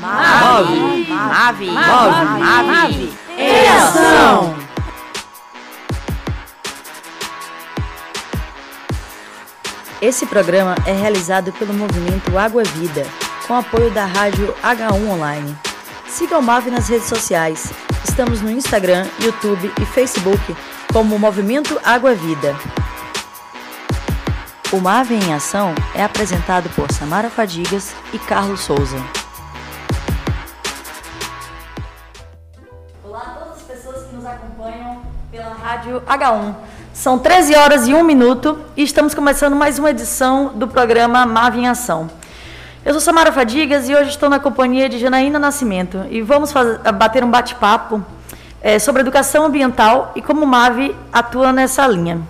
Mave, 0.00 1.06
Mave, 1.08 1.70
Mave, 1.70 2.40
Mave, 2.40 3.18
em 3.36 3.68
ação! 3.68 4.54
Esse 10.00 10.24
programa 10.26 10.76
é 10.86 10.92
realizado 10.92 11.52
pelo 11.52 11.74
movimento 11.74 12.38
Água 12.38 12.62
Vida, 12.62 13.04
com 13.48 13.56
apoio 13.56 13.90
da 13.90 14.04
rádio 14.04 14.54
H1 14.62 15.10
Online. 15.10 15.58
Siga 16.06 16.38
o 16.38 16.42
MAV 16.42 16.70
nas 16.70 16.88
redes 16.88 17.08
sociais. 17.08 17.72
Estamos 18.08 18.40
no 18.40 18.50
Instagram, 18.50 19.04
YouTube 19.20 19.72
e 19.80 19.84
Facebook 19.84 20.56
como 20.92 21.18
Movimento 21.18 21.80
Água 21.84 22.14
Vida. 22.14 22.56
O 24.70 24.80
MAV 24.80 25.10
em 25.12 25.34
Ação 25.34 25.74
é 25.92 26.04
apresentado 26.04 26.70
por 26.76 26.92
Samara 26.92 27.28
Fadigas 27.28 27.96
e 28.12 28.18
Carlos 28.18 28.60
Souza. 28.60 29.17
Rádio 35.98 36.02
H1. 36.06 36.54
São 36.92 37.18
13 37.18 37.54
horas 37.54 37.88
e 37.88 37.94
1 37.94 38.02
minuto 38.02 38.58
e 38.76 38.82
estamos 38.82 39.14
começando 39.14 39.54
mais 39.54 39.78
uma 39.78 39.90
edição 39.90 40.52
do 40.54 40.66
programa 40.66 41.24
MAV 41.24 41.58
em 41.58 41.68
Ação. 41.68 42.10
Eu 42.84 42.92
sou 42.92 43.00
Samara 43.00 43.32
Fadigas 43.32 43.88
e 43.88 43.94
hoje 43.94 44.10
estou 44.10 44.28
na 44.28 44.38
companhia 44.38 44.88
de 44.88 44.98
Janaína 44.98 45.38
Nascimento 45.38 46.04
e 46.10 46.22
vamos 46.22 46.52
fazer, 46.52 46.78
bater 46.92 47.22
um 47.22 47.30
bate-papo 47.30 48.04
é, 48.60 48.78
sobre 48.78 49.02
educação 49.02 49.44
ambiental 49.44 50.12
e 50.16 50.22
como 50.22 50.44
o 50.44 50.46
MAV 50.46 50.94
atua 51.12 51.52
nessa 51.52 51.86
linha. 51.86 52.20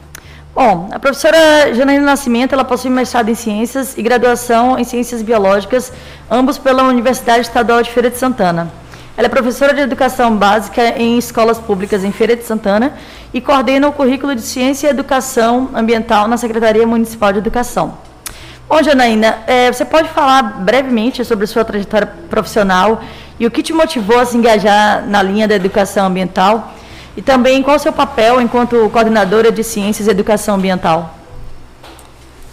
Bom, 0.55 0.89
a 0.93 0.99
professora 0.99 1.73
Janaína 1.73 2.05
Nascimento, 2.05 2.53
ela 2.53 2.65
possui 2.65 2.91
mestrado 2.91 3.29
em 3.29 3.35
Ciências 3.35 3.97
e 3.97 4.03
graduação 4.03 4.79
em 4.79 4.85
Ciências 4.85 5.23
Biológicas, 5.23 5.93
ambos 6.31 6.59
pela 6.59 6.83
Universidade 6.85 7.43
Estadual 7.43 7.83
de 7.83 7.91
Feira 7.91 8.11
de 8.11 8.19
Santana. 8.19 8.69
Ela 9.19 9.27
é 9.27 9.29
professora 9.29 9.75
de 9.75 9.81
Educação 9.81 10.37
Básica 10.37 10.97
em 10.97 11.19
escolas 11.19 11.59
públicas 11.59 12.05
em 12.05 12.13
Feira 12.13 12.37
de 12.37 12.45
Santana 12.45 12.93
e 13.35 13.41
coordena 13.41 13.89
o 13.89 13.93
currículo 13.93 14.33
de 14.33 14.43
Ciência 14.43 14.87
e 14.87 14.91
Educação 14.91 15.71
Ambiental 15.75 16.29
na 16.29 16.37
Secretaria 16.37 16.87
Municipal 16.87 17.33
de 17.33 17.39
Educação. 17.41 17.99
Bom, 18.69 18.81
Janaína, 18.81 19.39
é, 19.49 19.73
você 19.73 19.85
pode 19.85 20.09
falar 20.11 20.61
brevemente 20.61 21.25
sobre 21.25 21.49
sua 21.49 21.65
trajetória 21.65 22.07
profissional 22.31 23.03
e 23.41 23.45
o 23.45 23.51
que 23.51 23.61
te 23.61 23.73
motivou 23.73 24.21
a 24.21 24.25
se 24.25 24.37
engajar 24.37 25.05
na 25.09 25.21
linha 25.21 25.49
da 25.49 25.57
educação 25.57 26.07
ambiental? 26.07 26.73
E 27.17 27.21
também 27.21 27.61
qual 27.61 27.75
o 27.75 27.81
seu 27.81 27.93
papel 27.93 28.41
enquanto 28.41 28.89
coordenadora 28.91 29.51
de 29.51 29.65
Ciências 29.65 30.07
e 30.07 30.11
Educação 30.13 30.55
Ambiental? 30.55 31.18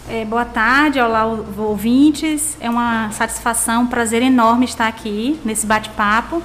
É, 0.08 0.24
boa 0.24 0.44
tarde, 0.44 1.00
olá 1.00 1.26
ouvintes. 1.26 2.56
É 2.60 2.70
uma 2.70 3.10
satisfação, 3.10 3.82
um 3.82 3.86
prazer 3.88 4.22
enorme 4.22 4.64
estar 4.64 4.86
aqui 4.86 5.36
nesse 5.44 5.66
bate-papo. 5.66 6.40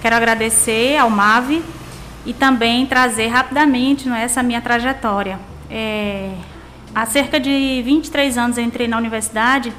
Quero 0.00 0.16
agradecer 0.16 0.96
ao 0.96 1.10
MAVE 1.10 1.62
e 2.24 2.32
também 2.32 2.86
trazer 2.86 3.26
rapidamente 3.26 4.08
não 4.08 4.16
é, 4.16 4.22
essa 4.24 4.42
minha 4.42 4.62
trajetória. 4.62 5.38
É, 5.68 6.32
há 6.94 7.04
cerca 7.04 7.38
de 7.38 7.82
23 7.84 8.38
anos 8.38 8.56
entrei 8.56 8.88
na 8.88 8.96
universidade 8.96 9.74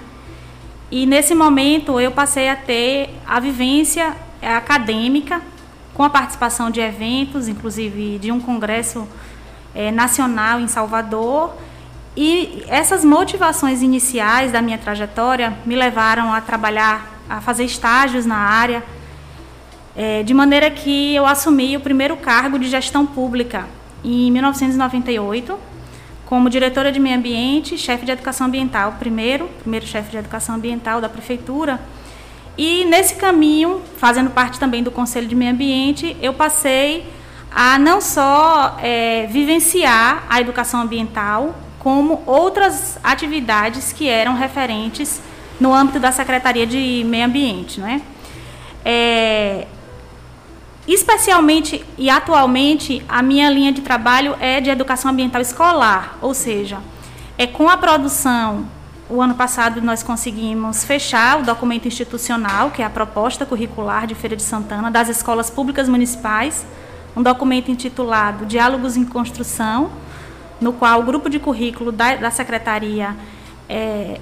e 0.92 1.08
nesse 1.08 1.34
momento 1.34 2.00
eu 2.00 2.12
passei 2.12 2.50
a 2.50 2.56
ter 2.56 3.10
a 3.26 3.40
vivência 3.40 4.16
acadêmica 4.44 5.42
com 5.96 6.04
a 6.04 6.10
participação 6.10 6.70
de 6.70 6.82
eventos, 6.82 7.48
inclusive 7.48 8.20
de 8.20 8.32
um 8.32 8.40
congresso 8.40 9.08
é, 9.74 9.90
nacional 9.90 10.60
em 10.60 10.68
Salvador. 10.68 11.56
E 12.16 12.64
essas 12.68 13.04
motivações 13.04 13.82
iniciais 13.82 14.52
da 14.52 14.62
minha 14.62 14.78
trajetória 14.78 15.58
me 15.66 15.76
levaram 15.76 16.32
a 16.32 16.40
trabalhar, 16.40 17.20
a 17.28 17.42
fazer 17.42 17.64
estágios 17.64 18.26
na 18.26 18.38
área, 18.38 18.84
é, 19.96 20.24
de 20.24 20.34
maneira 20.34 20.70
que 20.70 21.16
eu 21.16 21.26
assumi 21.26 21.76
o 21.76 21.80
primeiro 21.80 22.16
cargo 22.18 22.60
de 22.60 22.68
gestão 22.68 23.06
pública 23.06 23.66
em 24.04 24.32
1998, 24.32 25.58
como 26.26 26.50
diretora 26.50 26.92
de 26.92 27.00
meio 27.00 27.18
ambiente, 27.18 27.78
chefe 27.78 28.06
de 28.06 28.12
educação 28.12 28.48
ambiental, 28.48 28.96
primeiro, 29.00 29.48
primeiro 29.60 29.86
chefe 29.86 30.12
de 30.12 30.18
educação 30.18 30.56
ambiental 30.56 31.02
da 31.02 31.10
prefeitura. 31.10 31.80
E 32.58 32.86
nesse 32.86 33.16
caminho, 33.16 33.82
fazendo 33.98 34.30
parte 34.30 34.60
também 34.60 34.84
do 34.84 34.92
Conselho 34.92 35.28
de 35.28 35.36
Meio 35.36 35.52
Ambiente, 35.52 36.16
eu 36.22 36.34
passei 36.34 37.06
a 37.52 37.78
não 37.80 38.02
só 38.02 38.78
é, 38.82 39.28
vivenciar 39.28 40.24
a 40.30 40.40
educação 40.42 40.82
ambiental, 40.82 41.56
como 41.84 42.24
outras 42.26 42.98
atividades 43.04 43.92
que 43.92 44.08
eram 44.08 44.34
referentes 44.34 45.22
no 45.60 45.74
âmbito 45.74 46.00
da 46.00 46.12
Secretaria 46.12 46.66
de 46.66 47.04
Meio 47.06 47.26
Ambiente. 47.26 47.80
Não 47.80 47.88
é? 47.88 48.02
É, 48.86 49.68
especialmente 50.88 51.84
e 51.98 52.10
atualmente, 52.10 53.04
a 53.08 53.22
minha 53.22 53.50
linha 53.50 53.72
de 53.72 53.82
trabalho 53.82 54.36
é 54.40 54.60
de 54.62 54.70
educação 54.70 55.12
ambiental 55.12 55.42
escolar, 55.42 56.18
ou 56.22 56.34
seja, 56.34 56.80
é 57.38 57.46
com 57.46 57.70
a 57.70 57.78
produção 57.78 58.66
o 59.10 59.22
ano 59.22 59.36
passado 59.36 59.82
nós 59.82 60.02
conseguimos 60.02 60.84
fechar 60.84 61.40
o 61.40 61.44
documento 61.44 61.88
institucional, 61.88 62.72
que 62.72 62.82
é 62.82 62.86
a 62.86 62.90
proposta 62.90 63.46
curricular 63.46 64.08
de 64.08 64.16
Feira 64.16 64.36
de 64.36 64.42
Santana 64.42 64.90
das 64.90 65.10
escolas 65.10 65.50
públicas 65.50 65.88
municipais, 65.90 66.66
um 67.16 67.22
documento 67.22 67.70
intitulado 67.70 68.46
Diálogos 68.46 68.98
em 68.98 69.06
Construção, 69.06 69.92
no 70.64 70.74
qual 70.74 71.02
o 71.02 71.04
grupo 71.04 71.30
de 71.30 71.38
currículo 71.38 71.92
da, 71.92 72.16
da 72.16 72.32
secretaria 72.32 73.16
é, 73.68 74.20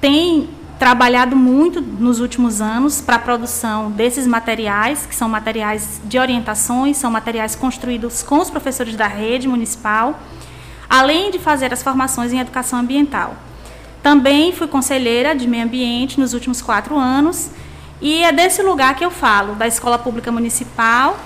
tem 0.00 0.48
trabalhado 0.78 1.36
muito 1.36 1.80
nos 1.80 2.18
últimos 2.18 2.60
anos 2.60 3.00
para 3.00 3.16
a 3.16 3.18
produção 3.18 3.90
desses 3.90 4.26
materiais, 4.26 5.06
que 5.06 5.14
são 5.14 5.28
materiais 5.28 6.00
de 6.04 6.18
orientações, 6.18 6.96
são 6.96 7.10
materiais 7.10 7.54
construídos 7.54 8.22
com 8.22 8.38
os 8.38 8.50
professores 8.50 8.96
da 8.96 9.06
rede 9.06 9.46
municipal, 9.46 10.18
além 10.88 11.30
de 11.30 11.38
fazer 11.38 11.72
as 11.72 11.82
formações 11.82 12.32
em 12.32 12.38
educação 12.40 12.80
ambiental. 12.80 13.36
Também 14.02 14.52
fui 14.52 14.66
conselheira 14.66 15.34
de 15.34 15.46
meio 15.46 15.64
ambiente 15.64 16.18
nos 16.18 16.34
últimos 16.34 16.60
quatro 16.60 16.98
anos 16.98 17.50
e 18.00 18.24
é 18.24 18.32
desse 18.32 18.60
lugar 18.62 18.96
que 18.96 19.04
eu 19.04 19.10
falo, 19.10 19.54
da 19.54 19.68
escola 19.68 19.96
pública 19.96 20.32
municipal, 20.32 21.16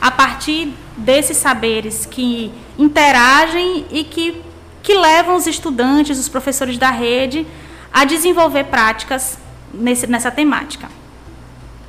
a 0.00 0.10
partir 0.10 0.72
desses 0.96 1.36
saberes 1.36 2.06
que 2.06 2.52
interagem 2.78 3.86
e 3.90 4.04
que, 4.04 4.42
que 4.82 4.94
levam 4.94 5.36
os 5.36 5.46
estudantes, 5.46 6.18
os 6.18 6.28
professores 6.28 6.78
da 6.78 6.90
rede, 6.90 7.46
a 7.92 8.04
desenvolver 8.04 8.64
práticas 8.64 9.38
nesse, 9.72 10.06
nessa 10.06 10.30
temática. 10.30 10.88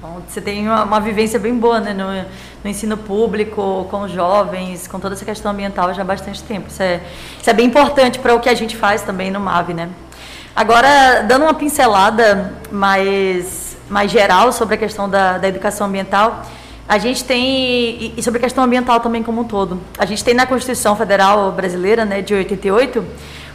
Bom, 0.01 0.21
você 0.27 0.41
tem 0.41 0.67
uma, 0.67 0.83
uma, 0.83 0.99
vivência 0.99 1.39
bem 1.39 1.57
boa 1.57 1.79
né, 1.79 1.93
no, 1.93 2.29
no, 2.61 2.69
ensino 2.69 2.97
público, 2.97 3.87
com 3.89 4.05
jovens, 4.07 4.85
com 4.85 4.99
toda 4.99 5.15
essa 5.15 5.23
questão 5.23 5.51
ambiental 5.51 5.93
já 5.93 6.01
há 6.01 6.05
bastante 6.05 6.43
tempo. 6.43 6.67
Isso 6.67 6.83
é, 6.83 7.01
isso 7.39 7.49
é 7.49 7.53
bem 7.53 7.67
importante 7.67 8.19
para 8.19 8.35
o 8.35 8.39
que 8.41 8.49
a 8.49 8.53
gente 8.53 8.75
faz 8.75 9.01
também 9.01 9.31
no 9.31 9.39
MAV, 9.39 9.73
né? 9.73 9.89
Agora, 10.53 11.21
dando 11.21 11.43
uma 11.43 11.53
pincelada 11.53 12.53
mais, 12.69 13.77
mais 13.89 14.11
geral 14.11 14.51
sobre 14.51 14.75
a 14.75 14.77
questão 14.77 15.09
da, 15.09 15.37
da 15.37 15.47
educação 15.47 15.87
ambiental, 15.87 16.43
a 16.93 16.99
gente 16.99 17.23
tem, 17.23 18.13
e 18.15 18.21
sobre 18.21 18.37
a 18.37 18.43
questão 18.43 18.63
ambiental 18.63 18.99
também 18.99 19.23
como 19.23 19.41
um 19.41 19.43
todo, 19.43 19.81
a 19.97 20.05
gente 20.05 20.23
tem 20.23 20.35
na 20.35 20.45
Constituição 20.45 20.95
Federal 20.95 21.51
Brasileira, 21.51 22.05
né, 22.05 22.21
de 22.21 22.35
88, 22.35 23.03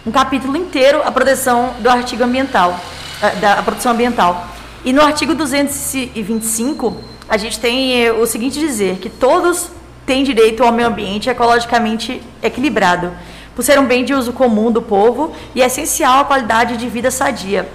um 0.04 0.10
capítulo 0.10 0.56
inteiro 0.56 1.00
a 1.04 1.12
proteção 1.12 1.74
do 1.78 1.88
artigo 1.88 2.24
ambiental, 2.24 2.76
da 3.40 3.62
proteção 3.62 3.92
ambiental. 3.92 4.44
E 4.84 4.92
no 4.92 5.00
artigo 5.02 5.36
225, 5.36 6.96
a 7.28 7.36
gente 7.36 7.60
tem 7.60 8.06
eh, 8.06 8.12
o 8.12 8.26
seguinte 8.26 8.58
dizer, 8.58 8.96
que 8.96 9.08
todos 9.08 9.68
têm 10.04 10.24
direito 10.24 10.64
ao 10.64 10.72
meio 10.72 10.88
ambiente 10.88 11.30
ecologicamente 11.30 12.20
equilibrado, 12.42 13.12
por 13.54 13.62
ser 13.62 13.78
um 13.78 13.86
bem 13.86 14.04
de 14.04 14.14
uso 14.14 14.32
comum 14.32 14.72
do 14.72 14.82
povo 14.82 15.32
e 15.54 15.60
essencial 15.60 16.22
à 16.22 16.24
qualidade 16.24 16.76
de 16.76 16.88
vida 16.88 17.08
sadia, 17.12 17.68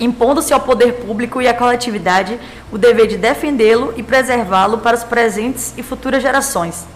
impondo-se 0.00 0.52
ao 0.52 0.60
poder 0.60 0.94
público 0.94 1.42
e 1.42 1.48
à 1.48 1.54
coletividade 1.54 2.38
o 2.70 2.78
dever 2.78 3.06
de 3.06 3.16
defendê-lo 3.16 3.92
e 3.96 4.02
preservá-lo 4.02 4.78
para 4.78 4.96
as 4.96 5.04
presentes 5.04 5.74
e 5.76 5.82
futuras 5.82 6.22
gerações. 6.22 6.86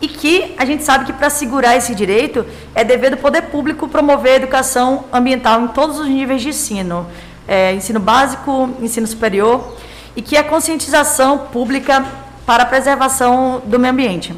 E 0.00 0.06
que 0.06 0.54
a 0.56 0.64
gente 0.64 0.84
sabe 0.84 1.06
que 1.06 1.12
para 1.12 1.26
assegurar 1.26 1.76
esse 1.76 1.94
direito 1.94 2.46
é 2.74 2.84
dever 2.84 3.10
do 3.10 3.16
poder 3.16 3.42
público 3.42 3.88
promover 3.88 4.32
a 4.32 4.36
educação 4.36 5.04
ambiental 5.12 5.62
em 5.62 5.68
todos 5.68 5.98
os 5.98 6.06
níveis 6.06 6.40
de 6.40 6.50
ensino, 6.50 7.06
é, 7.48 7.72
ensino 7.72 7.98
básico, 7.98 8.70
ensino 8.80 9.06
superior, 9.06 9.76
e 10.14 10.22
que 10.22 10.36
a 10.36 10.44
conscientização 10.44 11.38
pública 11.38 12.04
para 12.46 12.62
a 12.62 12.66
preservação 12.66 13.60
do 13.64 13.78
meio 13.78 13.92
ambiente. 13.92 14.34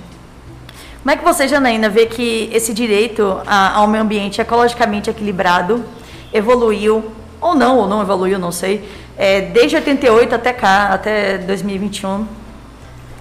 Como 1.02 1.10
é 1.10 1.16
que 1.16 1.24
você, 1.24 1.48
Janaína, 1.48 1.88
vê 1.88 2.06
que 2.06 2.50
esse 2.52 2.74
direito 2.74 3.40
ao 3.46 3.86
meio 3.86 4.02
ambiente 4.02 4.40
ecologicamente 4.40 5.08
equilibrado 5.08 5.82
evoluiu, 6.32 7.10
ou 7.40 7.54
não, 7.54 7.78
ou 7.78 7.88
não 7.88 8.02
evoluiu, 8.02 8.38
não 8.38 8.52
sei, 8.52 8.88
é, 9.16 9.40
desde 9.40 9.76
88 9.76 10.34
até 10.34 10.52
cá, 10.52 10.90
até 10.92 11.38
2021? 11.38 12.40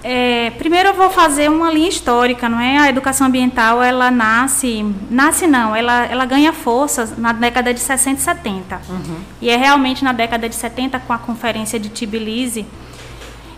é, 0.02 0.50
primeiro 0.50 0.90
eu 0.90 0.94
vou 0.94 1.10
fazer 1.10 1.50
uma 1.50 1.70
linha 1.70 1.88
histórica, 1.88 2.48
não 2.48 2.58
é? 2.58 2.78
A 2.78 2.88
educação 2.88 3.26
ambiental, 3.26 3.82
ela 3.82 4.10
nasce, 4.10 4.84
nasce 5.10 5.46
não, 5.46 5.76
ela, 5.76 6.06
ela 6.06 6.24
ganha 6.24 6.52
força 6.52 7.14
na 7.18 7.32
década 7.32 7.74
de 7.74 7.80
60 7.80 8.18
e 8.18 8.22
70. 8.22 8.80
Uhum. 8.88 9.16
E 9.42 9.50
é 9.50 9.56
realmente 9.56 10.02
na 10.02 10.12
década 10.12 10.48
de 10.48 10.54
70, 10.54 10.98
com 11.00 11.12
a 11.12 11.18
conferência 11.18 11.78
de 11.78 11.90
Tbilisi, 11.90 12.64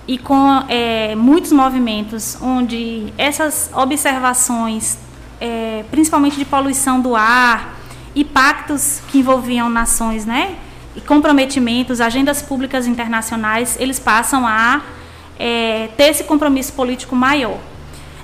e 0.07 0.19
com 0.19 0.65
é, 0.69 1.15
muitos 1.15 1.53
movimentos 1.53 2.37
onde 2.43 3.13
essas 3.17 3.71
observações, 3.73 4.99
é, 5.41 5.85
principalmente 5.93 6.37
de 6.37 6.45
poluição 6.45 7.01
do 7.01 7.15
ar, 7.15 7.77
e 8.15 8.25
pactos 8.25 9.01
que 9.09 9.19
envolviam 9.19 9.69
nações, 9.69 10.27
né? 10.27 10.57
E 10.95 11.01
comprometimentos, 11.01 12.01
agendas 12.01 12.43
públicas 12.43 12.87
internacionais, 12.87 13.77
eles 13.81 13.99
passam 13.99 14.47
a 14.47 14.83
é, 15.39 15.89
ter 15.97 16.11
esse 16.11 16.25
compromisso 16.25 16.73
político 16.75 17.17
maior. 17.17 17.59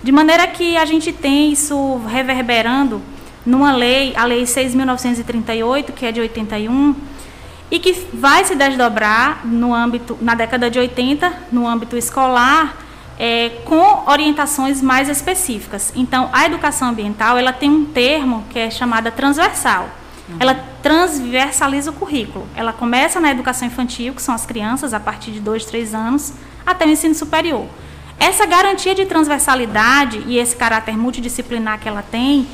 De 0.02 0.12
maneira 0.12 0.46
que 0.46 0.76
a 0.76 0.85
gente 0.85 1.12
tem 1.12 1.50
isso 1.52 2.00
reverberando 2.06 3.02
numa 3.44 3.73
lei, 3.73 4.14
a 4.14 4.25
Lei 4.25 4.43
6.938, 4.44 5.93
que 5.93 6.05
é 6.05 6.12
de 6.12 6.20
81, 6.20 6.94
e 7.70 7.79
que 7.79 7.93
vai 8.12 8.44
se 8.44 8.55
desdobrar 8.55 9.46
no 9.46 9.75
âmbito, 9.75 10.17
na 10.20 10.35
década 10.35 10.70
de 10.70 10.79
80, 10.79 11.32
no 11.50 11.67
âmbito 11.67 11.96
escolar, 11.96 12.76
é, 13.19 13.50
com 13.65 14.05
orientações 14.09 14.81
mais 14.81 15.09
específicas. 15.09 15.93
Então, 15.97 16.31
a 16.32 16.47
educação 16.47 16.91
ambiental 16.91 17.37
ela 17.37 17.53
tem 17.53 17.69
um 17.69 17.85
termo 17.85 18.44
que 18.49 18.59
é 18.59 18.70
chamada 18.70 19.11
transversal. 19.11 19.88
Uhum. 20.29 20.37
Ela 20.38 20.55
transversaliza 20.81 21.91
o 21.91 21.94
currículo. 21.94 22.47
Ela 22.55 22.73
começa 22.73 23.19
na 23.19 23.31
educação 23.31 23.67
infantil, 23.67 24.15
que 24.15 24.23
são 24.23 24.35
as 24.35 24.47
crianças 24.47 24.94
a 24.94 25.00
partir 25.00 25.32
de 25.32 25.41
2, 25.41 25.65
3 25.65 25.94
anos, 25.94 26.32
até 26.65 26.87
o 26.87 26.91
ensino 26.91 27.15
superior. 27.15 27.67
Essa 28.20 28.47
garantia 28.47 28.94
de 28.94 29.05
transversalidade 29.05 30.23
e 30.26 30.38
esse 30.38 30.55
caráter 30.55 30.97
multidisciplinar 30.97 31.81
que 31.81 31.88
ela 31.88 32.03
tem, 32.03 32.47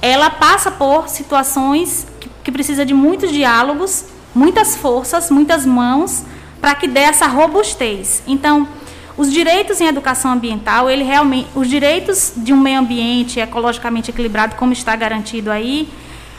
ela 0.00 0.30
passa 0.30 0.70
por 0.70 1.08
situações 1.08 2.06
que, 2.20 2.28
que 2.44 2.52
precisa 2.52 2.84
de 2.84 2.94
muitos 2.94 3.32
diálogos, 3.32 4.04
muitas 4.34 4.76
forças, 4.76 5.30
muitas 5.30 5.64
mãos, 5.66 6.24
para 6.60 6.74
que 6.74 6.86
dê 6.86 7.00
essa 7.00 7.26
robustez. 7.26 8.22
Então, 8.26 8.68
os 9.16 9.32
direitos 9.32 9.80
em 9.80 9.86
educação 9.86 10.32
ambiental, 10.32 10.90
ele 10.90 11.04
realmente, 11.04 11.48
os 11.54 11.68
direitos 11.68 12.32
de 12.36 12.52
um 12.52 12.56
meio 12.56 12.80
ambiente 12.80 13.38
ecologicamente 13.38 14.10
equilibrado, 14.10 14.56
como 14.56 14.72
está 14.72 14.96
garantido 14.96 15.50
aí, 15.50 15.88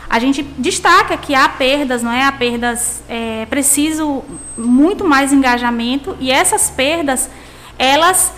a 0.09 0.19
gente 0.19 0.43
destaca 0.57 1.17
que 1.17 1.33
há 1.33 1.47
perdas, 1.49 2.03
não 2.03 2.11
é? 2.11 2.23
Há 2.23 2.31
perdas, 2.31 3.03
é 3.09 3.45
preciso 3.49 4.23
muito 4.57 5.03
mais 5.05 5.33
engajamento 5.33 6.15
e 6.19 6.31
essas 6.31 6.69
perdas, 6.69 7.29
elas 7.77 8.31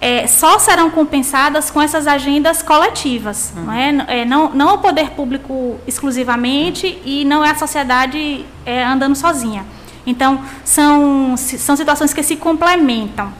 é, 0.00 0.26
só 0.26 0.58
serão 0.58 0.90
compensadas 0.90 1.70
com 1.70 1.80
essas 1.80 2.06
agendas 2.06 2.62
coletivas, 2.62 3.52
uhum. 3.54 3.64
não 3.64 3.72
é? 3.72 4.20
é? 4.20 4.24
não, 4.24 4.50
não 4.50 4.74
o 4.74 4.78
poder 4.78 5.10
público 5.10 5.78
exclusivamente 5.86 7.00
e 7.04 7.24
não 7.24 7.44
é 7.44 7.50
a 7.50 7.54
sociedade 7.54 8.44
é, 8.64 8.82
andando 8.82 9.14
sozinha. 9.14 9.64
Então, 10.06 10.42
são, 10.64 11.36
são 11.36 11.76
situações 11.76 12.14
que 12.14 12.22
se 12.22 12.36
complementam. 12.36 13.30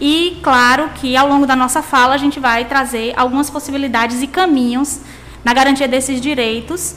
E, 0.00 0.38
claro, 0.42 0.88
que 0.94 1.16
ao 1.16 1.28
longo 1.28 1.46
da 1.46 1.54
nossa 1.54 1.82
fala 1.82 2.14
a 2.14 2.18
gente 2.18 2.40
vai 2.40 2.64
trazer 2.64 3.12
algumas 3.16 3.50
possibilidades 3.50 4.22
e 4.22 4.26
caminhos 4.26 5.00
na 5.44 5.52
garantia 5.52 5.86
desses 5.86 6.20
direitos 6.20 6.96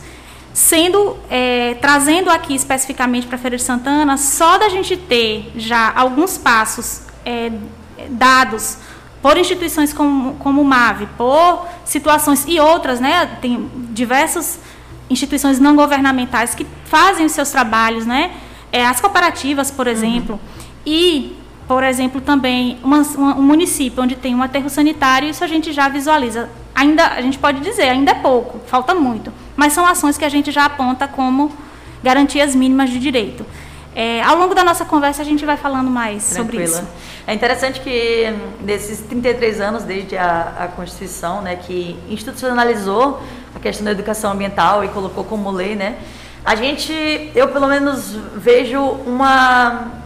sendo 0.53 1.17
é, 1.29 1.73
trazendo 1.81 2.29
aqui 2.29 2.53
especificamente 2.53 3.25
para 3.25 3.37
Feira 3.37 3.57
de 3.57 3.63
Santana, 3.63 4.17
só 4.17 4.57
da 4.57 4.69
gente 4.69 4.95
ter 4.95 5.51
já 5.55 5.91
alguns 5.95 6.37
passos 6.37 7.01
é, 7.25 7.51
dados 8.09 8.77
por 9.21 9.37
instituições 9.37 9.91
como, 9.91 10.35
como 10.35 10.61
o 10.61 10.65
MAVE, 10.65 11.07
por 11.17 11.65
situações 11.85 12.45
e 12.47 12.59
outras, 12.59 12.99
né? 12.99 13.37
Tem 13.41 13.69
diversas 13.89 14.59
instituições 15.09 15.59
não 15.59 15.75
governamentais 15.75 16.53
que 16.53 16.67
fazem 16.85 17.25
os 17.25 17.31
seus 17.31 17.49
trabalhos, 17.49 18.05
né? 18.05 18.31
É, 18.71 18.85
as 18.85 18.99
cooperativas, 18.99 19.71
por 19.71 19.87
uhum. 19.87 19.93
exemplo, 19.93 20.35
uhum. 20.35 20.61
e, 20.85 21.37
por 21.67 21.83
exemplo, 21.83 22.19
também 22.21 22.77
uma, 22.83 23.01
uma, 23.01 23.35
um 23.35 23.41
município 23.41 24.03
onde 24.03 24.15
tem 24.15 24.35
um 24.35 24.43
aterro 24.43 24.69
sanitário, 24.69 25.29
isso 25.29 25.43
a 25.43 25.47
gente 25.47 25.71
já 25.71 25.87
visualiza. 25.87 26.49
Ainda, 26.75 27.07
a 27.07 27.21
gente 27.21 27.37
pode 27.37 27.59
dizer, 27.61 27.83
ainda 27.83 28.11
é 28.11 28.15
pouco, 28.15 28.59
falta 28.67 28.93
muito 28.95 29.31
mas 29.55 29.73
são 29.73 29.85
ações 29.85 30.17
que 30.17 30.25
a 30.25 30.29
gente 30.29 30.51
já 30.51 30.65
aponta 30.65 31.07
como 31.07 31.51
garantias 32.03 32.55
mínimas 32.55 32.89
de 32.89 32.99
direito. 32.99 33.45
É, 33.95 34.23
ao 34.23 34.35
longo 34.37 34.55
da 34.55 34.63
nossa 34.63 34.83
conversa 34.83 35.21
a 35.21 35.25
gente 35.25 35.45
vai 35.45 35.55
falando 35.55 35.89
mais 35.89 36.29
Tranquila. 36.29 36.67
sobre 36.67 36.79
isso. 36.79 36.87
É 37.27 37.33
interessante 37.33 37.79
que 37.79 38.33
nesses 38.61 39.01
33 39.01 39.61
anos 39.61 39.83
desde 39.83 40.17
a, 40.17 40.53
a, 40.59 40.67
Constituição, 40.67 41.41
né, 41.41 41.55
que 41.55 41.97
institucionalizou 42.09 43.21
a 43.55 43.59
questão 43.59 43.85
da 43.85 43.91
educação 43.91 44.31
ambiental 44.31 44.83
e 44.83 44.87
colocou 44.87 45.23
como 45.23 45.51
lei, 45.51 45.75
né, 45.75 45.97
a 46.43 46.55
gente, 46.55 46.91
eu 47.35 47.49
pelo 47.49 47.67
menos 47.67 48.17
vejo 48.35 48.81
uma 49.05 50.02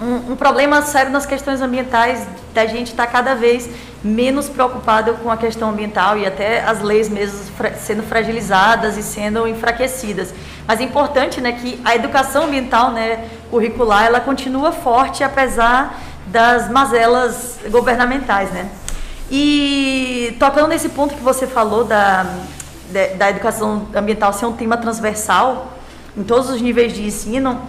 um, 0.00 0.32
um 0.32 0.36
problema 0.36 0.80
sério 0.82 1.10
nas 1.10 1.26
questões 1.26 1.60
ambientais 1.60 2.26
da 2.54 2.66
gente 2.66 2.88
estar 2.88 3.06
tá 3.06 3.12
cada 3.12 3.34
vez 3.34 3.68
menos 4.02 4.48
preocupado 4.48 5.14
com 5.14 5.30
a 5.30 5.36
questão 5.36 5.70
ambiental 5.70 6.16
e 6.16 6.24
até 6.24 6.62
as 6.62 6.80
leis 6.82 7.08
mesmo 7.08 7.40
sendo 7.78 8.02
fragilizadas 8.04 8.96
e 8.96 9.02
sendo 9.02 9.46
enfraquecidas. 9.48 10.32
Mas 10.66 10.80
é 10.80 10.84
importante 10.84 11.40
né, 11.40 11.52
que 11.52 11.80
a 11.84 11.96
educação 11.96 12.44
ambiental 12.44 12.92
né, 12.92 13.28
curricular 13.50 14.04
ela 14.04 14.20
continua 14.20 14.70
forte 14.70 15.24
apesar 15.24 15.98
das 16.26 16.70
mazelas 16.70 17.58
governamentais. 17.68 18.50
Né? 18.50 18.68
E 19.30 20.36
tocando 20.38 20.68
nesse 20.68 20.90
ponto 20.90 21.14
que 21.14 21.22
você 21.22 21.46
falou 21.46 21.84
da, 21.84 22.24
da 23.16 23.30
educação 23.30 23.88
ambiental 23.94 24.32
ser 24.32 24.46
um 24.46 24.52
tema 24.52 24.76
transversal 24.76 25.72
em 26.16 26.22
todos 26.22 26.50
os 26.50 26.60
níveis 26.60 26.92
de 26.92 27.04
ensino, 27.04 27.60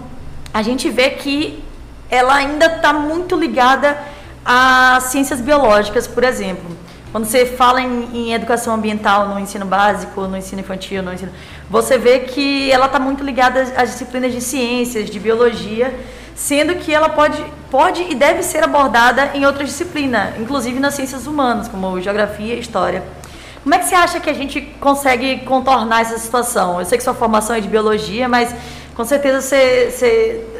a 0.53 0.61
gente 0.61 0.89
vê 0.89 1.11
que 1.11 1.63
ela 2.09 2.33
ainda 2.35 2.65
está 2.65 2.91
muito 2.91 3.35
ligada 3.35 3.97
às 4.43 5.03
ciências 5.05 5.41
biológicas, 5.41 6.07
por 6.07 6.23
exemplo. 6.23 6.77
Quando 7.11 7.25
você 7.25 7.45
fala 7.45 7.81
em, 7.81 8.09
em, 8.13 8.33
educação 8.33 8.75
ambiental 8.75 9.29
no 9.29 9.39
ensino 9.39 9.65
básico, 9.65 10.21
no 10.27 10.37
ensino 10.37 10.61
infantil, 10.61 11.01
no 11.01 11.11
ensino, 11.11 11.31
você 11.69 11.97
vê 11.97 12.19
que 12.19 12.71
ela 12.71 12.85
está 12.85 12.99
muito 12.99 13.23
ligada 13.23 13.61
às 13.75 13.91
disciplinas 13.91 14.31
de 14.31 14.41
ciências, 14.41 15.09
de 15.09 15.19
biologia, 15.19 15.93
sendo 16.35 16.75
que 16.75 16.93
ela 16.93 17.09
pode, 17.09 17.43
pode 17.71 18.03
e 18.03 18.15
deve 18.15 18.43
ser 18.43 18.63
abordada 18.63 19.31
em 19.33 19.45
outras 19.45 19.69
disciplinas, 19.69 20.39
inclusive 20.39 20.79
nas 20.79 20.93
ciências 20.93 21.25
humanas, 21.25 21.67
como 21.67 21.99
geografia 21.99 22.53
e 22.53 22.59
história. 22.59 23.03
Como 23.63 23.73
é 23.73 23.79
que 23.79 23.85
você 23.85 23.95
acha 23.95 24.19
que 24.19 24.29
a 24.29 24.33
gente 24.33 24.61
consegue 24.79 25.39
contornar 25.39 26.01
essa 26.01 26.17
situação? 26.17 26.79
Eu 26.79 26.85
sei 26.85 26.97
que 26.97 27.03
sua 27.03 27.13
formação 27.15 27.55
é 27.55 27.59
de 27.59 27.67
biologia, 27.67 28.29
mas 28.29 28.55
com 28.95 29.03
certeza 29.03 29.41
você, 29.41 29.91
você 29.91 30.58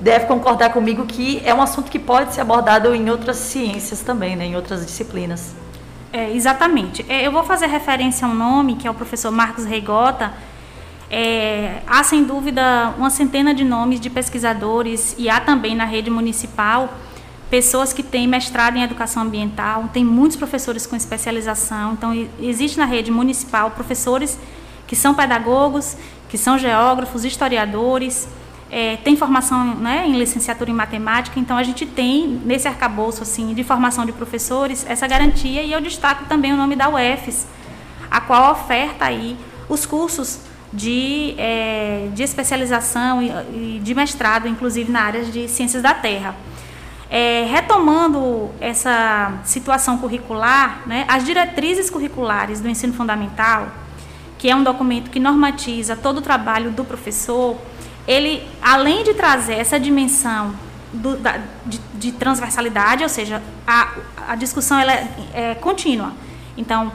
deve 0.00 0.26
concordar 0.26 0.72
comigo 0.72 1.04
que 1.04 1.42
é 1.44 1.54
um 1.54 1.60
assunto 1.60 1.90
que 1.90 1.98
pode 1.98 2.34
ser 2.34 2.40
abordado 2.40 2.94
em 2.94 3.10
outras 3.10 3.36
ciências 3.36 4.00
também, 4.00 4.34
né, 4.34 4.46
em 4.46 4.56
outras 4.56 4.84
disciplinas. 4.84 5.54
É, 6.12 6.32
exatamente. 6.34 7.04
É, 7.08 7.26
eu 7.26 7.30
vou 7.30 7.44
fazer 7.44 7.66
referência 7.66 8.26
a 8.26 8.30
um 8.30 8.34
nome, 8.34 8.76
que 8.76 8.88
é 8.88 8.90
o 8.90 8.94
professor 8.94 9.30
Marcos 9.30 9.64
Reigota. 9.64 10.32
É, 11.10 11.82
há, 11.86 12.02
sem 12.02 12.24
dúvida, 12.24 12.94
uma 12.96 13.10
centena 13.10 13.52
de 13.52 13.64
nomes 13.64 14.00
de 14.00 14.08
pesquisadores 14.08 15.14
e 15.18 15.28
há 15.28 15.40
também 15.40 15.74
na 15.74 15.84
rede 15.84 16.10
municipal 16.10 16.88
pessoas 17.50 17.92
que 17.92 18.02
têm 18.02 18.28
mestrado 18.28 18.76
em 18.76 18.82
educação 18.82 19.24
ambiental, 19.24 19.90
tem 19.92 20.04
muitos 20.04 20.36
professores 20.36 20.86
com 20.86 20.94
especialização. 20.94 21.94
Então, 21.94 22.28
existe 22.38 22.78
na 22.78 22.84
rede 22.84 23.10
municipal 23.10 23.72
professores 23.72 24.38
que 24.86 24.94
são 24.94 25.14
pedagogos, 25.14 25.96
que 26.28 26.38
são 26.38 26.56
geógrafos, 26.56 27.24
historiadores, 27.24 28.28
é, 28.70 28.96
tem 28.98 29.16
formação 29.16 29.74
né, 29.74 30.04
em 30.06 30.16
licenciatura 30.16 30.70
em 30.70 30.74
matemática, 30.74 31.40
então 31.40 31.56
a 31.56 31.62
gente 31.62 31.84
tem 31.84 32.40
nesse 32.44 32.68
arcabouço 32.68 33.22
assim, 33.22 33.52
de 33.52 33.64
formação 33.64 34.06
de 34.06 34.12
professores 34.12 34.86
essa 34.88 35.08
garantia 35.08 35.62
e 35.62 35.72
eu 35.72 35.80
destaco 35.80 36.24
também 36.26 36.52
o 36.52 36.56
nome 36.56 36.76
da 36.76 36.88
UFES, 36.88 37.48
a 38.08 38.20
qual 38.20 38.52
oferta 38.52 39.06
aí 39.06 39.36
os 39.68 39.84
cursos 39.86 40.40
de, 40.72 41.34
é, 41.36 42.08
de 42.14 42.22
especialização 42.22 43.20
e, 43.20 43.76
e, 43.76 43.80
de 43.82 43.92
mestrado, 43.92 44.46
inclusive 44.46 44.90
na 44.90 45.02
área 45.02 45.24
de 45.24 45.48
ciências 45.48 45.82
da 45.82 45.92
terra. 45.92 46.34
É, 47.10 47.44
retomando 47.50 48.50
essa 48.60 49.40
situação 49.42 49.98
curricular, 49.98 50.82
né, 50.86 51.04
as 51.08 51.24
diretrizes 51.24 51.90
curriculares 51.90 52.60
do 52.60 52.68
ensino 52.68 52.92
fundamental, 52.92 53.66
que 54.38 54.48
é 54.48 54.54
um 54.54 54.62
documento 54.62 55.10
que 55.10 55.18
normatiza 55.18 55.96
todo 55.96 56.18
o 56.18 56.22
trabalho 56.22 56.70
do 56.70 56.84
professor, 56.84 57.56
ele, 58.10 58.42
além 58.60 59.04
de 59.04 59.14
trazer 59.14 59.54
essa 59.54 59.78
dimensão 59.78 60.52
do, 60.92 61.16
da, 61.16 61.38
de, 61.64 61.78
de, 61.94 62.10
transversalidade, 62.10 63.04
ou 63.04 63.08
seja, 63.08 63.40
a, 63.64 63.94
a 64.30 64.34
discussão 64.34 64.80
ela 64.80 64.92
é, 64.92 65.08
é 65.32 65.54
contínua. 65.54 66.12
Então, 66.56 66.90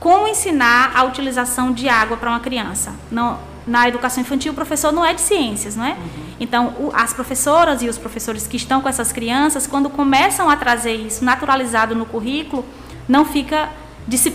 como 0.00 0.26
ensinar 0.26 0.90
a 0.96 1.04
utilização 1.04 1.70
de 1.72 1.88
água 1.88 2.16
para 2.16 2.28
uma 2.28 2.40
criança? 2.40 2.92
Não, 3.08 3.38
na 3.64 3.86
educação 3.86 4.20
infantil 4.20 4.50
o 4.50 4.54
professor 4.54 4.90
não 4.90 5.06
é 5.06 5.14
de 5.14 5.20
ciências, 5.20 5.76
não 5.76 5.84
é? 5.84 5.90
Uhum. 5.90 5.96
Então, 6.40 6.66
o, 6.76 6.90
as 6.92 7.12
professoras 7.12 7.80
e 7.80 7.88
os 7.88 7.96
professores 7.96 8.48
que 8.48 8.56
estão 8.56 8.80
com 8.80 8.88
essas 8.88 9.12
crianças, 9.12 9.64
quando 9.64 9.88
começam 9.88 10.50
a 10.50 10.56
trazer 10.56 10.94
isso 10.94 11.24
naturalizado 11.24 11.94
no 11.94 12.04
currículo, 12.04 12.64
não 13.08 13.24
fica, 13.24 13.70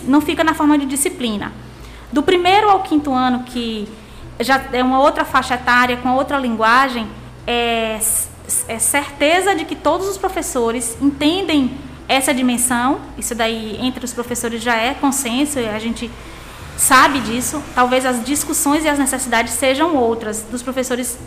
não 0.04 0.22
fica 0.22 0.42
na 0.42 0.54
forma 0.54 0.78
de 0.78 0.86
disciplina. 0.86 1.52
Do 2.10 2.22
primeiro 2.22 2.70
ao 2.70 2.80
quinto 2.80 3.12
ano, 3.12 3.40
que 3.40 3.86
já 4.40 4.62
é 4.72 4.82
uma 4.82 5.00
outra 5.00 5.24
faixa 5.24 5.54
etária, 5.54 5.96
com 5.96 6.10
outra 6.10 6.38
linguagem, 6.38 7.08
é, 7.46 7.98
é 8.68 8.78
certeza 8.78 9.54
de 9.54 9.64
que 9.64 9.76
todos 9.76 10.08
os 10.08 10.18
professores 10.18 10.96
entendem 11.00 11.76
essa 12.08 12.34
dimensão. 12.34 13.00
Isso 13.16 13.34
daí, 13.34 13.78
entre 13.80 14.04
os 14.04 14.12
professores, 14.12 14.62
já 14.62 14.76
é 14.76 14.94
consenso, 14.94 15.58
a 15.58 15.78
gente 15.78 16.10
sabe 16.76 17.20
disso. 17.20 17.62
Talvez 17.74 18.04
as 18.04 18.24
discussões 18.24 18.84
e 18.84 18.88
as 18.88 18.98
necessidades 18.98 19.54
sejam 19.54 19.96
outras. 19.96 20.42
Dos 20.42 20.62
professores, 20.62 21.18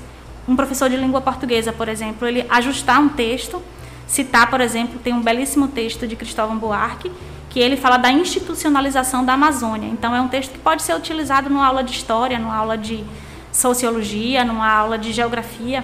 um 0.48 0.56
professor 0.56 0.90
de 0.90 0.98
língua 0.98 1.22
portuguesa, 1.22 1.72
por 1.72 1.88
exemplo, 1.88 2.28
ele 2.28 2.46
ajustar 2.50 3.00
um 3.00 3.10
texto, 3.10 3.62
citar, 4.08 4.50
por 4.50 4.62
exemplo, 4.62 5.00
tem 5.00 5.14
um 5.14 5.22
belíssimo 5.22 5.68
texto 5.68 6.08
de 6.08 6.16
Cristóvão 6.16 6.58
Buarque, 6.58 7.12
que 7.58 7.62
ele 7.64 7.76
fala 7.76 7.98
da 7.98 8.12
institucionalização 8.12 9.26
da 9.26 9.34
Amazônia. 9.34 9.90
Então, 9.90 10.16
é 10.16 10.22
um 10.22 10.28
texto 10.28 10.52
que 10.52 10.60
pode 10.60 10.84
ser 10.84 10.96
utilizado 10.96 11.50
numa 11.50 11.66
aula 11.66 11.84
de 11.84 11.92
história, 11.92 12.38
numa 12.38 12.56
aula 12.56 12.78
de 12.78 13.04
sociologia, 13.52 14.46
numa 14.46 14.72
aula 14.72 14.96
de 14.96 15.12
geografia. 15.12 15.84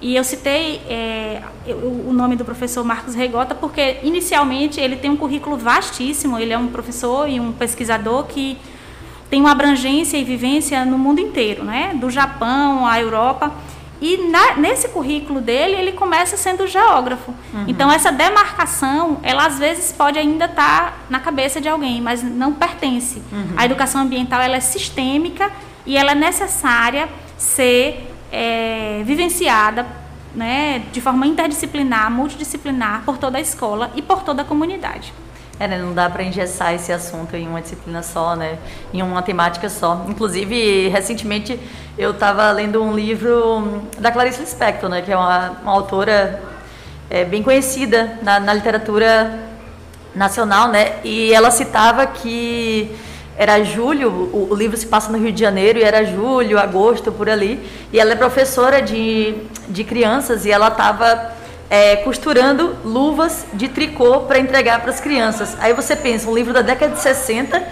E 0.00 0.16
eu 0.16 0.24
citei 0.24 0.80
é, 0.88 1.42
o 1.66 2.10
nome 2.10 2.36
do 2.36 2.44
professor 2.46 2.82
Marcos 2.86 3.14
Regota 3.14 3.54
porque, 3.54 3.98
inicialmente, 4.02 4.80
ele 4.80 4.96
tem 4.96 5.10
um 5.10 5.16
currículo 5.18 5.58
vastíssimo. 5.58 6.38
Ele 6.38 6.54
é 6.54 6.58
um 6.58 6.68
professor 6.68 7.28
e 7.28 7.38
um 7.38 7.52
pesquisador 7.52 8.24
que 8.24 8.56
tem 9.28 9.42
uma 9.42 9.50
abrangência 9.50 10.16
e 10.16 10.24
vivência 10.24 10.86
no 10.86 10.96
mundo 10.96 11.20
inteiro, 11.20 11.62
né? 11.62 11.92
do 12.00 12.08
Japão 12.08 12.86
à 12.86 12.98
Europa. 12.98 13.52
E 14.00 14.28
na, 14.30 14.56
nesse 14.56 14.88
currículo 14.88 15.40
dele, 15.40 15.74
ele 15.74 15.92
começa 15.92 16.36
sendo 16.36 16.66
geógrafo. 16.66 17.34
Uhum. 17.52 17.64
Então, 17.68 17.92
essa 17.92 18.10
demarcação, 18.10 19.18
ela 19.22 19.46
às 19.46 19.58
vezes 19.58 19.92
pode 19.92 20.18
ainda 20.18 20.46
estar 20.46 20.90
tá 20.90 20.94
na 21.10 21.20
cabeça 21.20 21.60
de 21.60 21.68
alguém, 21.68 22.00
mas 22.00 22.22
não 22.22 22.52
pertence. 22.52 23.22
Uhum. 23.30 23.52
A 23.56 23.66
educação 23.66 24.00
ambiental 24.00 24.40
ela 24.40 24.56
é 24.56 24.60
sistêmica 24.60 25.50
e 25.84 25.96
ela 25.96 26.12
é 26.12 26.14
necessária 26.14 27.08
ser 27.36 28.10
é, 28.32 29.02
vivenciada 29.04 29.86
né, 30.34 30.82
de 30.92 31.00
forma 31.00 31.26
interdisciplinar, 31.26 32.10
multidisciplinar, 32.10 33.02
por 33.04 33.18
toda 33.18 33.38
a 33.38 33.40
escola 33.40 33.90
e 33.94 34.02
por 34.02 34.22
toda 34.22 34.42
a 34.42 34.44
comunidade. 34.44 35.12
É, 35.60 35.68
né, 35.68 35.76
não 35.76 35.92
dá 35.92 36.08
para 36.08 36.22
engessar 36.22 36.72
esse 36.72 36.90
assunto 36.90 37.36
em 37.36 37.46
uma 37.46 37.60
disciplina 37.60 38.02
só, 38.02 38.34
né? 38.34 38.56
Em 38.94 39.02
uma 39.02 39.20
temática 39.20 39.68
só. 39.68 40.06
Inclusive, 40.08 40.88
recentemente 40.88 41.60
eu 41.98 42.12
estava 42.12 42.50
lendo 42.50 42.82
um 42.82 42.94
livro 42.94 43.82
da 43.98 44.10
Clarice 44.10 44.40
Lispector, 44.40 44.88
né? 44.88 45.02
Que 45.02 45.12
é 45.12 45.16
uma, 45.18 45.50
uma 45.62 45.70
autora 45.70 46.42
é, 47.10 47.26
bem 47.26 47.42
conhecida 47.42 48.18
na, 48.22 48.40
na 48.40 48.54
literatura 48.54 49.38
nacional, 50.14 50.68
né? 50.68 50.94
E 51.04 51.30
ela 51.34 51.50
citava 51.50 52.06
que 52.06 52.96
era 53.36 53.62
julho, 53.62 54.30
o, 54.32 54.54
livro 54.54 54.78
se 54.78 54.86
passa 54.86 55.12
no 55.12 55.18
Rio 55.18 55.30
de 55.30 55.40
Janeiro 55.40 55.78
e 55.78 55.82
era 55.82 56.04
julho, 56.06 56.58
agosto, 56.58 57.12
por 57.12 57.28
ali. 57.28 57.60
E 57.92 58.00
ela 58.00 58.12
é 58.12 58.16
professora 58.16 58.80
de, 58.80 59.34
de 59.68 59.84
crianças 59.84 60.46
e 60.46 60.50
ela 60.50 60.68
estava 60.68 61.32
é, 61.70 61.96
costurando 61.96 62.76
luvas 62.84 63.46
de 63.52 63.68
tricô 63.68 64.22
para 64.22 64.40
entregar 64.40 64.80
para 64.80 64.90
as 64.90 65.00
crianças. 65.00 65.56
Aí 65.60 65.72
você 65.72 65.94
pensa, 65.94 66.28
um 66.28 66.34
livro 66.34 66.52
da 66.52 66.62
década 66.62 66.94
de 66.94 67.00
60, 67.00 67.62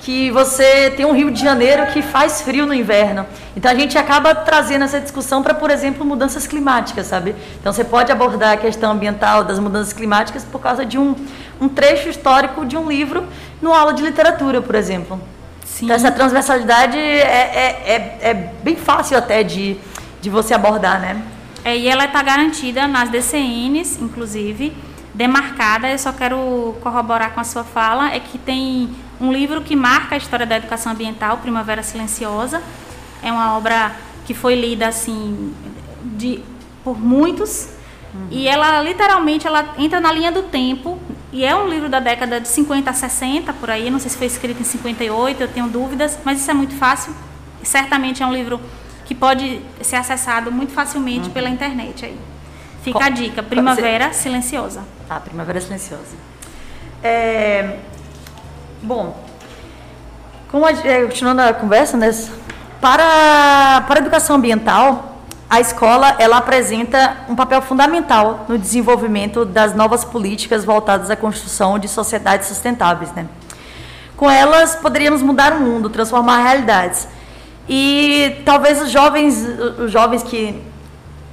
que 0.00 0.30
você 0.32 0.90
tem 0.90 1.04
um 1.04 1.12
Rio 1.12 1.30
de 1.30 1.40
Janeiro 1.40 1.86
que 1.92 2.00
faz 2.02 2.40
frio 2.40 2.66
no 2.66 2.74
inverno. 2.74 3.24
Então 3.54 3.70
a 3.70 3.74
gente 3.74 3.96
acaba 3.96 4.34
trazendo 4.34 4.84
essa 4.84 4.98
discussão 4.98 5.42
para, 5.42 5.54
por 5.54 5.70
exemplo, 5.70 6.04
mudanças 6.04 6.46
climáticas, 6.46 7.06
sabe? 7.06 7.36
Então 7.60 7.72
você 7.72 7.84
pode 7.84 8.10
abordar 8.10 8.54
a 8.54 8.56
questão 8.56 8.90
ambiental 8.90 9.44
das 9.44 9.58
mudanças 9.58 9.92
climáticas 9.92 10.44
por 10.44 10.60
causa 10.60 10.84
de 10.84 10.98
um, 10.98 11.14
um 11.60 11.68
trecho 11.68 12.08
histórico 12.08 12.64
de 12.64 12.76
um 12.76 12.88
livro 12.88 13.24
no 13.60 13.72
aula 13.72 13.92
de 13.92 14.02
literatura, 14.02 14.60
por 14.60 14.74
exemplo. 14.74 15.20
Sim. 15.64 15.84
Então 15.84 15.94
essa 15.94 16.10
transversalidade 16.10 16.98
é, 16.98 17.20
é, 17.20 17.82
é, 17.86 18.30
é 18.30 18.34
bem 18.34 18.74
fácil 18.74 19.16
até 19.16 19.44
de, 19.44 19.76
de 20.20 20.30
você 20.30 20.52
abordar, 20.52 21.00
né? 21.00 21.22
É, 21.64 21.76
e 21.76 21.88
ela 21.88 22.06
está 22.06 22.22
garantida 22.22 22.88
nas 22.88 23.08
DCNs, 23.08 24.00
inclusive, 24.00 24.72
demarcada. 25.14 25.88
Eu 25.88 25.98
só 25.98 26.12
quero 26.12 26.76
corroborar 26.82 27.32
com 27.32 27.40
a 27.40 27.44
sua 27.44 27.64
fala, 27.64 28.12
é 28.12 28.20
que 28.20 28.38
tem 28.38 28.90
um 29.20 29.32
livro 29.32 29.60
que 29.62 29.76
marca 29.76 30.16
a 30.16 30.18
história 30.18 30.44
da 30.44 30.56
educação 30.56 30.92
ambiental, 30.92 31.38
Primavera 31.38 31.82
Silenciosa. 31.82 32.62
É 33.22 33.30
uma 33.30 33.56
obra 33.56 33.94
que 34.26 34.34
foi 34.34 34.54
lida 34.56 34.88
assim 34.88 35.54
de, 36.02 36.40
por 36.82 36.98
muitos 36.98 37.68
uhum. 38.12 38.26
e 38.30 38.48
ela 38.48 38.82
literalmente 38.82 39.46
ela 39.46 39.74
entra 39.78 40.00
na 40.00 40.12
linha 40.12 40.30
do 40.32 40.42
tempo 40.44 40.98
e 41.32 41.44
é 41.44 41.54
um 41.54 41.68
livro 41.68 41.88
da 41.88 42.00
década 42.00 42.40
de 42.40 42.48
50 42.48 42.90
a 42.90 42.92
60 42.92 43.52
por 43.54 43.70
aí. 43.70 43.90
Não 43.90 43.98
sei 43.98 44.10
se 44.10 44.18
foi 44.18 44.26
escrito 44.26 44.60
em 44.60 44.64
58, 44.64 45.40
eu 45.40 45.48
tenho 45.48 45.68
dúvidas, 45.68 46.18
mas 46.24 46.40
isso 46.40 46.50
é 46.50 46.54
muito 46.54 46.74
fácil. 46.74 47.14
Certamente 47.62 48.22
é 48.22 48.26
um 48.26 48.32
livro 48.32 48.60
que 49.04 49.14
pode 49.14 49.60
ser 49.80 49.96
acessado 49.96 50.50
muito 50.50 50.72
facilmente 50.72 51.28
uhum. 51.28 51.34
pela 51.34 51.48
internet 51.48 52.04
aí. 52.04 52.18
Fica 52.82 53.04
a 53.04 53.08
dica, 53.08 53.42
Primavera 53.42 54.08
Você... 54.12 54.22
Silenciosa. 54.22 54.82
Ah, 55.08 55.20
Primavera 55.20 55.60
Silenciosa. 55.60 56.16
É... 57.02 57.78
Bom, 58.82 59.16
como 60.50 60.66
a, 60.66 60.72
é, 60.72 61.02
continuando 61.04 61.42
a 61.42 61.52
conversa, 61.52 61.96
né, 61.96 62.10
para, 62.80 63.82
para 63.86 64.00
a 64.00 64.02
educação 64.02 64.36
ambiental, 64.36 65.12
a 65.48 65.60
escola 65.60 66.16
ela 66.18 66.38
apresenta 66.38 67.18
um 67.28 67.36
papel 67.36 67.62
fundamental 67.62 68.46
no 68.48 68.58
desenvolvimento 68.58 69.44
das 69.44 69.74
novas 69.74 70.04
políticas 70.04 70.64
voltadas 70.64 71.10
à 71.10 71.16
construção 71.16 71.78
de 71.78 71.86
sociedades 71.88 72.48
sustentáveis. 72.48 73.12
Né? 73.12 73.26
Com 74.16 74.30
elas, 74.30 74.74
poderíamos 74.74 75.22
mudar 75.22 75.52
o 75.52 75.60
mundo, 75.60 75.88
transformar 75.90 76.42
realidades 76.42 77.06
e 77.74 78.42
talvez 78.44 78.82
os 78.82 78.90
jovens, 78.90 79.42
os 79.78 79.90
jovens 79.90 80.22
que, 80.22 80.60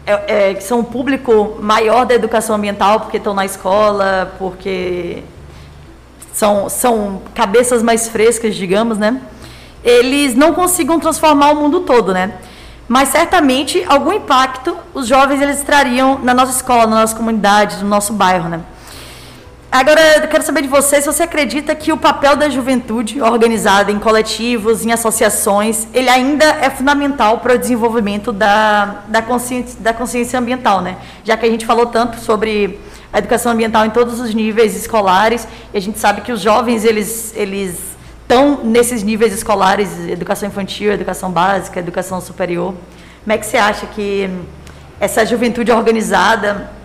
é, 0.08 0.52
é, 0.52 0.54
que 0.54 0.64
são 0.64 0.80
o 0.80 0.84
público 0.86 1.58
maior 1.60 2.06
da 2.06 2.16
educação 2.16 2.56
ambiental, 2.56 3.02
porque 3.02 3.18
estão 3.18 3.34
na 3.34 3.44
escola, 3.44 4.34
porque 4.40 5.22
são, 6.32 6.70
são 6.70 7.22
cabeças 7.36 7.84
mais 7.84 8.08
frescas, 8.08 8.56
digamos, 8.56 8.98
né? 8.98 9.22
Eles 9.84 10.34
não 10.34 10.54
consigam 10.54 10.98
transformar 10.98 11.52
o 11.52 11.58
mundo 11.58 11.82
todo, 11.82 12.14
né? 12.14 12.36
Mas 12.88 13.10
certamente 13.10 13.84
algum 13.86 14.14
impacto 14.14 14.78
os 14.94 15.10
jovens 15.10 15.42
eles 15.42 15.62
trariam 15.64 16.20
na 16.24 16.34
nossa 16.34 16.54
escola, 16.54 16.88
na 16.88 17.02
nossa 17.02 17.18
comunidade, 17.18 17.84
no 17.84 17.90
nosso 17.90 18.14
bairro, 18.14 18.48
né? 18.48 18.62
Agora, 19.72 20.02
eu 20.18 20.28
quero 20.28 20.42
saber 20.44 20.64
de 20.64 20.68
você 20.68 21.00
se 21.00 21.06
você 21.06 21.22
acredita 21.22 21.76
que 21.76 21.92
o 21.92 21.98
papel 21.98 22.36
da 22.36 22.50
juventude 22.50 23.22
organizada 23.22 23.92
em 23.92 24.00
coletivos, 24.00 24.84
em 24.84 24.92
associações, 24.92 25.88
ele 25.94 26.10
ainda 26.10 26.44
é 26.44 26.72
fundamental 26.72 27.38
para 27.38 27.54
o 27.54 27.58
desenvolvimento 27.58 28.32
da, 28.32 29.04
da, 29.08 29.22
consciência, 29.22 29.80
da 29.80 29.94
consciência 29.94 30.40
ambiental, 30.40 30.82
né? 30.82 30.98
Já 31.24 31.38
que 31.38 31.46
a 31.46 31.50
gente 31.52 31.68
falou 31.68 31.86
tanto 31.86 32.20
sobre 32.20 32.80
a 33.14 33.20
educação 33.20 33.52
ambiental 33.52 33.86
em 33.86 33.92
todos 33.92 34.20
os 34.20 34.34
níveis 34.34 34.76
escolares, 34.76 35.48
e 35.72 35.78
a 35.78 35.82
gente 35.82 36.00
sabe 36.00 36.22
que 36.22 36.32
os 36.32 36.42
jovens, 36.42 36.84
eles, 36.84 37.32
eles 37.36 37.78
estão 38.24 38.62
nesses 38.64 39.04
níveis 39.04 39.32
escolares, 39.32 39.92
educação 40.08 40.50
infantil, 40.50 40.92
educação 40.92 41.30
básica, 41.30 41.80
educação 41.80 42.20
superior. 42.20 42.74
Como 43.24 43.34
é 43.34 43.38
que 43.38 43.46
você 43.46 43.58
acha 43.58 43.86
que 43.86 44.28
essa 45.00 45.24
juventude 45.28 45.72
organizada 45.72 46.79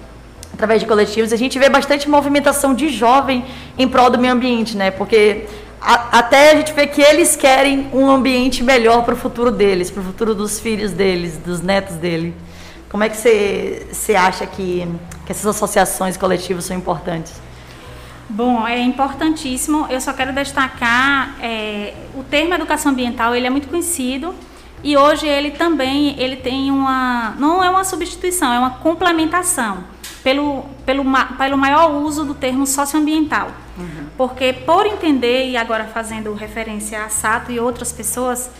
através 0.54 0.80
de 0.80 0.87
coletivos, 0.87 1.32
a 1.32 1.37
gente 1.37 1.58
vê 1.58 1.68
bastante 1.68 2.08
movimentação 2.08 2.75
de 2.75 2.88
jovem 2.88 3.44
em 3.76 3.87
prol 3.87 4.08
do 4.08 4.18
meio 4.18 4.32
ambiente, 4.32 4.76
né? 4.76 4.90
Porque 4.90 5.46
a, 5.80 6.18
até 6.18 6.52
a 6.52 6.56
gente 6.56 6.73
vê 6.73 6.87
que 6.87 7.02
eles 7.02 7.37
querem 7.37 7.88
um 7.92 8.08
ambiente 8.08 8.62
melhor 8.62 9.04
para 9.04 9.14
o 9.14 9.16
futuro 9.16 9.50
deles, 9.50 9.90
para 9.90 10.00
o 10.00 10.04
futuro 10.04 10.34
dos 10.34 10.58
filhos 10.58 10.92
deles, 10.92 11.37
dos 11.37 11.61
netos 11.61 11.96
dele. 11.96 12.34
Como 12.88 13.02
é 13.02 13.08
que 13.08 13.16
você, 13.16 14.14
acha 14.14 14.46
que, 14.46 14.88
que 15.26 15.32
essas 15.32 15.46
associações 15.46 16.16
coletivas 16.16 16.64
são 16.64 16.76
importantes? 16.76 17.32
Bom, 18.28 18.66
é 18.66 18.78
importantíssimo. 18.78 19.87
Eu 19.90 20.00
só 20.00 20.12
quero 20.12 20.32
destacar 20.32 21.37
é, 21.42 21.92
o 22.14 22.23
termo 22.23 22.54
educação 22.54 22.92
ambiental. 22.92 23.34
Ele 23.34 23.49
é 23.49 23.50
muito 23.50 23.68
conhecido 23.68 24.32
e 24.84 24.96
hoje 24.96 25.26
ele 25.26 25.50
também 25.50 26.14
ele 26.18 26.37
tem 26.37 26.70
uma 26.70 27.34
não 27.38 27.64
é 27.64 27.68
uma 27.68 27.82
substituição, 27.82 28.52
é 28.52 28.58
uma 28.58 28.70
complementação 28.70 29.92
pelo, 30.25 30.64
pelo, 30.87 31.04
pelo 31.37 31.59
maior 31.59 31.93
uso 32.02 32.25
do 32.25 32.35
termo 32.35 32.66
socioambiental. 32.66 33.49
Uhum. 33.76 34.07
Porque, 34.16 34.54
por 34.54 34.87
entender, 34.87 35.50
e 35.50 35.57
agora 35.57 35.85
fazendo 35.85 36.33
referência 36.33 37.04
a 37.04 37.11
Sato 37.11 37.52
e 37.52 37.61
outras 37.61 37.93
pessoas, 37.93 38.50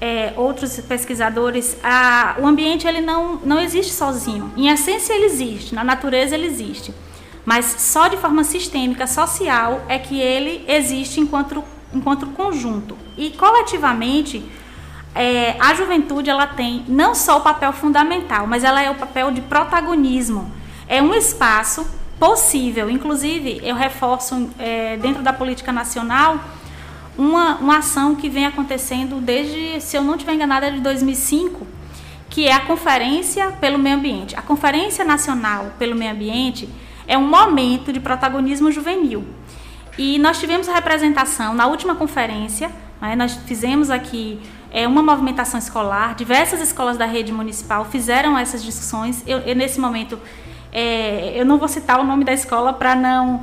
é, 0.00 0.32
outros 0.34 0.80
pesquisadores, 0.80 1.76
a, 1.84 2.36
o 2.38 2.46
ambiente 2.46 2.86
ele 2.86 3.02
não, 3.02 3.36
não 3.44 3.60
existe 3.60 3.92
sozinho. 3.92 4.50
Em 4.56 4.68
essência, 4.68 5.12
ele 5.12 5.26
existe, 5.26 5.74
na 5.74 5.84
natureza, 5.84 6.34
ele 6.34 6.46
existe. 6.46 6.94
Mas 7.44 7.66
só 7.66 8.08
de 8.08 8.16
forma 8.16 8.42
sistêmica, 8.42 9.06
social, 9.06 9.82
é 9.88 9.98
que 9.98 10.18
ele 10.18 10.64
existe 10.66 11.20
enquanto, 11.20 11.62
enquanto 11.92 12.26
conjunto. 12.28 12.96
E 13.16 13.30
coletivamente, 13.30 14.42
é, 15.14 15.56
a 15.60 15.74
juventude 15.74 16.30
ela 16.30 16.46
tem 16.46 16.84
não 16.88 17.14
só 17.14 17.38
o 17.38 17.40
papel 17.42 17.72
fundamental, 17.74 18.46
mas 18.46 18.64
ela 18.64 18.80
é 18.80 18.90
o 18.90 18.94
papel 18.94 19.30
de 19.30 19.42
protagonismo. 19.42 20.57
É 20.88 21.02
um 21.02 21.14
espaço 21.14 21.86
possível. 22.18 22.90
Inclusive, 22.90 23.60
eu 23.62 23.76
reforço 23.76 24.50
é, 24.58 24.96
dentro 24.96 25.22
da 25.22 25.32
política 25.32 25.70
nacional 25.70 26.40
uma, 27.16 27.56
uma 27.56 27.78
ação 27.78 28.14
que 28.14 28.28
vem 28.28 28.46
acontecendo 28.46 29.20
desde, 29.20 29.80
se 29.80 29.96
eu 29.96 30.02
não 30.02 30.14
estiver 30.14 30.34
enganada, 30.34 30.66
é 30.66 30.70
de 30.70 30.80
2005, 30.80 31.66
que 32.30 32.46
é 32.46 32.52
a 32.52 32.60
Conferência 32.60 33.50
pelo 33.60 33.78
Meio 33.78 33.96
Ambiente. 33.96 34.36
A 34.36 34.42
Conferência 34.42 35.04
Nacional 35.04 35.72
pelo 35.78 35.94
Meio 35.94 36.12
Ambiente 36.12 36.68
é 37.06 37.18
um 37.18 37.26
momento 37.26 37.92
de 37.92 38.00
protagonismo 38.00 38.70
juvenil. 38.70 39.26
E 39.98 40.18
nós 40.18 40.38
tivemos 40.38 40.68
a 40.68 40.74
representação 40.74 41.54
na 41.54 41.66
última 41.66 41.96
conferência, 41.96 42.70
né, 43.00 43.16
nós 43.16 43.34
fizemos 43.46 43.90
aqui 43.90 44.38
é, 44.70 44.86
uma 44.86 45.02
movimentação 45.02 45.58
escolar, 45.58 46.14
diversas 46.14 46.60
escolas 46.60 46.96
da 46.96 47.04
rede 47.04 47.32
municipal 47.32 47.84
fizeram 47.84 48.38
essas 48.38 48.62
discussões. 48.62 49.24
Eu, 49.26 49.38
eu 49.40 49.56
nesse 49.56 49.80
momento, 49.80 50.18
é, 50.72 51.32
eu 51.34 51.44
não 51.44 51.58
vou 51.58 51.68
citar 51.68 52.00
o 52.00 52.04
nome 52.04 52.24
da 52.24 52.32
escola 52.32 52.72
para 52.72 52.94
não 52.94 53.42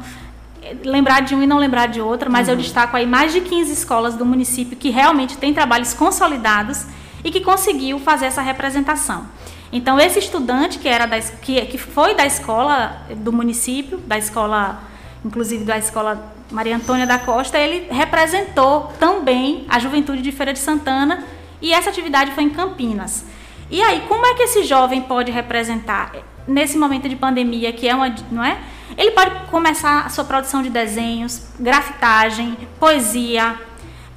lembrar 0.84 1.22
de 1.22 1.36
um 1.36 1.44
e 1.44 1.48
não 1.48 1.58
lembrar 1.58 1.88
de 1.88 2.02
outra, 2.02 2.30
mas 2.30 2.48
uhum. 2.48 2.54
eu 2.54 2.58
destaco 2.60 2.98
aí 2.98 3.06
mais 3.06 3.34
de 3.34 3.42
15 3.42 3.72
escolas 3.72 4.16
do 4.16 4.26
município 4.26 4.76
que 4.76 4.90
realmente 4.90 5.38
têm 5.38 5.54
trabalhos 5.54 5.94
consolidados 5.94 6.86
e 7.24 7.32
que 7.32 7.42
conseguiu 7.42 8.00
fazer 8.00 8.26
essa 8.26 8.42
representação. 8.42 9.26
Então, 9.72 10.00
esse 10.00 10.20
estudante 10.20 10.80
que, 10.80 10.88
era 10.88 11.06
da, 11.06 11.20
que, 11.20 11.60
que 11.66 11.78
foi 11.78 12.16
da 12.16 12.26
escola 12.26 13.02
do 13.18 13.34
município, 13.34 13.98
da 13.98 14.18
escola, 14.18 14.80
inclusive 15.24 15.66
da 15.66 15.78
escola 15.78 16.34
Maria 16.52 16.76
Antônia 16.76 17.06
da 17.06 17.18
Costa, 17.18 17.58
ele 17.58 17.88
representou 17.92 18.94
também 19.00 19.66
a 19.68 19.80
juventude 19.80 20.22
de 20.22 20.32
Feira 20.32 20.54
de 20.54 20.60
Santana 20.60 21.24
e 21.62 21.74
essa 21.74 21.90
atividade 21.90 22.32
foi 22.32 22.44
em 22.44 22.50
Campinas. 22.50 23.26
E 23.70 23.82
aí, 23.82 24.04
como 24.08 24.26
é 24.26 24.36
que 24.36 24.44
esse 24.44 24.64
jovem 24.64 25.02
pode 25.02 25.32
representar 25.32 26.12
nesse 26.48 26.78
momento 26.78 27.10
de 27.10 27.16
pandemia, 27.16 27.72
que 27.74 27.88
é 27.88 27.96
uma, 27.96 28.14
não 28.32 28.44
é? 28.44 28.60
Ele 28.98 29.12
pode 29.12 29.32
começar 29.50 30.06
a 30.06 30.10
sua 30.10 30.24
produção 30.24 30.62
de 30.62 30.70
desenhos, 30.70 31.48
grafitagem, 31.60 32.58
poesia, 32.80 33.56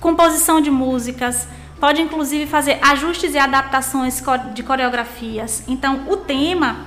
composição 0.01 0.61
de 0.61 0.71
músicas, 0.71 1.49
pode 1.81 2.01
inclusive 2.03 2.47
fazer 2.47 2.79
ajustes 2.83 3.35
e 3.35 3.39
adaptações 3.39 4.23
de 4.55 4.63
coreografias. 4.63 5.63
Então, 5.67 6.05
o 6.09 6.17
tema, 6.17 6.87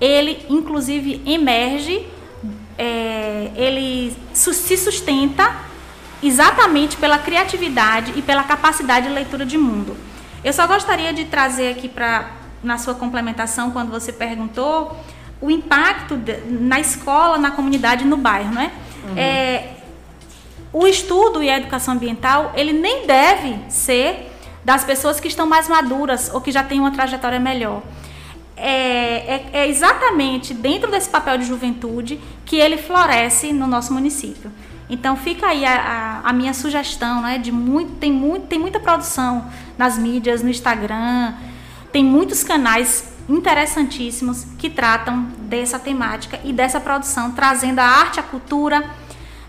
ele 0.00 0.44
inclusive 0.48 1.22
emerge, 1.26 2.06
é, 2.78 3.50
ele 3.56 4.16
se 4.32 4.76
sustenta 4.76 5.56
exatamente 6.22 6.96
pela 6.96 7.18
criatividade 7.18 8.12
e 8.16 8.22
pela 8.22 8.44
capacidade 8.44 9.08
de 9.08 9.12
leitura 9.12 9.44
de 9.44 9.58
mundo. 9.58 9.96
Eu 10.44 10.52
só 10.52 10.66
gostaria 10.66 11.12
de 11.12 11.24
trazer 11.24 11.70
aqui 11.70 11.88
para 11.88 12.41
na 12.62 12.78
sua 12.78 12.94
complementação 12.94 13.70
quando 13.70 13.90
você 13.90 14.12
perguntou 14.12 14.96
o 15.40 15.50
impacto 15.50 16.16
de, 16.16 16.36
na 16.48 16.78
escola, 16.78 17.36
na 17.36 17.50
comunidade, 17.50 18.04
no 18.04 18.16
bairro, 18.16 18.52
né? 18.52 18.72
Uhum. 19.08 19.18
É, 19.18 19.70
o 20.72 20.86
estudo 20.86 21.42
e 21.42 21.50
a 21.50 21.58
educação 21.58 21.94
ambiental 21.94 22.52
ele 22.54 22.72
nem 22.72 23.06
deve 23.06 23.58
ser 23.68 24.30
das 24.64 24.84
pessoas 24.84 25.18
que 25.18 25.28
estão 25.28 25.46
mais 25.46 25.68
maduras 25.68 26.30
ou 26.32 26.40
que 26.40 26.52
já 26.52 26.62
têm 26.62 26.78
uma 26.78 26.92
trajetória 26.92 27.40
melhor. 27.40 27.82
É, 28.56 28.70
é, 28.70 29.50
é, 29.52 29.68
exatamente 29.68 30.54
dentro 30.54 30.90
desse 30.90 31.10
papel 31.10 31.36
de 31.36 31.44
juventude 31.44 32.20
que 32.44 32.56
ele 32.56 32.76
floresce 32.78 33.52
no 33.52 33.66
nosso 33.66 33.92
município. 33.92 34.52
Então 34.88 35.16
fica 35.16 35.48
aí 35.48 35.64
a, 35.64 36.20
a, 36.24 36.28
a, 36.28 36.32
minha 36.32 36.54
sugestão, 36.54 37.22
né? 37.22 37.38
De 37.38 37.50
muito, 37.50 37.92
tem, 37.96 38.12
muito, 38.12 38.46
tem 38.46 38.58
muita 38.58 38.78
produção 38.78 39.46
nas 39.76 39.98
mídias, 39.98 40.42
no 40.42 40.50
Instagram, 40.50 41.34
tem 41.92 42.04
muitos 42.04 42.42
canais 42.42 43.12
interessantíssimos 43.28 44.46
que 44.58 44.68
tratam 44.68 45.24
dessa 45.38 45.78
temática 45.78 46.40
e 46.42 46.52
dessa 46.52 46.80
produção, 46.80 47.32
trazendo 47.32 47.78
a 47.78 47.84
arte, 47.84 48.18
a 48.18 48.22
cultura, 48.22 48.84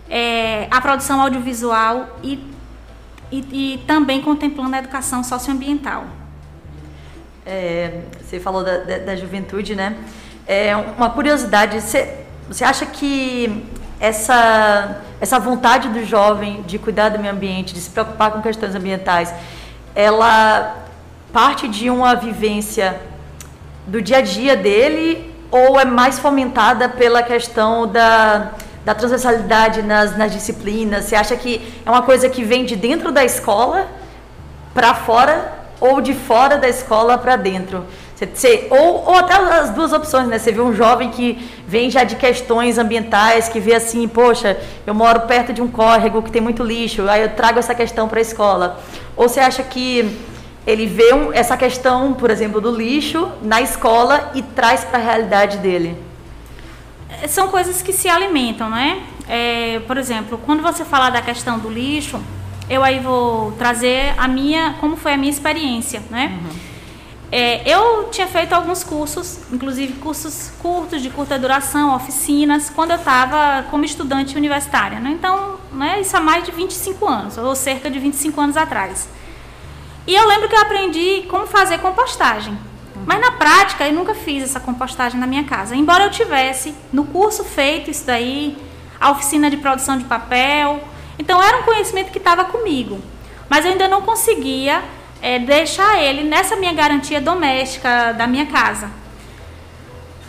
é, 0.08 0.68
a 0.70 0.80
produção 0.80 1.20
audiovisual 1.20 2.18
e 2.22 2.54
e, 3.34 3.74
e 3.74 3.78
também 3.78 4.20
contemplando 4.20 4.76
a 4.76 4.78
educação 4.78 5.24
socioambiental. 5.24 6.04
É, 7.44 8.02
você 8.20 8.38
falou 8.38 8.62
da, 8.62 8.78
da, 8.78 8.98
da, 8.98 9.16
juventude, 9.16 9.74
né? 9.74 9.96
É 10.46 10.74
uma 10.76 11.10
curiosidade, 11.10 11.80
você, 11.80 12.24
você 12.48 12.64
acha 12.64 12.86
que 12.86 13.64
essa, 13.98 15.02
essa 15.20 15.38
vontade 15.38 15.88
do 15.88 16.04
jovem 16.04 16.62
de 16.62 16.78
cuidar 16.78 17.08
do 17.10 17.18
meio 17.18 17.32
ambiente, 17.32 17.74
de 17.74 17.80
se 17.80 17.90
preocupar 17.90 18.30
com 18.30 18.40
questões 18.40 18.74
ambientais, 18.74 19.34
ela 19.94 20.83
parte 21.34 21.66
de 21.66 21.90
uma 21.90 22.14
vivência 22.14 23.00
do 23.88 24.00
dia 24.00 24.18
a 24.18 24.20
dia 24.20 24.56
dele 24.56 25.34
ou 25.50 25.80
é 25.80 25.84
mais 25.84 26.16
fomentada 26.16 26.88
pela 26.88 27.24
questão 27.24 27.88
da, 27.88 28.52
da 28.84 28.94
transversalidade 28.94 29.82
nas, 29.82 30.16
nas 30.16 30.30
disciplinas? 30.30 31.06
Você 31.06 31.16
acha 31.16 31.36
que 31.36 31.74
é 31.84 31.90
uma 31.90 32.02
coisa 32.02 32.28
que 32.28 32.44
vem 32.44 32.64
de 32.64 32.76
dentro 32.76 33.10
da 33.10 33.24
escola 33.24 33.88
para 34.72 34.94
fora 34.94 35.52
ou 35.80 36.00
de 36.00 36.14
fora 36.14 36.56
da 36.56 36.68
escola 36.68 37.18
para 37.18 37.34
dentro? 37.34 37.84
Você, 38.14 38.26
você, 38.32 38.68
ou, 38.70 39.04
ou 39.04 39.16
até 39.16 39.34
as 39.34 39.70
duas 39.70 39.92
opções, 39.92 40.28
né? 40.28 40.38
Você 40.38 40.52
vê 40.52 40.60
um 40.60 40.72
jovem 40.72 41.10
que 41.10 41.50
vem 41.66 41.90
já 41.90 42.04
de 42.04 42.14
questões 42.14 42.78
ambientais, 42.78 43.48
que 43.48 43.58
vê 43.58 43.74
assim, 43.74 44.06
poxa, 44.06 44.56
eu 44.86 44.94
moro 44.94 45.22
perto 45.22 45.52
de 45.52 45.60
um 45.60 45.66
córrego 45.66 46.22
que 46.22 46.30
tem 46.30 46.40
muito 46.40 46.62
lixo, 46.62 47.08
aí 47.08 47.22
eu 47.22 47.30
trago 47.30 47.58
essa 47.58 47.74
questão 47.74 48.06
para 48.06 48.20
a 48.20 48.22
escola. 48.22 48.78
Ou 49.16 49.28
você 49.28 49.40
acha 49.40 49.64
que 49.64 50.16
ele 50.66 50.86
vê 50.86 51.12
um, 51.12 51.32
essa 51.32 51.56
questão, 51.56 52.14
por 52.14 52.30
exemplo, 52.30 52.60
do 52.60 52.70
lixo 52.70 53.30
na 53.42 53.60
escola 53.60 54.32
e 54.34 54.42
traz 54.42 54.84
para 54.84 54.98
a 54.98 55.02
realidade 55.02 55.58
dele? 55.58 55.96
são 57.28 57.48
coisas 57.48 57.80
que 57.80 57.92
se 57.92 58.08
alimentam, 58.08 58.68
não 58.68 58.76
é? 58.76 58.98
é? 59.28 59.80
Por 59.86 59.96
exemplo, 59.96 60.38
quando 60.44 60.62
você 60.62 60.84
falar 60.84 61.10
da 61.10 61.22
questão 61.22 61.58
do 61.58 61.70
lixo, 61.70 62.20
eu 62.68 62.82
aí 62.82 62.98
vou 62.98 63.52
trazer 63.52 64.14
a 64.16 64.26
minha, 64.26 64.74
como 64.80 64.96
foi 64.96 65.14
a 65.14 65.16
minha 65.16 65.30
experiência, 65.30 66.02
né? 66.10 66.38
Uhum. 66.42 66.74
É, 67.32 67.68
eu 67.68 68.10
tinha 68.10 68.28
feito 68.28 68.52
alguns 68.52 68.84
cursos, 68.84 69.40
inclusive 69.52 69.94
cursos 69.94 70.52
curtos, 70.60 71.02
de 71.02 71.10
curta 71.10 71.36
duração, 71.36 71.94
oficinas, 71.96 72.70
quando 72.70 72.92
eu 72.92 72.96
estava 72.96 73.64
como 73.70 73.84
estudante 73.84 74.36
universitária. 74.36 75.00
Né? 75.00 75.10
Então, 75.10 75.56
né, 75.72 76.00
isso 76.00 76.16
há 76.16 76.20
mais 76.20 76.44
de 76.44 76.52
25 76.52 77.04
anos, 77.08 77.36
ou 77.36 77.56
cerca 77.56 77.90
de 77.90 77.98
25 77.98 78.40
anos 78.40 78.56
atrás. 78.56 79.08
E 80.06 80.14
eu 80.14 80.26
lembro 80.26 80.48
que 80.48 80.54
eu 80.54 80.60
aprendi 80.60 81.24
como 81.28 81.46
fazer 81.46 81.78
compostagem. 81.78 82.56
Mas 83.06 83.20
na 83.20 83.32
prática 83.32 83.86
eu 83.86 83.92
nunca 83.92 84.14
fiz 84.14 84.42
essa 84.42 84.60
compostagem 84.60 85.18
na 85.18 85.26
minha 85.26 85.44
casa. 85.44 85.74
Embora 85.74 86.04
eu 86.04 86.10
tivesse 86.10 86.74
no 86.92 87.04
curso 87.04 87.44
feito 87.44 87.90
isso 87.90 88.06
daí, 88.06 88.56
a 89.00 89.10
oficina 89.10 89.50
de 89.50 89.56
produção 89.56 89.98
de 89.98 90.04
papel. 90.04 90.82
Então 91.18 91.42
era 91.42 91.58
um 91.58 91.62
conhecimento 91.62 92.10
que 92.10 92.18
estava 92.18 92.44
comigo. 92.44 93.00
Mas 93.48 93.64
eu 93.64 93.72
ainda 93.72 93.88
não 93.88 94.02
conseguia 94.02 94.82
é, 95.20 95.38
deixar 95.38 96.02
ele 96.02 96.22
nessa 96.22 96.56
minha 96.56 96.72
garantia 96.72 97.20
doméstica 97.20 98.12
da 98.12 98.26
minha 98.26 98.46
casa. 98.46 98.90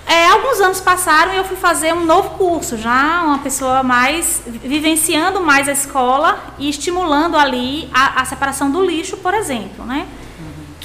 É, 0.07 0.27
alguns 0.27 0.59
anos 0.59 0.79
passaram 0.79 1.33
e 1.33 1.37
eu 1.37 1.43
fui 1.43 1.57
fazer 1.57 1.93
um 1.93 2.05
novo 2.05 2.31
curso, 2.31 2.77
já 2.77 3.23
uma 3.23 3.39
pessoa 3.39 3.81
mais 3.81 4.43
vivenciando 4.45 5.41
mais 5.41 5.67
a 5.67 5.71
escola 5.71 6.53
e 6.59 6.69
estimulando 6.69 7.35
ali 7.35 7.89
a, 7.91 8.21
a 8.21 8.25
separação 8.25 8.69
do 8.69 8.85
lixo, 8.85 9.17
por 9.17 9.33
exemplo, 9.33 9.83
né? 9.83 10.05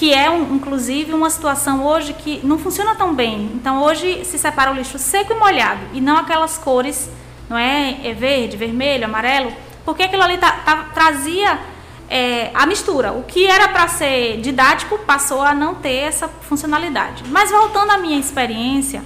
que 0.01 0.15
é, 0.15 0.31
um, 0.31 0.55
inclusive, 0.55 1.13
uma 1.13 1.29
situação 1.29 1.85
hoje 1.85 2.15
que 2.15 2.41
não 2.43 2.59
funciona 2.59 2.95
tão 2.95 3.15
bem. 3.15 3.51
Então, 3.55 3.83
hoje 3.83 4.25
se 4.25 4.39
separa 4.39 4.71
o 4.71 4.75
lixo 4.75 4.99
seco 4.99 5.35
e 5.35 5.37
molhado, 5.39 5.81
e 5.93 6.01
não 6.01 6.17
aquelas 6.17 6.57
cores, 6.57 7.11
não 7.51 7.59
é, 7.59 7.99
é 8.03 8.15
verde, 8.15 8.57
vermelho, 8.57 9.05
amarelo, 9.05 9.53
porque 9.85 10.05
aquilo 10.05 10.23
ali 10.23 10.39
tá, 10.39 10.53
tá, 10.53 10.87
trazia 10.95 11.59
é, 12.11 12.51
a 12.53 12.67
mistura. 12.67 13.13
O 13.13 13.23
que 13.23 13.47
era 13.47 13.69
para 13.69 13.87
ser 13.87 14.41
didático 14.41 14.99
passou 14.99 15.41
a 15.43 15.55
não 15.55 15.77
ter 15.77 15.95
essa 15.95 16.29
funcionalidade. 16.29 17.23
Mas 17.29 17.51
voltando 17.51 17.93
à 17.93 17.99
minha 17.99 18.19
experiência 18.19 19.03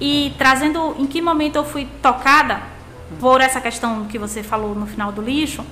e 0.00 0.34
trazendo 0.36 0.96
em 0.98 1.06
que 1.06 1.22
momento 1.22 1.56
eu 1.56 1.64
fui 1.64 1.86
tocada 2.02 2.60
por 3.20 3.40
essa 3.40 3.60
questão 3.60 4.06
que 4.06 4.18
você 4.18 4.42
falou 4.42 4.74
no 4.74 4.86
final 4.86 5.12
do 5.12 5.22
lixo, 5.22 5.64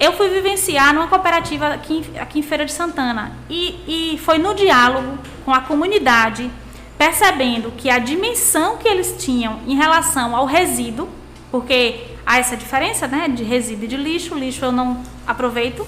eu 0.00 0.12
fui 0.14 0.28
vivenciar 0.28 0.92
numa 0.92 1.06
cooperativa 1.06 1.68
aqui, 1.68 2.04
aqui 2.18 2.40
em 2.40 2.42
Feira 2.42 2.64
de 2.64 2.72
Santana. 2.72 3.32
E, 3.48 4.14
e 4.14 4.18
foi 4.18 4.38
no 4.38 4.54
diálogo 4.54 5.18
com 5.44 5.52
a 5.52 5.60
comunidade, 5.60 6.50
percebendo 6.98 7.70
que 7.76 7.88
a 7.88 7.98
dimensão 7.98 8.76
que 8.78 8.88
eles 8.88 9.14
tinham 9.18 9.60
em 9.66 9.76
relação 9.76 10.34
ao 10.34 10.46
resíduo, 10.46 11.08
porque 11.50 12.09
há 12.24 12.38
essa 12.38 12.56
diferença 12.56 13.06
né, 13.06 13.28
de 13.28 13.42
resíduo 13.42 13.84
e 13.84 13.88
de 13.88 13.96
lixo, 13.96 14.34
lixo 14.34 14.64
eu 14.64 14.72
não 14.72 15.02
aproveito, 15.26 15.86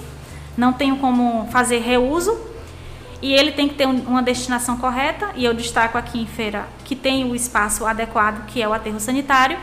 não 0.57 0.73
tenho 0.73 0.97
como 0.97 1.49
fazer 1.51 1.79
reuso, 1.79 2.38
e 3.21 3.33
ele 3.33 3.53
tem 3.53 3.68
que 3.68 3.75
ter 3.75 3.87
uma 3.87 4.23
destinação 4.23 4.77
correta, 4.77 5.31
e 5.37 5.45
eu 5.45 5.55
destaco 5.55 5.97
aqui 5.97 6.21
em 6.21 6.27
feira 6.27 6.68
que 6.85 6.97
tem 6.97 7.31
o 7.31 7.35
espaço 7.35 7.87
adequado, 7.87 8.47
que 8.47 8.61
é 8.61 8.68
o 8.68 8.73
aterro 8.73 8.99
sanitário, 8.99 9.59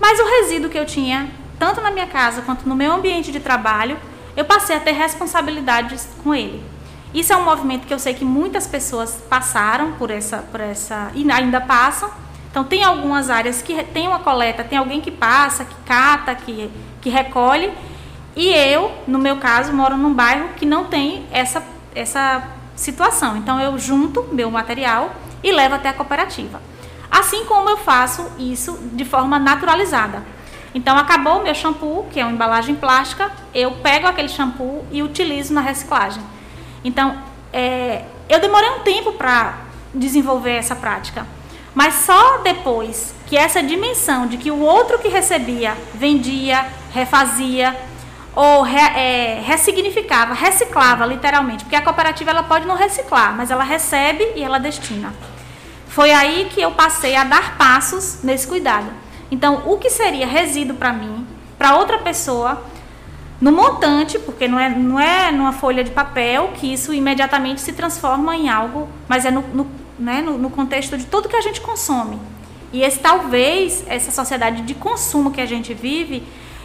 mas 0.00 0.18
o 0.18 0.24
resíduo 0.24 0.70
que 0.70 0.78
eu 0.78 0.86
tinha 0.86 1.28
tanto 1.58 1.80
na 1.80 1.90
minha 1.90 2.08
casa 2.08 2.42
quanto 2.42 2.68
no 2.68 2.74
meu 2.74 2.92
ambiente 2.92 3.30
de 3.30 3.38
trabalho, 3.38 3.96
eu 4.36 4.44
passei 4.44 4.76
a 4.76 4.80
ter 4.80 4.92
responsabilidades 4.92 6.08
com 6.22 6.34
ele. 6.34 6.60
Isso 7.14 7.32
é 7.32 7.36
um 7.36 7.44
movimento 7.44 7.86
que 7.86 7.92
eu 7.92 7.98
sei 7.98 8.14
que 8.14 8.24
muitas 8.24 8.66
pessoas 8.66 9.22
passaram 9.28 9.92
por 9.92 10.10
essa, 10.10 10.38
por 10.38 10.60
essa 10.60 11.10
e 11.14 11.30
ainda 11.30 11.60
passam. 11.60 12.10
Então 12.52 12.62
tem 12.62 12.84
algumas 12.84 13.30
áreas 13.30 13.62
que 13.62 13.82
tem 13.82 14.06
uma 14.06 14.18
coleta, 14.18 14.62
tem 14.62 14.76
alguém 14.76 15.00
que 15.00 15.10
passa, 15.10 15.64
que 15.64 15.74
cata, 15.86 16.34
que, 16.34 16.70
que 17.00 17.08
recolhe. 17.08 17.72
E 18.36 18.48
eu, 18.48 18.92
no 19.08 19.18
meu 19.18 19.38
caso, 19.38 19.72
moro 19.72 19.96
num 19.96 20.12
bairro 20.12 20.50
que 20.54 20.66
não 20.66 20.84
tem 20.84 21.24
essa, 21.32 21.62
essa 21.94 22.42
situação. 22.76 23.38
Então 23.38 23.58
eu 23.58 23.78
junto 23.78 24.22
meu 24.32 24.50
material 24.50 25.14
e 25.42 25.50
levo 25.50 25.76
até 25.76 25.88
a 25.88 25.94
cooperativa. 25.94 26.60
Assim 27.10 27.46
como 27.46 27.70
eu 27.70 27.78
faço 27.78 28.30
isso 28.38 28.78
de 28.92 29.04
forma 29.06 29.38
naturalizada. 29.38 30.22
Então 30.74 30.98
acabou 30.98 31.40
o 31.40 31.42
meu 31.42 31.54
shampoo, 31.54 32.06
que 32.10 32.20
é 32.20 32.24
uma 32.24 32.32
embalagem 32.32 32.74
plástica, 32.74 33.32
eu 33.54 33.70
pego 33.72 34.06
aquele 34.06 34.28
shampoo 34.28 34.84
e 34.90 35.02
utilizo 35.02 35.54
na 35.54 35.62
reciclagem. 35.62 36.22
Então 36.84 37.16
é, 37.50 38.04
eu 38.28 38.40
demorei 38.40 38.68
um 38.70 38.80
tempo 38.80 39.12
para 39.12 39.54
desenvolver 39.94 40.52
essa 40.52 40.74
prática, 40.74 41.26
mas 41.74 41.94
só 41.94 42.38
depois 42.38 43.14
que 43.26 43.36
essa 43.36 43.62
dimensão 43.62 44.26
de 44.26 44.36
que 44.36 44.50
o 44.50 44.58
outro 44.58 44.98
que 44.98 45.08
recebia 45.08 45.76
vendia, 45.94 46.66
refazia 46.92 47.74
ou 48.34 48.62
re, 48.62 48.78
é, 48.78 49.40
ressignificava, 49.44 50.34
reciclava 50.34 51.04
literalmente, 51.06 51.64
porque 51.64 51.76
a 51.76 51.82
cooperativa 51.82 52.30
ela 52.30 52.42
pode 52.42 52.66
não 52.66 52.74
reciclar, 52.74 53.34
mas 53.36 53.50
ela 53.50 53.64
recebe 53.64 54.32
e 54.36 54.42
ela 54.42 54.58
destina. 54.58 55.12
Foi 55.88 56.10
aí 56.10 56.48
que 56.50 56.60
eu 56.60 56.70
passei 56.72 57.14
a 57.14 57.24
dar 57.24 57.56
passos 57.58 58.22
nesse 58.22 58.46
cuidado. 58.46 58.86
Então, 59.30 59.62
o 59.66 59.78
que 59.78 59.90
seria 59.90 60.26
resíduo 60.26 60.76
para 60.76 60.92
mim, 60.92 61.26
para 61.58 61.76
outra 61.76 61.98
pessoa, 61.98 62.62
no 63.40 63.52
montante, 63.52 64.18
porque 64.18 64.46
não 64.46 64.58
é, 64.58 64.70
não 64.70 65.00
é 65.00 65.30
numa 65.32 65.52
folha 65.52 65.82
de 65.82 65.90
papel 65.90 66.52
que 66.54 66.72
isso 66.72 66.94
imediatamente 66.94 67.60
se 67.60 67.72
transforma 67.72 68.36
em 68.36 68.48
algo, 68.48 68.88
mas 69.08 69.24
é 69.24 69.30
no, 69.30 69.42
no, 69.52 69.70
né, 70.02 70.20
no, 70.20 70.36
no 70.36 70.50
contexto 70.50 70.98
de 70.98 71.06
tudo 71.06 71.28
que 71.28 71.36
a 71.36 71.40
gente 71.40 71.60
consome. 71.60 72.18
E 72.72 72.82
esse 72.82 72.98
talvez, 72.98 73.84
essa 73.86 74.10
sociedade 74.10 74.62
de 74.62 74.74
consumo 74.74 75.30
que 75.30 75.40
a 75.40 75.46
gente 75.46 75.72
vive, 75.72 76.22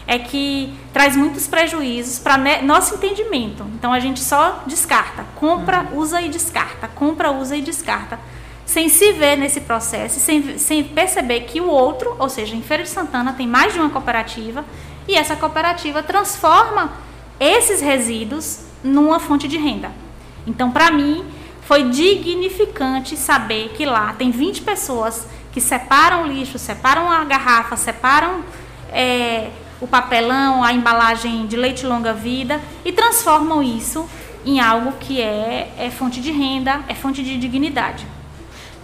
é 0.08 0.18
que 0.18 0.74
traz 0.94 1.16
muitos 1.16 1.48
prejuízos 1.48 2.18
para 2.18 2.38
nosso 2.64 2.96
entendimento. 2.96 3.66
Então 3.76 3.92
a 3.92 4.00
gente 4.00 4.22
só 4.22 4.64
descarta, 4.66 5.26
compra, 5.36 5.82
uhum. 5.92 6.00
usa 6.00 6.22
e 6.22 6.30
descarta, 6.30 6.88
compra, 6.88 7.32
usa 7.32 7.56
e 7.56 7.62
descarta 7.62 8.18
sem 8.66 8.90
se 8.90 9.14
ver 9.14 9.38
nesse 9.38 9.62
processo, 9.62 10.20
sem, 10.20 10.58
sem 10.58 10.84
perceber 10.84 11.42
que 11.42 11.62
o 11.62 11.68
outro, 11.68 12.18
ou 12.20 12.28
seja, 12.28 12.54
em 12.54 12.62
Feira 12.62 12.84
de 12.84 12.90
Santana 12.90 13.32
tem 13.32 13.48
mais 13.48 13.72
de 13.72 13.80
uma 13.80 13.90
cooperativa 13.90 14.66
e 15.08 15.16
essa 15.16 15.38
cooperativa 15.38 16.04
transforma 16.04 16.92
esses 17.40 17.80
resíduos 17.80 18.66
numa 18.84 19.20
fonte 19.20 19.48
de 19.48 19.58
renda. 19.58 19.90
Então, 20.46 20.70
para 20.70 20.92
mim, 20.92 21.24
foi 21.68 21.84
dignificante 21.90 23.18
saber 23.18 23.74
que 23.76 23.86
lá 23.86 24.16
tem 24.18 24.32
20 24.32 24.62
pessoas 24.62 25.28
que 25.52 25.60
separam 25.60 26.26
lixo, 26.26 26.58
separam 26.58 27.12
a 27.12 27.26
garrafa, 27.26 27.76
separam 27.76 28.42
é, 28.90 29.50
o 29.82 29.86
papelão, 29.86 30.64
a 30.64 30.72
embalagem 30.72 31.46
de 31.46 31.58
leite 31.58 31.86
longa 31.86 32.14
vida 32.14 32.62
e 32.86 32.94
transformam 32.94 33.62
isso 33.62 34.10
em 34.46 34.62
algo 34.62 34.94
que 34.94 35.22
é, 35.22 35.74
é 35.78 35.90
fonte 35.92 36.22
de 36.22 36.32
renda, 36.32 36.80
é 36.88 36.96
fonte 36.96 37.22
de 37.22 37.38
dignidade. 37.38 38.08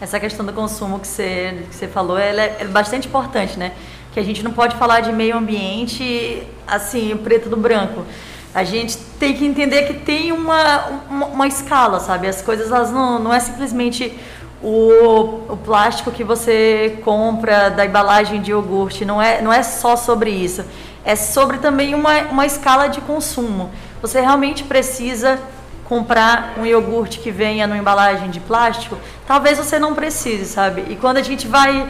Essa 0.01 0.19
questão 0.19 0.45
do 0.45 0.51
consumo 0.51 0.99
que 0.99 1.07
você, 1.07 1.65
que 1.69 1.75
você 1.75 1.87
falou, 1.87 2.17
ela 2.17 2.41
é, 2.41 2.57
é 2.59 2.65
bastante 2.65 3.07
importante, 3.07 3.57
né? 3.57 3.71
Que 4.13 4.19
a 4.19 4.23
gente 4.23 4.43
não 4.43 4.51
pode 4.51 4.75
falar 4.75 4.99
de 4.99 5.13
meio 5.13 5.37
ambiente 5.37 6.43
assim, 6.67 7.15
preto 7.15 7.47
do 7.47 7.55
branco. 7.55 8.05
A 8.53 8.63
gente 8.63 8.97
tem 9.19 9.33
que 9.33 9.45
entender 9.45 9.83
que 9.83 9.93
tem 9.93 10.31
uma, 10.31 10.85
uma, 11.09 11.25
uma 11.27 11.47
escala, 11.47 11.99
sabe? 11.99 12.27
As 12.27 12.41
coisas 12.41 12.71
elas 12.71 12.91
não, 12.91 13.17
não 13.19 13.33
é 13.33 13.39
simplesmente 13.39 14.17
o, 14.61 15.51
o 15.53 15.57
plástico 15.57 16.11
que 16.11 16.23
você 16.23 16.99
compra 17.03 17.69
da 17.69 17.85
embalagem 17.85 18.41
de 18.41 18.51
iogurte, 18.51 19.03
não 19.03 19.21
é, 19.21 19.41
não 19.41 19.51
é 19.51 19.63
só 19.63 19.95
sobre 19.95 20.29
isso. 20.29 20.63
É 21.03 21.15
sobre 21.15 21.57
também 21.57 21.93
uma, 21.93 22.21
uma 22.23 22.45
escala 22.45 22.87
de 22.87 23.01
consumo. 23.01 23.71
Você 24.01 24.21
realmente 24.21 24.63
precisa 24.63 25.39
comprar 25.85 26.53
um 26.57 26.65
iogurte 26.65 27.19
que 27.19 27.29
venha 27.29 27.67
numa 27.67 27.77
embalagem 27.77 28.29
de 28.29 28.39
plástico, 28.39 28.97
talvez 29.27 29.57
você 29.57 29.77
não 29.77 29.93
precise, 29.93 30.45
sabe? 30.45 30.85
E 30.89 30.95
quando 30.95 31.17
a 31.17 31.21
gente 31.21 31.47
vai 31.47 31.89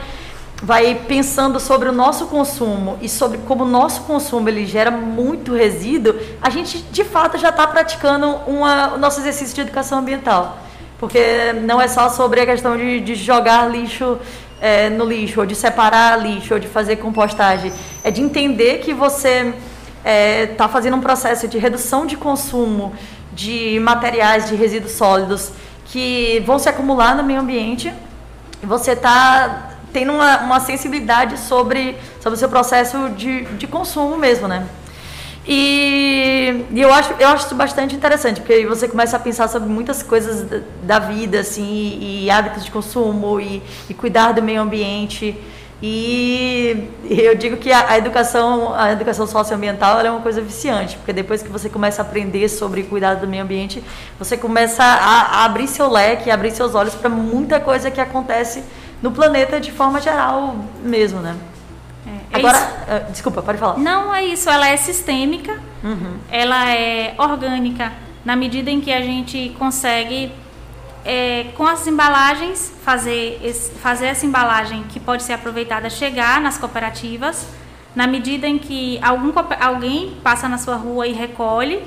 vai 0.64 0.96
pensando 0.96 1.60
sobre 1.60 1.90
o 1.90 1.92
nosso 1.92 2.28
consumo 2.28 2.98
e 3.02 3.10
sobre 3.10 3.38
como 3.40 3.66
o 3.66 3.68
nosso 3.68 4.04
consumo 4.04 4.48
ele 4.48 4.66
gera 4.66 4.90
muito 4.90 5.54
resíduo, 5.54 6.16
a 6.42 6.50
gente 6.50 6.78
de 6.84 7.04
fato 7.04 7.38
já 7.38 7.50
está 7.50 7.68
praticando 7.68 8.28
uma, 8.48 8.94
o 8.94 8.98
nosso 8.98 9.20
exercício 9.20 9.54
de 9.54 9.62
educação 9.62 10.00
ambiental. 10.00 10.58
Porque 10.98 11.52
não 11.64 11.82
é 11.82 11.90
só 11.90 12.08
sobre 12.08 12.40
a 12.40 12.46
questão 12.46 12.78
de, 12.78 13.02
de 13.02 13.14
jogar 13.14 13.70
lixo 13.70 14.18
é, 14.62 14.90
no 14.90 15.04
lixo, 15.04 15.42
ou 15.42 15.46
de 15.46 15.54
separar 15.54 16.18
lixo, 16.18 16.54
ou 16.54 16.60
de 16.62 16.68
fazer 16.70 16.96
compostagem. 16.96 17.74
É 18.02 18.10
de 18.10 18.22
entender 18.22 18.78
que 18.78 18.94
você 18.94 19.54
está 19.98 20.10
é, 20.10 20.46
tá 20.46 20.70
fazendo 20.70 20.96
um 20.96 21.02
processo 21.02 21.46
de 21.46 21.58
redução 21.58 22.06
de 22.06 22.16
consumo 22.16 22.94
de 23.34 23.82
materiais, 23.82 24.48
de 24.48 24.56
resíduos 24.56 24.94
sólidos 24.94 25.52
que 25.88 26.42
vão 26.46 26.58
se 26.58 26.70
acumular 26.70 27.18
no 27.18 27.24
meio 27.24 27.42
ambiente 27.42 27.94
você 28.66 28.92
está 28.92 29.73
tendo 29.94 30.12
uma, 30.12 30.40
uma, 30.40 30.60
sensibilidade 30.60 31.40
sobre, 31.40 31.96
sobre 32.20 32.36
o 32.36 32.40
seu 32.40 32.50
processo 32.50 33.10
de, 33.12 33.44
de 33.58 33.68
consumo 33.68 34.18
mesmo, 34.18 34.48
né? 34.48 34.68
E, 35.48 36.66
e, 36.72 36.82
eu, 36.82 36.92
acho, 36.94 37.14
eu 37.20 37.28
acho 37.28 37.46
isso 37.46 37.56
bastante 37.56 37.96
interessante, 37.96 38.40
porque 38.40 38.66
você 38.66 38.88
começa 38.88 39.18
a 39.18 39.20
pensar 39.20 39.48
sobre 39.50 39.70
muitas 39.70 40.02
coisas 40.02 40.42
da, 40.50 40.60
da 40.84 41.00
vida, 41.00 41.40
assim, 41.42 41.98
e, 42.02 42.26
e, 42.26 42.32
hábitos 42.32 42.66
de 42.66 42.72
consumo, 42.72 43.40
e, 43.40 43.62
e 43.90 43.94
cuidar 43.94 44.32
do 44.32 44.42
meio 44.42 44.62
ambiente. 44.62 45.38
E 45.86 46.88
eu 47.10 47.36
digo 47.36 47.58
que 47.58 47.70
a, 47.70 47.90
a, 47.90 47.98
educação, 47.98 48.74
a 48.74 48.94
educação 48.94 49.28
socioambiental 49.28 50.00
é 50.00 50.10
uma 50.10 50.22
coisa 50.22 50.40
viciante, 50.42 50.96
porque 50.96 51.12
depois 51.12 51.44
que 51.44 51.50
você 51.50 51.68
começa 51.68 52.02
a 52.02 52.06
aprender 52.06 52.48
sobre 52.48 52.84
cuidado 52.84 53.20
do 53.20 53.28
meio 53.28 53.44
ambiente, 53.44 53.84
você 54.18 54.38
começa 54.38 54.82
a, 54.82 55.42
a 55.42 55.46
abrir 55.46 55.68
seu 55.68 55.92
leque, 55.92 56.32
abrir 56.32 56.52
seus 56.52 56.74
olhos 56.74 56.96
para 56.96 57.10
muita 57.10 57.60
coisa 57.60 57.92
que 57.92 58.00
acontece 58.00 58.64
no 59.04 59.12
planeta 59.12 59.60
de 59.60 59.72
forma 59.72 60.00
geral 60.00 60.56
mesmo, 60.82 61.20
né? 61.20 61.36
É, 62.08 62.38
é 62.38 62.40
Agora, 62.40 62.58
uh, 62.58 63.12
desculpa, 63.12 63.42
pode 63.42 63.58
falar. 63.58 63.78
Não 63.78 64.16
é 64.16 64.24
isso, 64.24 64.50
ela 64.50 64.68
é 64.68 64.78
sistêmica, 64.78 65.60
uhum. 65.84 66.18
ela 66.32 66.70
é 66.70 67.14
orgânica, 67.18 67.92
na 68.24 68.36
medida 68.38 68.72
em 68.72 68.80
que 68.80 68.94
a 68.94 69.02
gente 69.02 69.54
consegue 69.60 70.32
é, 71.04 71.48
com 71.58 71.68
as 71.68 71.86
embalagens, 71.86 72.74
fazer, 72.82 73.42
esse, 73.44 73.72
fazer 73.72 74.06
essa 74.06 74.26
embalagem 74.26 74.84
que 74.84 75.02
pode 75.02 75.24
ser 75.24 75.34
aproveitada 75.34 75.90
chegar 75.90 76.40
nas 76.40 76.58
cooperativas, 76.58 77.46
na 77.94 78.08
medida 78.08 78.48
em 78.48 78.58
que 78.58 79.00
algum, 79.04 79.34
alguém 79.60 80.18
passa 80.24 80.48
na 80.48 80.58
sua 80.58 80.76
rua 80.76 81.06
e 81.06 81.12
recolhe, 81.12 81.84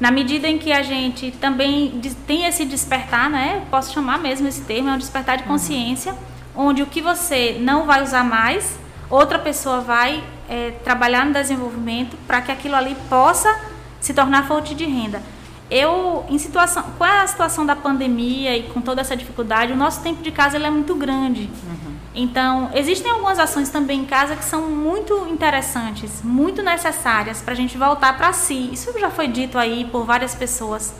na 0.00 0.10
medida 0.10 0.48
em 0.48 0.58
que 0.58 0.72
a 0.72 0.82
gente 0.82 1.30
também 1.32 2.00
tem 2.26 2.46
esse 2.46 2.64
despertar, 2.64 3.28
né? 3.28 3.64
Posso 3.70 3.92
chamar 3.92 4.18
mesmo 4.18 4.48
esse 4.48 4.62
termo, 4.62 4.88
é 4.88 4.92
um 4.92 4.98
despertar 4.98 5.36
de 5.36 5.44
uhum. 5.44 5.50
consciência, 5.50 6.12
uhum. 6.54 6.68
onde 6.68 6.82
o 6.82 6.86
que 6.86 7.02
você 7.02 7.58
não 7.60 7.86
vai 7.86 8.02
usar 8.02 8.24
mais, 8.24 8.78
outra 9.10 9.38
pessoa 9.38 9.80
vai 9.80 10.24
é, 10.48 10.72
trabalhar 10.82 11.26
no 11.26 11.32
desenvolvimento 11.32 12.16
para 12.26 12.40
que 12.40 12.50
aquilo 12.50 12.74
ali 12.74 12.96
possa 13.08 13.54
se 14.00 14.14
tornar 14.14 14.48
fonte 14.48 14.74
de 14.74 14.86
renda 14.86 15.22
eu 15.70 16.24
em 16.28 16.36
situação 16.36 16.82
com 16.98 17.04
a 17.04 17.26
situação 17.26 17.64
da 17.64 17.76
pandemia 17.76 18.56
e 18.56 18.64
com 18.64 18.80
toda 18.80 19.00
essa 19.00 19.16
dificuldade 19.16 19.72
o 19.72 19.76
nosso 19.76 20.02
tempo 20.02 20.22
de 20.22 20.32
casa 20.32 20.56
ele 20.56 20.66
é 20.66 20.70
muito 20.70 20.94
grande 20.96 21.42
uhum. 21.42 21.89
Então 22.14 22.70
existem 22.74 23.10
algumas 23.10 23.38
ações 23.38 23.68
também 23.68 24.00
em 24.00 24.04
casa 24.04 24.34
que 24.34 24.44
são 24.44 24.62
muito 24.62 25.26
interessantes 25.28 26.22
muito 26.22 26.62
necessárias 26.62 27.40
para 27.40 27.52
a 27.52 27.56
gente 27.56 27.78
voltar 27.78 28.16
para 28.16 28.32
si 28.32 28.70
isso 28.72 28.92
já 28.98 29.10
foi 29.10 29.28
dito 29.28 29.58
aí 29.58 29.84
por 29.84 30.04
várias 30.04 30.34
pessoas 30.34 30.92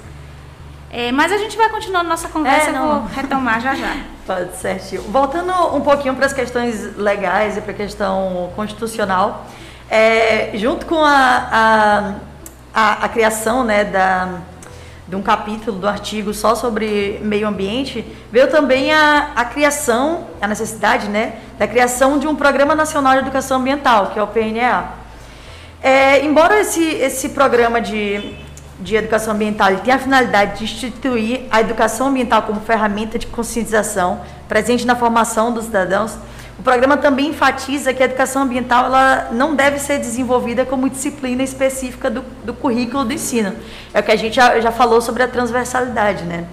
é, 0.92 1.12
mas 1.12 1.31
a 1.31 1.38
gente 1.38 1.57
vai 1.57 1.68
continuando 1.68 2.09
nossa 2.09 2.29
conversa, 2.29 2.70
é, 2.70 2.73
vou 2.73 3.05
retomar 3.14 3.61
já 3.61 3.77
já. 3.77 3.96
Pode 4.27 4.57
certinho. 4.59 5.03
Voltando 5.03 5.53
um 5.77 5.81
pouquinho 5.81 6.16
para 6.16 6.27
as 6.27 6.33
questões 6.33 6.96
legais 6.96 7.57
e 7.57 7.61
para 7.61 7.70
a 7.70 7.75
questão 7.75 8.51
constitucional, 8.57 9.46
é, 9.88 10.51
junto 10.55 10.87
com 10.87 10.99
a, 11.05 11.49
a, 11.53 12.14
a, 12.75 13.05
a 13.05 13.09
criação 13.09 13.62
né, 13.62 13.85
da, 13.85 14.40
de 15.11 15.16
um 15.16 15.23
capítulo 15.23 15.77
do 15.77 15.88
artigo 15.88 16.33
só 16.33 16.55
sobre 16.55 17.18
meio 17.20 17.49
ambiente, 17.49 18.07
veio 18.31 18.49
também 18.49 18.92
a, 18.92 19.33
a 19.35 19.44
criação, 19.44 20.29
a 20.40 20.46
necessidade 20.46 21.09
né, 21.09 21.40
da 21.59 21.66
criação 21.66 22.16
de 22.16 22.29
um 22.29 22.37
Programa 22.37 22.77
Nacional 22.77 23.14
de 23.14 23.18
Educação 23.18 23.59
Ambiental, 23.59 24.12
que 24.12 24.20
é 24.20 24.23
o 24.23 24.29
PNEA. 24.29 24.85
É, 25.83 26.25
embora 26.25 26.61
esse, 26.61 26.85
esse 26.85 27.31
programa 27.31 27.81
de, 27.81 28.37
de 28.79 28.94
educação 28.94 29.35
ambiental 29.35 29.75
tenha 29.79 29.96
a 29.96 29.99
finalidade 29.99 30.59
de 30.59 30.64
instituir 30.64 31.40
a 31.51 31.61
educação 31.61 32.07
ambiental 32.07 32.42
como 32.42 32.61
ferramenta 32.61 33.18
de 33.18 33.27
conscientização 33.27 34.20
presente 34.49 34.87
na 34.87 34.94
formação 34.94 35.53
dos 35.53 35.64
cidadãos, 35.64 36.16
o 36.61 36.62
programa 36.62 36.99
também 36.99 37.29
enfatiza 37.29 37.94
que 37.94 38.03
a 38.03 38.05
educação 38.05 38.42
ambiental 38.42 38.85
ela 38.85 39.31
não 39.33 39.57
deve 39.57 39.79
ser 39.79 39.99
desenvolvida 39.99 40.66
como 40.66 40.90
disciplina 40.90 41.42
específica 41.42 42.11
do, 42.11 42.20
do 42.44 42.53
currículo 42.53 43.03
do 43.03 43.14
ensino. 43.14 43.55
É 43.94 44.01
o 44.01 44.03
que 44.03 44.12
a 44.12 44.16
gente 44.16 44.37
já, 44.37 44.61
já 44.61 44.70
falou 44.70 45.01
sobre 45.01 45.23
a 45.23 45.29
transversalidade, 45.29 46.25
né? 46.25 46.44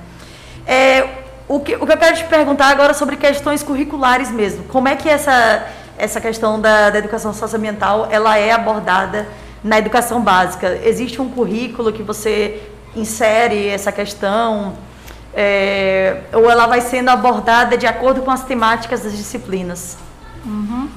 É, 0.66 1.10
o, 1.46 1.60
que, 1.60 1.76
o 1.76 1.86
que 1.86 1.92
eu 1.92 1.98
quero 1.98 2.16
te 2.16 2.24
perguntar 2.24 2.68
agora 2.68 2.94
sobre 2.94 3.18
questões 3.18 3.62
curriculares 3.62 4.32
mesmo. 4.32 4.64
Como 4.64 4.88
é 4.88 4.96
que 4.96 5.10
essa, 5.10 5.68
essa 5.98 6.22
questão 6.22 6.62
da, 6.62 6.90
da 6.90 7.00
educação 7.00 7.34
socioambiental 7.34 8.08
ela 8.10 8.38
é 8.38 8.54
abordada 8.54 9.28
na 9.62 9.78
educação 9.78 10.22
básica? 10.22 10.80
Existe 10.86 11.22
um 11.22 11.28
currículo 11.28 11.92
que 11.92 12.02
você 12.02 12.62
insere 12.96 13.68
essa 13.68 13.92
questão? 13.92 14.74
É, 15.34 16.22
ou 16.34 16.50
ela 16.50 16.66
vai 16.66 16.82
sendo 16.82 17.10
abordada 17.10 17.78
de 17.78 17.86
acordo 17.86 18.22
com 18.22 18.32
as 18.32 18.44
temáticas 18.44 19.02
das 19.02 19.16
disciplinas? 19.16 19.98
Uhum. 20.46 20.90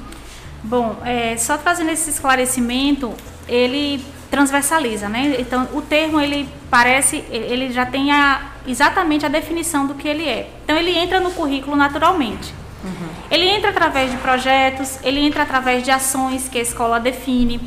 Bom, 0.63 0.97
é, 1.05 1.37
só 1.37 1.59
trazendo 1.59 1.91
esse 1.91 2.11
esclarecimento, 2.11 3.13
ele 3.49 4.05
transversaliza, 4.31 5.09
né? 5.09 5.37
Então, 5.39 5.69
o 5.73 5.83
termo 5.83 6.21
ele 6.21 6.49
parece, 6.71 7.25
ele 7.31 7.73
já 7.73 7.85
tem 7.85 8.13
a, 8.13 8.53
exatamente 8.67 9.27
a 9.27 9.29
definição 9.29 9.87
do 9.87 9.95
que 9.95 10.07
ele 10.07 10.29
é. 10.29 10.51
Então, 10.65 10.77
ele 10.77 10.97
entra 10.97 11.19
no 11.19 11.33
currículo 11.33 11.77
naturalmente. 11.77 12.55
Uhum. 12.85 13.09
Ele 13.31 13.49
entra 13.49 13.71
através 13.71 14.11
de 14.11 14.17
projetos, 14.19 14.99
ele 15.03 15.21
entra 15.21 15.43
através 15.43 15.83
de 15.83 15.91
ações 15.91 16.49
que 16.49 16.59
a 16.59 16.63
escola 16.63 17.01
define, 17.01 17.61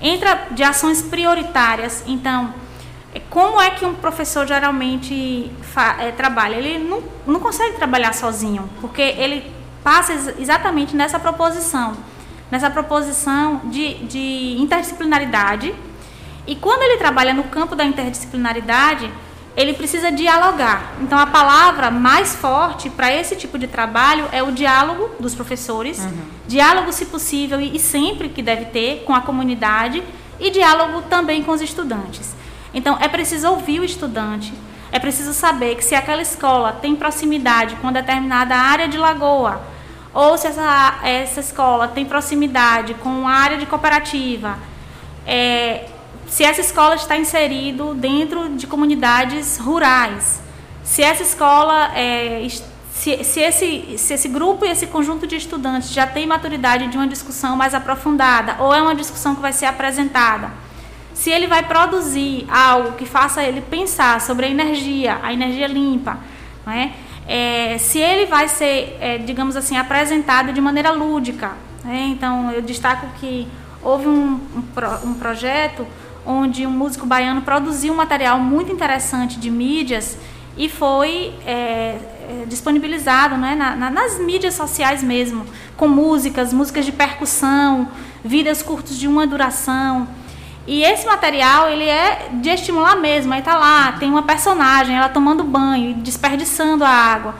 entra 0.00 0.46
de 0.50 0.62
ações 0.62 1.00
prioritárias. 1.00 2.04
Então, 2.06 2.52
como 3.20 3.60
é 3.60 3.70
que 3.70 3.84
um 3.84 3.94
professor 3.94 4.46
geralmente 4.46 5.50
é, 5.98 6.10
trabalha? 6.12 6.56
Ele 6.56 6.78
não, 6.78 7.02
não 7.26 7.40
consegue 7.40 7.76
trabalhar 7.76 8.14
sozinho, 8.14 8.68
porque 8.80 9.02
ele 9.02 9.52
passa 9.82 10.34
exatamente 10.38 10.96
nessa 10.96 11.18
proposição, 11.18 11.96
nessa 12.50 12.70
proposição 12.70 13.62
de, 13.64 13.94
de 14.04 14.56
interdisciplinaridade 14.58 15.74
e 16.46 16.56
quando 16.56 16.82
ele 16.82 16.96
trabalha 16.96 17.32
no 17.32 17.44
campo 17.44 17.76
da 17.76 17.84
interdisciplinaridade, 17.84 19.10
ele 19.56 19.74
precisa 19.74 20.10
dialogar. 20.10 20.94
Então, 21.00 21.18
a 21.18 21.26
palavra 21.26 21.90
mais 21.90 22.34
forte 22.34 22.90
para 22.90 23.12
esse 23.12 23.36
tipo 23.36 23.58
de 23.58 23.66
trabalho 23.66 24.26
é 24.32 24.42
o 24.42 24.50
diálogo 24.50 25.10
dos 25.20 25.34
professores, 25.34 25.98
uhum. 25.98 26.22
diálogo, 26.48 26.92
se 26.92 27.06
possível, 27.06 27.60
e 27.60 27.78
sempre 27.78 28.28
que 28.28 28.42
deve 28.42 28.66
ter 28.66 29.04
com 29.04 29.14
a 29.14 29.20
comunidade, 29.20 30.02
e 30.40 30.50
diálogo 30.50 31.02
também 31.02 31.42
com 31.42 31.52
os 31.52 31.60
estudantes. 31.60 32.34
Então, 32.74 32.96
é 33.00 33.08
preciso 33.08 33.48
ouvir 33.48 33.80
o 33.80 33.84
estudante, 33.84 34.52
é 34.90 34.98
preciso 34.98 35.32
saber 35.32 35.76
que 35.76 35.84
se 35.84 35.94
aquela 35.94 36.22
escola 36.22 36.72
tem 36.72 36.94
proximidade 36.94 37.76
com 37.76 37.90
determinada 37.92 38.54
área 38.54 38.88
de 38.88 38.98
lagoa, 38.98 39.62
ou 40.14 40.36
se 40.36 40.46
essa, 40.46 40.98
essa 41.02 41.40
escola 41.40 41.88
tem 41.88 42.04
proximidade 42.04 42.94
com 42.94 43.26
a 43.26 43.32
área 43.32 43.56
de 43.56 43.66
cooperativa, 43.66 44.58
é, 45.26 45.86
se 46.26 46.44
essa 46.44 46.60
escola 46.60 46.94
está 46.94 47.16
inserido 47.16 47.94
dentro 47.94 48.50
de 48.50 48.66
comunidades 48.66 49.58
rurais, 49.58 50.42
se 50.82 51.02
essa 51.02 51.22
escola 51.22 51.92
é, 51.96 52.46
se, 52.92 53.24
se, 53.24 53.40
esse, 53.40 53.98
se 53.98 54.14
esse 54.14 54.28
grupo 54.28 54.64
e 54.64 54.68
esse 54.68 54.86
conjunto 54.86 55.26
de 55.26 55.36
estudantes 55.36 55.90
já 55.90 56.06
tem 56.06 56.26
maturidade 56.26 56.86
de 56.88 56.96
uma 56.96 57.06
discussão 57.06 57.56
mais 57.56 57.74
aprofundada, 57.74 58.56
ou 58.60 58.72
é 58.74 58.82
uma 58.82 58.94
discussão 58.94 59.34
que 59.34 59.40
vai 59.40 59.52
ser 59.52 59.66
apresentada, 59.66 60.50
se 61.14 61.30
ele 61.30 61.46
vai 61.46 61.62
produzir 61.62 62.46
algo 62.50 62.92
que 62.92 63.04
faça 63.04 63.42
ele 63.42 63.60
pensar 63.60 64.20
sobre 64.20 64.46
a 64.46 64.48
energia, 64.48 65.18
a 65.22 65.32
energia 65.32 65.66
limpa, 65.66 66.18
né? 66.66 66.92
É, 67.26 67.78
se 67.78 67.98
ele 67.98 68.26
vai 68.26 68.48
ser, 68.48 68.96
é, 69.00 69.18
digamos 69.18 69.56
assim, 69.56 69.76
apresentado 69.76 70.52
de 70.52 70.60
maneira 70.60 70.90
lúdica. 70.90 71.52
Né? 71.84 72.08
Então, 72.08 72.50
eu 72.50 72.60
destaco 72.60 73.06
que 73.20 73.46
houve 73.82 74.08
um, 74.08 74.40
um, 74.54 74.62
um 75.04 75.14
projeto 75.14 75.86
onde 76.26 76.66
um 76.66 76.70
músico 76.70 77.06
baiano 77.06 77.42
produziu 77.42 77.92
um 77.92 77.96
material 77.96 78.38
muito 78.38 78.72
interessante 78.72 79.38
de 79.38 79.50
mídias 79.50 80.18
e 80.56 80.68
foi 80.68 81.32
é, 81.46 81.52
é, 81.52 82.44
disponibilizado 82.46 83.36
né, 83.36 83.54
na, 83.54 83.74
na, 83.74 83.90
nas 83.90 84.18
mídias 84.18 84.54
sociais 84.54 85.02
mesmo, 85.02 85.44
com 85.76 85.88
músicas, 85.88 86.52
músicas 86.52 86.84
de 86.84 86.92
percussão, 86.92 87.88
vídeos 88.24 88.62
curtos 88.62 88.98
de 88.98 89.08
uma 89.08 89.26
duração. 89.26 90.06
E 90.66 90.82
esse 90.84 91.06
material 91.06 91.68
ele 91.68 91.84
é 91.84 92.28
de 92.34 92.50
estimular 92.50 92.96
mesmo. 92.96 93.32
Aí 93.32 93.42
tá 93.42 93.56
lá, 93.56 93.92
tem 93.92 94.10
uma 94.10 94.22
personagem, 94.22 94.96
ela 94.96 95.08
tomando 95.08 95.42
banho, 95.42 95.94
desperdiçando 95.94 96.84
a 96.84 96.88
água. 96.88 97.34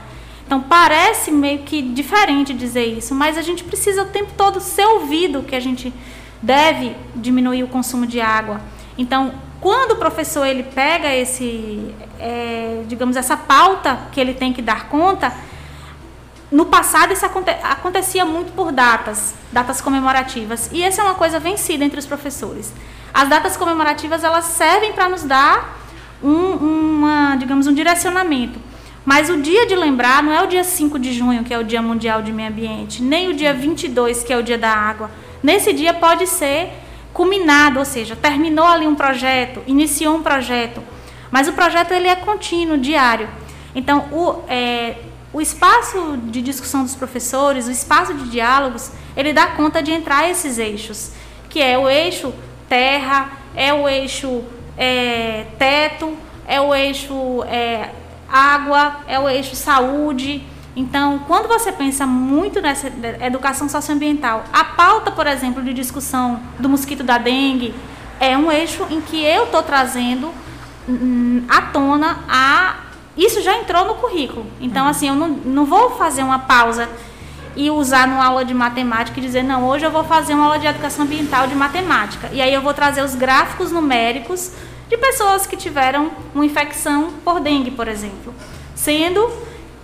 Então 0.45 0.61
parece 0.61 1.31
meio 1.31 1.59
que 1.59 1.81
diferente 1.81 2.53
dizer 2.53 2.85
isso, 2.85 3.15
mas 3.15 3.37
a 3.37 3.41
gente 3.41 3.63
precisa 3.63 4.03
o 4.03 4.05
tempo 4.05 4.33
todo 4.37 4.59
ser 4.59 4.85
ouvido 4.85 5.41
que 5.43 5.55
a 5.55 5.59
gente 5.59 5.93
deve 6.41 6.95
diminuir 7.15 7.63
o 7.63 7.67
consumo 7.67 8.05
de 8.05 8.19
água. 8.19 8.59
Então, 8.97 9.33
quando 9.61 9.93
o 9.93 9.95
professor 9.95 10.45
ele 10.45 10.63
pega 10.63 11.15
esse, 11.15 11.95
é, 12.19 12.83
digamos, 12.85 13.15
essa 13.15 13.37
pauta 13.37 13.97
que 14.11 14.19
ele 14.19 14.33
tem 14.33 14.51
que 14.51 14.61
dar 14.61 14.89
conta, 14.89 15.33
no 16.53 16.67
passado 16.67 17.11
isso 17.11 17.25
aconte 17.25 17.49
acontecia 17.63 18.23
muito 18.23 18.53
por 18.53 18.71
datas, 18.71 19.33
datas 19.51 19.81
comemorativas, 19.81 20.69
e 20.71 20.83
essa 20.83 21.01
é 21.01 21.03
uma 21.03 21.15
coisa 21.15 21.39
vencida 21.39 21.83
entre 21.83 21.97
os 21.97 22.05
professores. 22.05 22.71
As 23.11 23.27
datas 23.27 23.57
comemorativas 23.57 24.23
elas 24.23 24.45
servem 24.45 24.93
para 24.93 25.09
nos 25.09 25.23
dar 25.23 25.79
um, 26.23 26.29
uma, 26.29 27.35
digamos, 27.37 27.65
um 27.65 27.73
direcionamento. 27.73 28.59
Mas 29.03 29.31
o 29.31 29.37
dia 29.41 29.65
de 29.65 29.75
lembrar 29.75 30.21
não 30.21 30.31
é 30.31 30.43
o 30.43 30.47
dia 30.47 30.63
5 30.63 30.99
de 30.99 31.11
junho, 31.11 31.43
que 31.43 31.51
é 31.51 31.57
o 31.57 31.63
Dia 31.63 31.81
Mundial 31.81 32.21
de 32.21 32.31
Meio 32.31 32.49
Ambiente, 32.49 33.01
nem 33.01 33.29
o 33.29 33.33
dia 33.33 33.53
22, 33.53 34.23
que 34.23 34.31
é 34.31 34.37
o 34.37 34.43
Dia 34.43 34.57
da 34.57 34.71
Água. 34.71 35.09
Nesse 35.41 35.73
dia 35.73 35.91
pode 35.91 36.27
ser 36.27 36.69
culminado, 37.11 37.79
ou 37.79 37.85
seja, 37.85 38.15
terminou 38.15 38.67
ali 38.67 38.85
um 38.85 38.95
projeto, 38.95 39.63
iniciou 39.65 40.15
um 40.15 40.21
projeto, 40.21 40.83
mas 41.31 41.47
o 41.47 41.53
projeto 41.53 41.91
ele 41.91 42.07
é 42.07 42.15
contínuo, 42.15 42.77
diário. 42.77 43.27
Então, 43.75 44.05
o, 44.11 44.43
é, 44.47 44.97
o 45.33 45.41
espaço 45.41 46.17
de 46.25 46.41
discussão 46.41 46.83
dos 46.83 46.95
professores, 46.95 47.67
o 47.67 47.71
espaço 47.71 48.13
de 48.13 48.29
diálogos, 48.29 48.91
ele 49.17 49.33
dá 49.33 49.47
conta 49.47 49.81
de 49.81 49.91
entrar 49.91 50.29
esses 50.29 50.57
eixos, 50.57 51.11
que 51.49 51.61
é 51.61 51.77
o 51.77 51.89
eixo 51.89 52.33
terra, 52.69 53.31
é 53.55 53.73
o 53.73 53.89
eixo 53.89 54.43
é, 54.77 55.45
teto, 55.57 56.15
é 56.47 56.61
o 56.61 56.73
eixo 56.73 57.43
é, 57.45 57.89
água, 58.31 59.01
é 59.07 59.19
o 59.19 59.27
eixo 59.27 59.55
saúde, 59.55 60.43
então, 60.75 61.19
quando 61.27 61.47
você 61.47 61.71
pensa 61.71 62.05
muito 62.07 62.59
nessa 62.59 62.91
educação 63.21 63.69
socioambiental, 63.69 64.43
a 64.51 64.63
pauta, 64.63 65.11
por 65.11 65.27
exemplo, 65.27 65.61
de 65.61 65.71
discussão 65.73 66.39
do 66.57 66.67
mosquito 66.67 67.03
da 67.03 67.17
dengue 67.17 67.75
é 68.19 68.35
um 68.37 68.51
eixo 68.51 68.85
em 68.89 68.99
que 68.99 69.23
eu 69.23 69.43
estou 69.43 69.61
trazendo 69.61 70.31
hum, 70.87 71.43
à 71.47 71.61
tona 71.61 72.19
a. 72.27 72.75
Isso 73.17 73.41
já 73.41 73.57
entrou 73.57 73.85
no 73.85 73.95
currículo. 73.95 74.45
Então, 74.59 74.87
assim, 74.87 75.07
eu 75.07 75.15
não, 75.15 75.29
não 75.29 75.65
vou 75.65 75.91
fazer 75.91 76.23
uma 76.23 76.39
pausa 76.39 76.89
e 77.55 77.69
usar 77.69 78.07
numa 78.07 78.25
aula 78.25 78.43
de 78.43 78.53
matemática 78.53 79.19
e 79.19 79.21
dizer, 79.21 79.43
não, 79.43 79.67
hoje 79.67 79.85
eu 79.85 79.91
vou 79.91 80.03
fazer 80.03 80.33
uma 80.33 80.45
aula 80.45 80.59
de 80.59 80.65
educação 80.65 81.05
ambiental 81.05 81.47
de 81.47 81.55
matemática. 81.55 82.29
E 82.31 82.41
aí 82.41 82.53
eu 82.53 82.61
vou 82.61 82.73
trazer 82.73 83.03
os 83.03 83.13
gráficos 83.13 83.71
numéricos 83.71 84.51
de 84.89 84.97
pessoas 84.97 85.45
que 85.45 85.55
tiveram 85.55 86.11
uma 86.33 86.45
infecção 86.45 87.13
por 87.23 87.39
dengue, 87.39 87.71
por 87.71 87.87
exemplo. 87.87 88.33
Sendo 88.75 89.31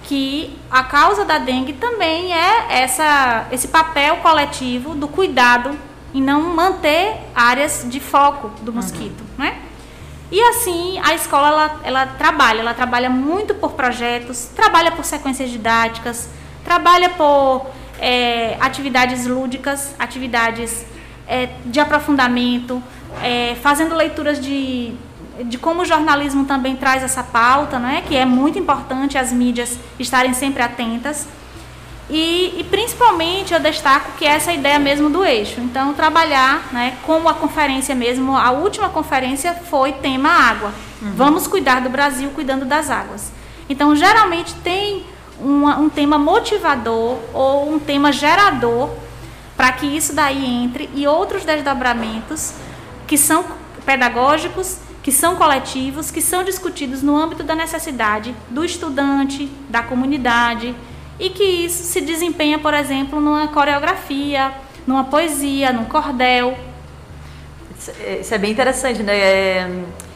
que 0.03 0.57
a 0.71 0.83
causa 0.83 1.23
da 1.23 1.37
dengue 1.37 1.73
também 1.73 2.33
é 2.33 2.81
essa, 2.81 3.47
esse 3.51 3.67
papel 3.67 4.17
coletivo 4.17 4.95
do 4.95 5.07
cuidado 5.07 5.77
e 6.13 6.19
não 6.19 6.41
manter 6.55 7.15
áreas 7.35 7.85
de 7.87 7.99
foco 7.99 8.49
do 8.63 8.73
mosquito, 8.73 9.21
uhum. 9.37 9.45
né? 9.45 9.68
E 10.31 10.39
assim 10.41 10.99
a 11.03 11.13
escola 11.13 11.47
ela, 11.47 11.79
ela 11.83 12.05
trabalha, 12.05 12.59
ela 12.59 12.73
trabalha 12.73 13.09
muito 13.09 13.55
por 13.55 13.71
projetos, 13.71 14.49
trabalha 14.55 14.91
por 14.91 15.03
sequências 15.03 15.49
didáticas, 15.49 16.29
trabalha 16.63 17.09
por 17.09 17.65
é, 17.99 18.55
atividades 18.59 19.25
lúdicas, 19.25 19.95
atividades 19.97 20.85
é, 21.27 21.49
de 21.65 21.79
aprofundamento, 21.79 22.81
é, 23.23 23.55
fazendo 23.61 23.95
leituras 23.95 24.39
de 24.39 24.95
de 25.43 25.57
como 25.57 25.83
o 25.83 25.85
jornalismo 25.85 26.45
também 26.45 26.75
traz 26.75 27.03
essa 27.03 27.23
pauta, 27.23 27.79
né, 27.79 28.03
que 28.05 28.15
é 28.15 28.25
muito 28.25 28.59
importante 28.59 29.17
as 29.17 29.31
mídias 29.31 29.79
estarem 29.97 30.33
sempre 30.33 30.61
atentas. 30.61 31.27
E, 32.09 32.55
e, 32.57 32.63
principalmente 32.63 33.53
eu 33.53 33.59
destaco 33.59 34.13
que 34.17 34.25
é 34.25 34.29
essa 34.29 34.51
ideia 34.51 34.79
mesmo 34.79 35.09
do 35.09 35.23
eixo. 35.23 35.61
Então, 35.61 35.93
trabalhar, 35.93 36.67
né, 36.71 36.97
como 37.03 37.29
a 37.29 37.35
conferência 37.35 37.93
mesmo, 37.93 38.35
a 38.35 38.49
última 38.49 38.89
conferência 38.89 39.53
foi 39.53 39.91
tema 39.91 40.29
água. 40.29 40.73
Uhum. 41.01 41.11
Vamos 41.15 41.45
cuidar 41.45 41.81
do 41.81 41.89
Brasil 41.89 42.31
cuidando 42.31 42.65
das 42.65 42.89
águas. 42.89 43.31
Então, 43.69 43.95
geralmente 43.95 44.55
tem 44.55 45.05
uma, 45.39 45.77
um 45.77 45.87
tema 45.87 46.17
motivador 46.17 47.17
ou 47.31 47.71
um 47.71 47.77
tema 47.77 48.11
gerador 48.11 48.89
para 49.55 49.71
que 49.73 49.85
isso 49.85 50.13
daí 50.13 50.43
entre 50.45 50.89
e 50.95 51.05
outros 51.05 51.45
desdobramentos 51.45 52.53
que 53.05 53.17
são 53.17 53.45
pedagógicos 53.85 54.79
que 55.01 55.11
são 55.11 55.35
coletivos, 55.35 56.11
que 56.11 56.21
são 56.21 56.43
discutidos 56.43 57.01
no 57.01 57.17
âmbito 57.17 57.43
da 57.43 57.55
necessidade 57.55 58.35
do 58.49 58.63
estudante, 58.63 59.49
da 59.69 59.81
comunidade 59.81 60.75
e 61.19 61.29
que 61.29 61.43
isso 61.43 61.83
se 61.83 62.01
desempenha, 62.01 62.57
por 62.57 62.73
exemplo, 62.73 63.19
numa 63.19 63.47
coreografia, 63.49 64.51
numa 64.87 65.03
poesia, 65.03 65.73
num 65.73 65.85
cordel. 65.85 66.57
Isso 68.19 68.33
é 68.33 68.37
bem 68.37 68.51
interessante, 68.51 69.03
né? 69.03 69.17
É 69.17 69.69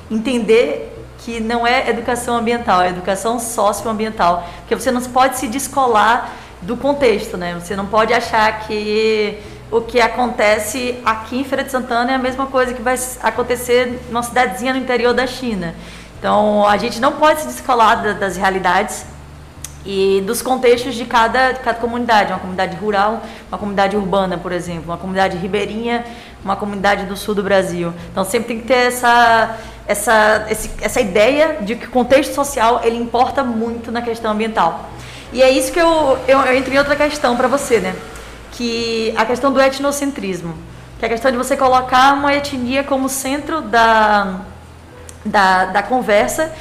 entender 0.09 0.89
que 1.19 1.39
não 1.39 1.65
é 1.65 1.89
educação 1.89 2.35
ambiental, 2.35 2.81
é 2.81 2.89
educação 2.89 3.39
socioambiental, 3.39 4.47
porque 4.59 4.75
você 4.75 4.91
não 4.91 5.01
pode 5.01 5.37
se 5.37 5.47
descolar 5.47 6.31
do 6.61 6.77
contexto, 6.77 7.37
né? 7.37 7.53
Você 7.59 7.75
não 7.75 7.85
pode 7.85 8.13
achar 8.13 8.61
que 8.61 9.37
o 9.71 9.81
que 9.81 9.99
acontece 9.99 10.99
aqui 11.03 11.39
em 11.39 11.43
Feira 11.43 11.63
de 11.63 11.71
Santana 11.71 12.11
é 12.11 12.15
a 12.15 12.19
mesma 12.19 12.45
coisa 12.45 12.73
que 12.73 12.81
vai 12.81 12.95
acontecer 13.21 14.01
numa 14.09 14.23
cidadezinha 14.23 14.73
no 14.73 14.79
interior 14.79 15.13
da 15.13 15.25
China. 15.25 15.73
Então, 16.19 16.65
a 16.67 16.77
gente 16.77 17.01
não 17.01 17.13
pode 17.13 17.41
se 17.41 17.47
descolar 17.47 17.95
das 18.15 18.37
realidades 18.37 19.05
e 19.85 20.23
dos 20.25 20.41
contextos 20.41 20.95
de 20.95 21.05
cada, 21.05 21.53
cada 21.55 21.77
comunidade, 21.77 22.31
uma 22.31 22.39
comunidade 22.39 22.75
rural, 22.77 23.21
uma 23.49 23.57
comunidade 23.57 23.95
urbana, 23.95 24.37
por 24.37 24.51
exemplo, 24.51 24.85
uma 24.85 24.97
comunidade 24.97 25.37
ribeirinha, 25.37 26.05
uma 26.43 26.55
comunidade 26.55 27.05
do 27.05 27.17
sul 27.17 27.35
do 27.35 27.43
Brasil. 27.43 27.93
Então 28.11 28.23
sempre 28.23 28.47
tem 28.49 28.59
que 28.61 28.67
ter 28.67 28.87
essa, 28.87 29.57
essa, 29.87 30.45
esse, 30.49 30.71
essa 30.81 31.01
ideia 31.01 31.57
de 31.61 31.75
que 31.75 31.87
o 31.87 31.91
contexto 31.91 32.33
social 32.33 32.81
ele 32.83 32.97
importa 32.97 33.43
muito 33.43 33.91
na 33.91 34.01
questão 34.01 34.31
ambiental. 34.31 34.89
E 35.33 35.41
é 35.41 35.49
isso 35.49 35.71
que 35.71 35.79
eu, 35.79 36.17
eu, 36.27 36.39
eu 36.39 36.57
entrei 36.57 36.75
em 36.75 36.79
outra 36.79 36.95
questão 36.95 37.35
para 37.35 37.47
você, 37.47 37.79
né? 37.79 37.93
que 38.53 39.13
a 39.17 39.25
questão 39.25 39.51
do 39.51 39.59
etnocentrismo, 39.59 40.55
que 40.97 41.05
é 41.05 41.07
a 41.07 41.09
questão 41.09 41.31
de 41.31 41.37
você 41.37 41.57
colocar 41.57 42.13
uma 42.13 42.33
etnia 42.33 42.83
como 42.83 43.09
centro 43.09 43.61
da, 43.61 44.41
da, 45.25 45.65
da 45.65 45.83
conversa 45.83 46.51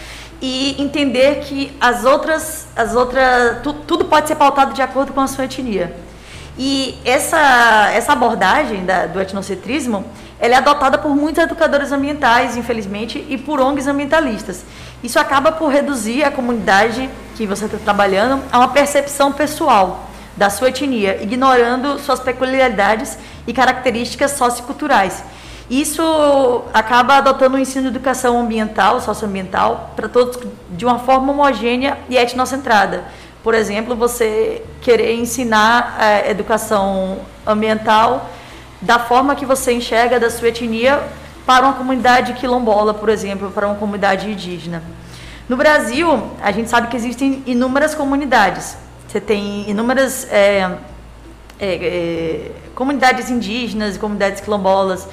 e 0.42 0.74
entender 0.82 1.38
que 1.40 1.72
as 1.80 2.04
outras, 2.04 2.66
as 2.74 2.96
outras 2.96 3.62
tu, 3.62 3.72
tudo 3.72 4.06
pode 4.06 4.26
ser 4.26 4.34
pautado 4.34 4.74
de 4.74 4.82
acordo 4.82 5.12
com 5.12 5.20
a 5.20 5.28
sua 5.28 5.44
etnia. 5.44 5.94
E 6.58 6.98
essa, 7.04 7.90
essa 7.94 8.12
abordagem 8.12 8.84
da, 8.84 9.06
do 9.06 9.20
etnocentrismo, 9.20 10.04
ela 10.40 10.54
é 10.54 10.58
adotada 10.58 10.98
por 10.98 11.14
muitos 11.14 11.44
educadores 11.44 11.92
ambientais, 11.92 12.56
infelizmente, 12.56 13.24
e 13.28 13.38
por 13.38 13.60
ONGs 13.60 13.86
ambientalistas. 13.86 14.64
Isso 15.02 15.18
acaba 15.18 15.52
por 15.52 15.68
reduzir 15.68 16.24
a 16.24 16.30
comunidade 16.32 17.08
que 17.36 17.46
você 17.46 17.66
está 17.66 17.78
trabalhando 17.78 18.42
a 18.50 18.58
uma 18.58 18.68
percepção 18.68 19.32
pessoal 19.32 20.08
da 20.36 20.50
sua 20.50 20.70
etnia, 20.70 21.22
ignorando 21.22 21.98
suas 22.00 22.18
peculiaridades 22.18 23.16
e 23.46 23.52
características 23.52 24.32
socioculturais. 24.32 25.22
Isso 25.72 26.64
acaba 26.74 27.14
adotando 27.16 27.56
o 27.56 27.58
ensino 27.58 27.84
de 27.84 27.96
educação 27.96 28.38
ambiental, 28.38 29.00
socioambiental, 29.00 29.94
para 29.96 30.06
todos 30.06 30.38
de 30.68 30.84
uma 30.84 30.98
forma 30.98 31.32
homogênea 31.32 31.96
e 32.10 32.16
etnocentrada. 32.18 33.04
Por 33.42 33.54
exemplo, 33.54 33.96
você 33.96 34.62
querer 34.82 35.14
ensinar 35.14 35.96
a 35.98 36.10
eh, 36.10 36.30
educação 36.30 37.20
ambiental 37.46 38.28
da 38.82 38.98
forma 38.98 39.34
que 39.34 39.46
você 39.46 39.72
enxerga 39.72 40.20
da 40.20 40.28
sua 40.28 40.48
etnia 40.48 41.02
para 41.46 41.64
uma 41.64 41.72
comunidade 41.72 42.34
quilombola, 42.34 42.92
por 42.92 43.08
exemplo, 43.08 43.50
para 43.50 43.66
uma 43.66 43.76
comunidade 43.76 44.30
indígena. 44.30 44.82
No 45.48 45.56
Brasil, 45.56 46.22
a 46.42 46.52
gente 46.52 46.68
sabe 46.68 46.88
que 46.88 46.96
existem 46.98 47.42
inúmeras 47.46 47.94
comunidades, 47.94 48.76
você 49.08 49.22
tem 49.22 49.70
inúmeras 49.70 50.30
é, 50.30 50.70
é, 51.58 51.74
é, 51.74 52.50
comunidades 52.74 53.30
indígenas, 53.30 53.96
comunidades 53.96 54.42
quilombolas, 54.42 55.08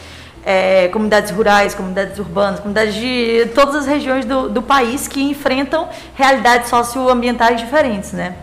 é, 0.45 0.87
comunidades 0.89 1.31
rurais, 1.31 1.75
comunidades 1.75 2.17
urbanas, 2.19 2.59
comunidades 2.59 2.95
de 2.95 3.49
todas 3.53 3.75
as 3.75 3.85
regiões 3.85 4.25
do, 4.25 4.49
do 4.49 4.61
país 4.61 5.07
que 5.07 5.21
enfrentam 5.21 5.89
realidades 6.15 6.69
socioambientais 6.69 7.59
diferentes, 7.59 8.13
né? 8.13 8.35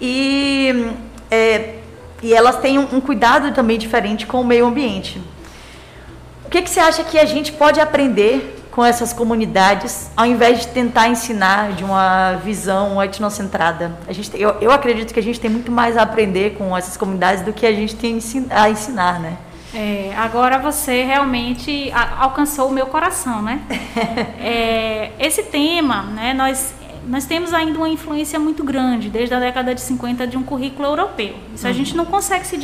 E, 0.00 0.92
é, 1.30 1.76
e 2.22 2.32
elas 2.34 2.56
têm 2.56 2.78
um, 2.78 2.96
um, 2.96 3.00
cuidado 3.00 3.52
também 3.52 3.78
diferente 3.78 4.26
com 4.26 4.40
o 4.40 4.44
meio 4.44 4.66
ambiente. 4.66 5.20
O 6.44 6.50
que, 6.50 6.62
que 6.62 6.70
você 6.70 6.80
acha 6.80 7.04
que 7.04 7.18
a 7.18 7.24
gente 7.24 7.52
pode 7.52 7.80
aprender 7.80 8.54
com 8.78 8.84
essas 8.84 9.12
comunidades, 9.12 10.08
ao 10.16 10.24
invés 10.24 10.60
de 10.60 10.68
tentar 10.68 11.08
ensinar 11.08 11.72
de 11.72 11.82
uma 11.82 12.34
visão 12.34 13.02
etnocentrada. 13.02 13.90
A 14.06 14.12
gente, 14.12 14.30
eu, 14.40 14.50
eu 14.60 14.70
acredito 14.70 15.12
que 15.12 15.18
a 15.18 15.22
gente 15.22 15.40
tem 15.40 15.50
muito 15.50 15.72
mais 15.72 15.96
a 15.96 16.02
aprender 16.02 16.54
com 16.56 16.76
essas 16.76 16.96
comunidades 16.96 17.42
do 17.42 17.52
que 17.52 17.66
a 17.66 17.72
gente 17.72 17.96
tem 17.96 18.20
a 18.50 18.70
ensinar, 18.70 19.18
né? 19.18 19.36
É, 19.80 20.12
agora 20.16 20.58
você 20.58 21.04
realmente 21.04 21.92
alcançou 22.18 22.66
o 22.66 22.72
meu 22.72 22.86
coração, 22.86 23.40
né? 23.40 23.62
é, 24.42 25.12
esse 25.20 25.44
tema, 25.44 26.02
né, 26.02 26.34
nós, 26.34 26.74
nós 27.06 27.26
temos 27.26 27.54
ainda 27.54 27.78
uma 27.78 27.88
influência 27.88 28.40
muito 28.40 28.64
grande, 28.64 29.08
desde 29.08 29.32
a 29.36 29.38
década 29.38 29.72
de 29.72 29.80
50, 29.80 30.26
de 30.26 30.36
um 30.36 30.42
currículo 30.42 30.88
europeu. 30.88 31.36
Isso 31.54 31.62
uhum. 31.64 31.70
a 31.70 31.72
gente 31.72 31.96
não 31.96 32.04
consegue 32.04 32.44
se... 32.44 32.58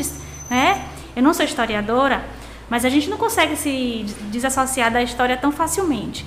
Né? 0.50 0.86
Eu 1.14 1.22
não 1.22 1.32
sou 1.32 1.44
historiadora, 1.44 2.24
mas 2.68 2.84
a 2.84 2.88
gente 2.88 3.08
não 3.08 3.16
consegue 3.16 3.54
se 3.54 4.04
desassociar 4.32 4.92
da 4.92 5.00
história 5.00 5.36
tão 5.36 5.52
facilmente. 5.52 6.26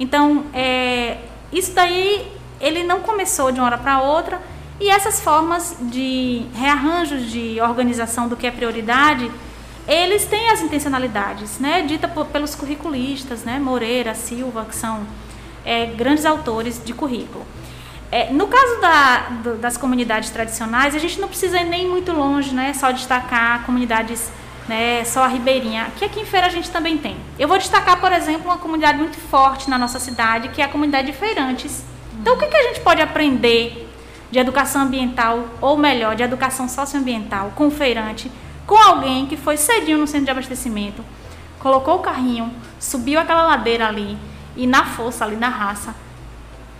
Então, 0.00 0.46
é, 0.52 1.18
isso 1.52 1.72
daí 1.72 2.28
ele 2.60 2.82
não 2.82 3.02
começou 3.02 3.52
de 3.52 3.60
uma 3.60 3.66
hora 3.66 3.78
para 3.78 4.02
outra 4.02 4.42
e 4.80 4.90
essas 4.90 5.20
formas 5.20 5.76
de 5.80 6.44
rearranjos 6.56 7.30
de 7.30 7.60
organização 7.60 8.26
do 8.26 8.36
que 8.36 8.48
é 8.48 8.50
prioridade, 8.50 9.30
eles 9.86 10.24
têm 10.24 10.50
as 10.50 10.62
intencionalidades, 10.62 11.58
né, 11.58 11.82
dita 11.82 12.08
pelos 12.08 12.54
curriculistas, 12.54 13.44
né, 13.44 13.58
Moreira, 13.58 14.14
Silva, 14.14 14.64
que 14.64 14.74
são 14.74 15.06
é, 15.64 15.86
grandes 15.86 16.24
autores 16.24 16.80
de 16.82 16.92
currículo. 16.94 17.44
É, 18.10 18.32
no 18.32 18.46
caso 18.46 18.80
da, 18.80 19.18
do, 19.42 19.56
das 19.56 19.76
comunidades 19.76 20.30
tradicionais, 20.30 20.94
a 20.94 20.98
gente 20.98 21.20
não 21.20 21.28
precisa 21.28 21.60
ir 21.60 21.64
nem 21.64 21.88
muito 21.88 22.12
longe, 22.12 22.54
né, 22.54 22.72
só 22.72 22.90
destacar 22.90 23.64
comunidades 23.64 24.30
né, 24.68 25.04
só 25.04 25.24
a 25.24 25.26
Ribeirinha, 25.26 25.88
que 25.96 26.04
aqui 26.04 26.20
em 26.20 26.24
Feira 26.24 26.46
a 26.46 26.50
gente 26.50 26.70
também 26.70 26.96
tem. 26.96 27.16
Eu 27.38 27.46
vou 27.46 27.58
destacar, 27.58 28.00
por 28.00 28.12
exemplo, 28.12 28.46
uma 28.46 28.58
comunidade 28.58 28.98
muito 28.98 29.18
forte 29.18 29.68
na 29.68 29.76
nossa 29.76 29.98
cidade, 29.98 30.48
que 30.48 30.62
é 30.62 30.64
a 30.64 30.68
comunidade 30.68 31.08
de 31.08 31.12
feirantes. 31.12 31.84
Então, 32.20 32.34
o 32.34 32.38
que, 32.38 32.46
que 32.46 32.56
a 32.56 32.62
gente 32.62 32.80
pode 32.80 33.02
aprender 33.02 33.90
de 34.30 34.38
educação 34.38 34.82
ambiental, 34.82 35.44
ou 35.60 35.76
melhor, 35.76 36.16
de 36.16 36.22
educação 36.22 36.68
socioambiental, 36.68 37.52
com 37.54 37.68
o 37.68 37.70
feirante, 37.70 38.30
com 38.66 38.76
alguém 38.76 39.26
que 39.26 39.36
foi 39.36 39.56
cedinho 39.56 39.98
no 39.98 40.06
centro 40.06 40.26
de 40.26 40.30
abastecimento, 40.30 41.04
colocou 41.58 41.96
o 41.96 42.00
carrinho, 42.00 42.52
subiu 42.78 43.20
aquela 43.20 43.42
ladeira 43.42 43.86
ali 43.86 44.16
e, 44.56 44.66
na 44.66 44.84
força 44.84 45.24
ali, 45.24 45.36
na 45.36 45.48
raça, 45.48 45.94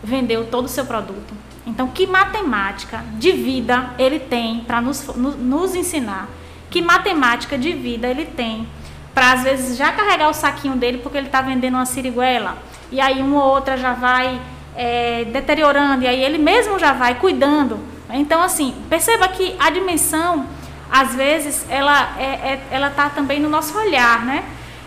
vendeu 0.02 0.46
todo 0.46 0.66
o 0.66 0.68
seu 0.68 0.84
produto. 0.84 1.34
Então, 1.66 1.88
que 1.88 2.06
matemática 2.06 3.02
de 3.14 3.32
vida 3.32 3.90
ele 3.98 4.18
tem 4.18 4.60
para 4.60 4.80
nos, 4.80 5.06
nos 5.16 5.74
ensinar 5.74 6.28
que 6.74 6.82
matemática 6.82 7.56
de 7.56 7.72
vida 7.72 8.08
ele 8.08 8.24
tem 8.24 8.66
para 9.14 9.30
às 9.30 9.44
vezes 9.44 9.76
já 9.76 9.92
carregar 9.92 10.28
o 10.28 10.34
saquinho 10.34 10.74
dele 10.74 10.98
porque 10.98 11.16
ele 11.16 11.28
está 11.28 11.40
vendendo 11.40 11.74
uma 11.74 11.86
siriguela 11.86 12.58
e 12.90 13.00
aí 13.00 13.22
uma 13.22 13.44
ou 13.44 13.50
outra 13.52 13.76
já 13.76 13.92
vai 13.92 14.40
é, 14.74 15.24
deteriorando 15.26 16.02
e 16.02 16.08
aí 16.08 16.20
ele 16.20 16.36
mesmo 16.36 16.76
já 16.76 16.92
vai 16.92 17.14
cuidando. 17.14 17.78
Então 18.10 18.42
assim 18.42 18.74
perceba 18.90 19.28
que 19.28 19.54
a 19.56 19.70
dimensão 19.70 20.46
às 20.94 21.12
vezes 21.12 21.66
ela 21.68 22.14
é, 22.16 22.24
é 22.24 22.66
ela 22.70 22.86
está 22.86 23.10
também 23.10 23.40
no 23.40 23.48
nosso 23.48 23.76
olhar, 23.76 24.24
né? 24.24 24.44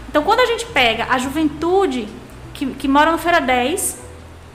Então 0.07 0.23
quando 0.23 0.39
a 0.39 0.45
gente 0.45 0.65
pega 0.67 1.05
a 1.09 1.17
juventude 1.17 2.07
que, 2.53 2.65
que 2.67 2.87
mora 2.87 3.11
no 3.11 3.17
Feira 3.17 3.41
10 3.41 4.07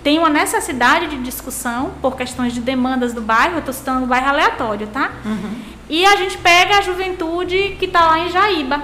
tem 0.02 0.18
uma 0.18 0.30
necessidade 0.30 1.08
de 1.08 1.18
discussão 1.18 1.92
por 2.00 2.16
questões 2.16 2.54
de 2.54 2.60
demandas 2.60 3.12
do 3.12 3.20
bairro, 3.20 3.56
eu 3.56 3.58
estou 3.58 3.74
citando 3.74 4.04
um 4.04 4.08
bairro 4.08 4.30
aleatório, 4.30 4.86
tá? 4.86 5.12
Uhum. 5.26 5.54
E 5.90 6.06
a 6.06 6.16
gente 6.16 6.38
pega 6.38 6.78
a 6.78 6.80
juventude 6.80 7.76
que 7.78 7.84
está 7.84 8.06
lá 8.06 8.18
em 8.20 8.30
Jaíba. 8.30 8.82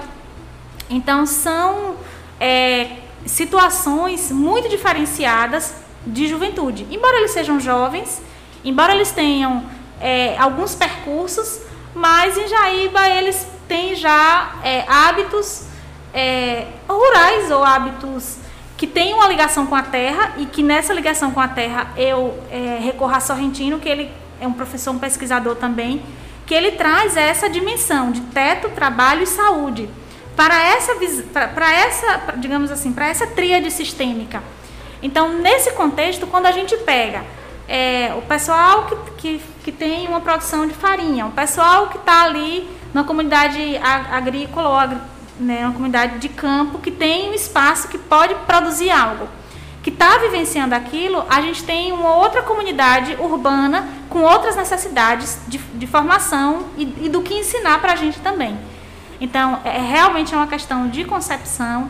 Então 0.87 1.25
são 1.25 1.95
é, 2.39 2.97
situações 3.25 4.31
muito 4.31 4.69
diferenciadas 4.69 5.73
de 6.05 6.27
juventude. 6.27 6.85
Embora 6.91 7.17
eles 7.17 7.31
sejam 7.31 7.59
jovens, 7.59 8.21
embora 8.63 8.93
eles 8.93 9.11
tenham 9.11 9.63
é, 9.99 10.37
alguns 10.37 10.75
percursos, 10.75 11.61
mas 11.93 12.37
em 12.37 12.47
Jaíba 12.47 13.07
eles 13.09 13.47
têm 13.67 13.95
já 13.95 14.55
é, 14.63 14.85
hábitos 14.87 15.65
é, 16.13 16.67
rurais 16.87 17.51
ou 17.51 17.63
hábitos 17.63 18.37
que 18.77 18.87
têm 18.87 19.13
uma 19.13 19.27
ligação 19.27 19.65
com 19.65 19.75
a 19.75 19.83
terra 19.83 20.35
e 20.37 20.45
que 20.45 20.63
nessa 20.63 20.93
ligação 20.93 21.31
com 21.31 21.39
a 21.39 21.47
terra 21.47 21.91
eu 21.97 22.41
é, 22.49 22.79
recorro 22.81 23.13
a 23.13 23.19
Sorrentino, 23.19 23.79
que 23.79 23.89
ele 23.89 24.11
é 24.39 24.47
um 24.47 24.53
professor, 24.53 24.91
um 24.91 24.99
pesquisador 24.99 25.55
também, 25.55 26.01
que 26.45 26.53
ele 26.53 26.71
traz 26.71 27.17
essa 27.17 27.49
dimensão 27.49 28.11
de 28.11 28.21
teto, 28.21 28.69
trabalho 28.69 29.23
e 29.23 29.27
saúde 29.27 29.89
para 30.35 30.57
essa, 30.63 30.95
para 31.53 31.73
essa 31.73 32.33
digamos 32.37 32.71
assim, 32.71 32.93
para 32.93 33.09
essa 33.09 33.27
tríade 33.27 33.69
sistêmica. 33.69 34.41
Então, 35.01 35.37
nesse 35.39 35.71
contexto, 35.71 36.25
quando 36.27 36.45
a 36.45 36.51
gente 36.51 36.75
pega 36.77 37.23
é, 37.69 38.15
o 38.17 38.21
pessoal 38.23 38.87
que, 38.87 38.95
que, 39.17 39.41
que, 39.63 39.71
tem 39.71 40.07
uma 40.07 40.19
produção 40.19 40.67
de 40.67 40.73
farinha, 40.73 41.27
o 41.27 41.31
pessoal 41.31 41.87
que 41.87 41.97
está 41.97 42.23
ali 42.23 42.67
na 42.91 43.03
comunidade 43.03 43.77
agrícola, 43.77 44.69
ou 44.69 44.97
né, 45.39 45.63
uma 45.65 45.73
comunidade 45.73 46.17
de 46.17 46.29
campo, 46.29 46.79
que 46.79 46.89
tem 46.89 47.29
um 47.29 47.33
espaço 47.33 47.87
que 47.87 47.99
pode 47.99 48.33
produzir 48.47 48.89
algo, 48.89 49.29
que 49.83 49.91
está 49.91 50.17
vivenciando 50.17 50.73
aquilo, 50.73 51.23
a 51.29 51.41
gente 51.41 51.63
tem 51.63 51.91
uma 51.91 52.15
outra 52.15 52.41
comunidade 52.41 53.15
urbana 53.19 53.87
com 54.09 54.23
outras 54.23 54.55
necessidades 54.55 55.37
de, 55.47 55.59
de 55.59 55.85
formação 55.85 56.65
e, 56.75 56.83
e, 57.01 57.09
do 57.09 57.21
que 57.21 57.35
ensinar 57.35 57.79
para 57.79 57.93
a 57.93 57.95
gente 57.95 58.19
também. 58.19 58.57
Então, 59.21 59.59
é, 59.63 59.77
realmente 59.77 60.33
é 60.33 60.37
uma 60.37 60.47
questão 60.47 60.89
de 60.89 61.05
concepção. 61.05 61.89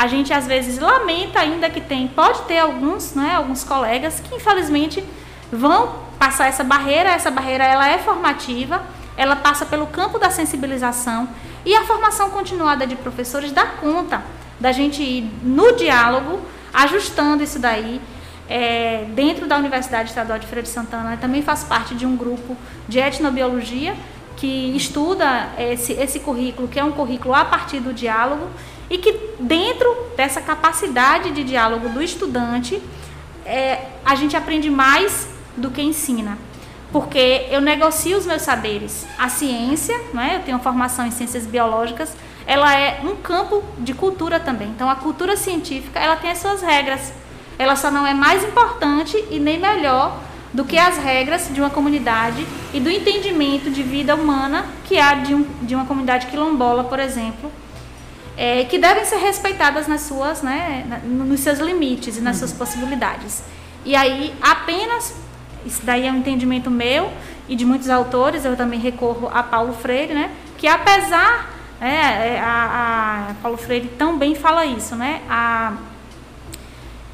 A 0.00 0.06
gente 0.06 0.32
às 0.32 0.46
vezes 0.46 0.78
lamenta 0.78 1.40
ainda 1.40 1.68
que 1.68 1.78
tem, 1.78 2.08
pode 2.08 2.40
ter 2.44 2.58
alguns, 2.58 3.14
né, 3.14 3.34
alguns 3.34 3.62
colegas 3.62 4.18
que 4.18 4.34
infelizmente 4.34 5.04
vão 5.52 5.94
passar 6.18 6.46
essa 6.46 6.64
barreira. 6.64 7.10
Essa 7.10 7.30
barreira 7.30 7.64
ela 7.64 7.86
é 7.86 7.98
formativa, 7.98 8.82
ela 9.14 9.36
passa 9.36 9.66
pelo 9.66 9.86
campo 9.88 10.18
da 10.18 10.30
sensibilização 10.30 11.28
e 11.66 11.76
a 11.76 11.84
formação 11.84 12.30
continuada 12.30 12.86
de 12.86 12.96
professores 12.96 13.52
dá 13.52 13.66
conta 13.66 14.22
da 14.58 14.72
gente 14.72 15.02
ir 15.02 15.30
no 15.42 15.76
diálogo, 15.76 16.40
ajustando 16.72 17.42
isso 17.42 17.58
daí. 17.58 18.00
É, 18.48 19.04
dentro 19.10 19.46
da 19.46 19.58
Universidade 19.58 20.08
Estadual 20.08 20.38
de 20.38 20.46
Feira 20.46 20.62
de 20.62 20.70
Santana, 20.70 21.18
também 21.18 21.42
faz 21.42 21.62
parte 21.62 21.94
de 21.94 22.06
um 22.06 22.16
grupo 22.16 22.56
de 22.88 22.98
etnobiologia 22.98 23.94
que 24.38 24.74
estuda 24.74 25.50
esse, 25.58 25.92
esse 25.92 26.20
currículo, 26.20 26.68
que 26.68 26.80
é 26.80 26.84
um 26.84 26.90
currículo 26.90 27.34
a 27.34 27.44
partir 27.44 27.80
do 27.80 27.92
diálogo, 27.92 28.48
e 28.90 28.98
que 28.98 29.12
dentro 29.38 29.96
dessa 30.16 30.40
capacidade 30.40 31.30
de 31.30 31.44
diálogo 31.44 31.88
do 31.88 32.02
estudante, 32.02 32.82
é, 33.46 33.86
a 34.04 34.16
gente 34.16 34.36
aprende 34.36 34.68
mais 34.68 35.28
do 35.56 35.70
que 35.70 35.80
ensina. 35.80 36.36
Porque 36.92 37.46
eu 37.50 37.60
negocio 37.60 38.18
os 38.18 38.26
meus 38.26 38.42
saberes. 38.42 39.06
A 39.16 39.28
ciência, 39.28 39.96
né, 40.12 40.36
eu 40.36 40.40
tenho 40.40 40.58
formação 40.58 41.06
em 41.06 41.12
ciências 41.12 41.46
biológicas, 41.46 42.16
ela 42.46 42.74
é 42.76 43.00
um 43.04 43.14
campo 43.14 43.62
de 43.78 43.94
cultura 43.94 44.40
também. 44.40 44.68
Então, 44.68 44.90
a 44.90 44.96
cultura 44.96 45.36
científica, 45.36 46.00
ela 46.00 46.16
tem 46.16 46.30
as 46.30 46.38
suas 46.38 46.60
regras. 46.60 47.12
Ela 47.56 47.76
só 47.76 47.92
não 47.92 48.04
é 48.04 48.12
mais 48.12 48.42
importante 48.42 49.24
e 49.30 49.38
nem 49.38 49.58
melhor 49.58 50.18
do 50.52 50.64
que 50.64 50.76
as 50.76 50.96
regras 50.96 51.48
de 51.52 51.60
uma 51.60 51.70
comunidade 51.70 52.44
e 52.74 52.80
do 52.80 52.90
entendimento 52.90 53.70
de 53.70 53.84
vida 53.84 54.16
humana 54.16 54.66
que 54.84 54.98
há 54.98 55.14
de, 55.14 55.32
um, 55.32 55.46
de 55.62 55.76
uma 55.76 55.86
comunidade 55.86 56.26
quilombola, 56.26 56.82
por 56.82 56.98
exemplo, 56.98 57.52
é, 58.40 58.64
que 58.64 58.78
devem 58.78 59.04
ser 59.04 59.18
respeitadas 59.18 59.86
nas 59.86 60.00
suas, 60.00 60.40
né, 60.40 61.02
nos 61.04 61.40
seus 61.40 61.58
limites 61.58 62.16
e 62.16 62.22
nas 62.22 62.38
suas 62.38 62.54
possibilidades. 62.54 63.42
E 63.84 63.94
aí, 63.94 64.34
apenas, 64.40 65.14
isso 65.66 65.82
daí 65.84 66.06
é 66.06 66.10
um 66.10 66.16
entendimento 66.16 66.70
meu 66.70 67.12
e 67.46 67.54
de 67.54 67.66
muitos 67.66 67.90
autores, 67.90 68.46
eu 68.46 68.56
também 68.56 68.80
recorro 68.80 69.30
a 69.30 69.42
Paulo 69.42 69.74
Freire, 69.74 70.14
né, 70.14 70.30
que 70.56 70.66
apesar 70.66 71.50
é, 71.82 72.36
é, 72.36 72.40
a, 72.40 73.28
a, 73.28 73.34
Paulo 73.42 73.58
Freire 73.58 73.88
também 73.98 74.34
fala 74.34 74.64
isso, 74.64 74.96
né? 74.96 75.20
A, 75.28 75.74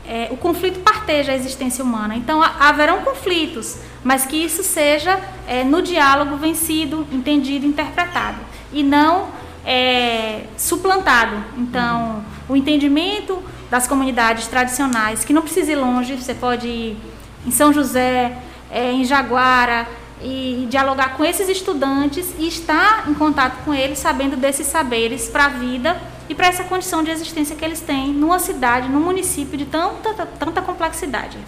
é, 0.07 0.29
o 0.31 0.37
conflito 0.37 0.79
parteja 0.81 1.33
a 1.33 1.35
existência 1.35 1.85
humana. 1.85 2.15
Então, 2.15 2.41
haverão 2.41 3.03
conflitos, 3.03 3.79
mas 4.05 4.25
que 4.25 4.37
isso 4.37 4.63
seja 4.63 5.21
é, 5.49 5.65
no 5.65 5.83
diálogo 5.83 6.37
vencido, 6.37 7.05
entendido, 7.11 7.67
interpretado, 7.67 8.39
e 8.73 8.85
não 8.85 9.29
é, 9.67 10.45
suplantado. 10.57 11.37
Então, 11.59 12.25
o 12.49 12.57
entendimento 12.57 13.43
das 13.69 13.89
comunidades 13.89 14.47
tradicionais, 14.47 15.25
que 15.25 15.33
não 15.33 15.43
precisa 15.43 15.73
ir 15.73 15.77
longe, 15.77 16.15
você 16.15 16.33
pode 16.33 16.69
ir 16.69 16.97
em 17.45 17.51
São 17.51 17.73
José, 17.73 18.39
é, 18.71 18.93
em 18.93 19.05
Jaguara, 19.05 19.87
e 20.23 20.67
dialogar 20.71 21.17
com 21.17 21.25
esses 21.25 21.49
estudantes 21.49 22.35
e 22.39 22.49
estar 22.49 23.09
em 23.09 23.15
contato 23.15 23.65
com 23.65 23.75
eles, 23.75 23.99
sabendo 23.99 24.37
desses 24.37 24.67
saberes 24.67 25.29
para 25.29 25.47
a 25.47 25.49
vida 25.49 26.01
e 26.29 26.35
para 26.35 26.47
essa 26.47 26.65
condição 26.65 27.03
de 27.03 27.11
existência 27.11 27.55
que 27.55 27.65
eles 27.65 27.81
têm 27.81 28.13
numa 28.13 28.39
cidade, 28.39 28.89
num 28.89 29.01
município 29.01 29.59
de 29.59 29.67
tanta, 29.67 30.27
tanta 30.39 30.63
complexidade. 30.63 31.39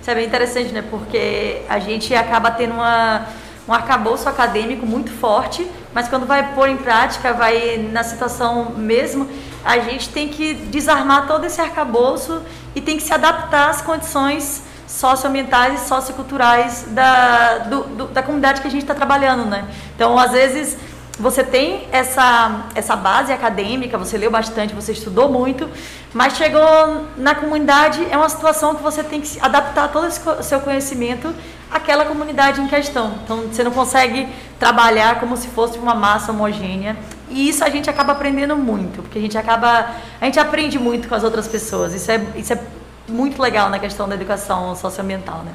Isso 0.00 0.10
é 0.10 0.14
bem 0.14 0.26
interessante, 0.26 0.72
né? 0.72 0.82
Porque 0.82 1.62
a 1.68 1.78
gente 1.78 2.14
acaba 2.14 2.50
tendo 2.50 2.74
uma, 2.74 3.26
um 3.66 3.72
arcabouço 3.72 4.28
acadêmico 4.28 4.86
muito 4.86 5.10
forte, 5.10 5.66
mas 5.98 6.06
quando 6.06 6.26
vai 6.26 6.54
pôr 6.54 6.68
em 6.68 6.76
prática, 6.76 7.32
vai 7.32 7.76
na 7.76 8.04
situação 8.04 8.70
mesmo, 8.76 9.28
a 9.64 9.80
gente 9.80 10.10
tem 10.10 10.28
que 10.28 10.54
desarmar 10.54 11.26
todo 11.26 11.44
esse 11.44 11.60
arcabouço 11.60 12.40
e 12.72 12.80
tem 12.80 12.96
que 12.96 13.02
se 13.02 13.12
adaptar 13.12 13.70
às 13.70 13.80
condições 13.82 14.62
socioambientais 14.86 15.82
e 15.82 15.88
socioculturais 15.88 16.86
da, 16.90 17.58
do, 17.58 17.82
do, 17.82 18.06
da 18.06 18.22
comunidade 18.22 18.60
que 18.60 18.68
a 18.68 18.70
gente 18.70 18.82
está 18.82 18.94
trabalhando, 18.94 19.44
né? 19.46 19.64
Então, 19.96 20.16
às 20.16 20.30
vezes, 20.30 20.78
você 21.18 21.42
tem 21.42 21.88
essa, 21.90 22.66
essa 22.76 22.94
base 22.94 23.32
acadêmica, 23.32 23.98
você 23.98 24.16
leu 24.16 24.30
bastante, 24.30 24.72
você 24.76 24.92
estudou 24.92 25.28
muito, 25.28 25.68
mas 26.14 26.36
chegou 26.36 27.08
na 27.16 27.34
comunidade, 27.34 28.06
é 28.08 28.16
uma 28.16 28.28
situação 28.28 28.76
que 28.76 28.84
você 28.84 29.02
tem 29.02 29.20
que 29.20 29.36
adaptar 29.40 29.88
todo 29.88 30.06
o 30.06 30.42
seu 30.44 30.60
conhecimento 30.60 31.34
àquela 31.70 32.04
comunidade 32.04 32.60
em 32.60 32.66
questão. 32.66 33.14
Então, 33.24 33.42
você 33.42 33.62
não 33.62 33.70
consegue 33.70 34.28
trabalhar 34.58 35.20
como 35.20 35.36
se 35.36 35.48
fosse 35.48 35.78
uma 35.78 35.94
massa 35.94 36.32
homogênea. 36.32 36.96
E 37.30 37.48
isso 37.48 37.62
a 37.62 37.70
gente 37.70 37.90
acaba 37.90 38.12
aprendendo 38.12 38.56
muito, 38.56 39.02
porque 39.02 39.18
a 39.18 39.22
gente 39.22 39.36
acaba, 39.36 39.90
a 40.20 40.24
gente 40.24 40.40
aprende 40.40 40.78
muito 40.78 41.08
com 41.08 41.14
as 41.14 41.22
outras 41.22 41.46
pessoas. 41.46 41.94
Isso 41.94 42.10
é, 42.10 42.20
isso 42.36 42.52
é 42.52 42.60
muito 43.08 43.40
legal 43.40 43.68
na 43.70 43.78
questão 43.78 44.08
da 44.08 44.14
educação 44.14 44.74
socioambiental, 44.74 45.42
né? 45.44 45.52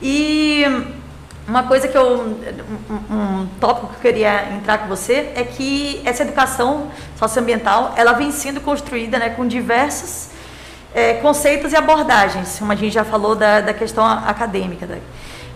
E 0.00 0.64
uma 1.46 1.64
coisa 1.64 1.88
que 1.88 1.96
eu 1.96 2.20
um, 2.90 3.14
um, 3.14 3.48
tópico 3.60 3.88
que 3.88 3.94
eu 3.94 4.12
queria 4.12 4.52
entrar 4.52 4.78
com 4.78 4.88
você 4.88 5.32
é 5.34 5.44
que 5.44 6.00
essa 6.04 6.22
educação 6.22 6.90
socioambiental 7.16 7.94
ela 7.96 8.12
vem 8.12 8.30
sendo 8.30 8.60
construída 8.60 9.18
né, 9.18 9.30
com 9.30 9.46
diversos 9.46 10.28
é, 10.94 11.14
conceitos 11.14 11.72
e 11.72 11.76
abordagens, 11.76 12.56
como 12.58 12.72
a 12.72 12.74
gente 12.74 12.92
já 12.92 13.04
falou 13.04 13.34
da, 13.34 13.60
da 13.60 13.74
questão 13.74 14.04
acadêmica, 14.04 14.86
né? 14.86 14.98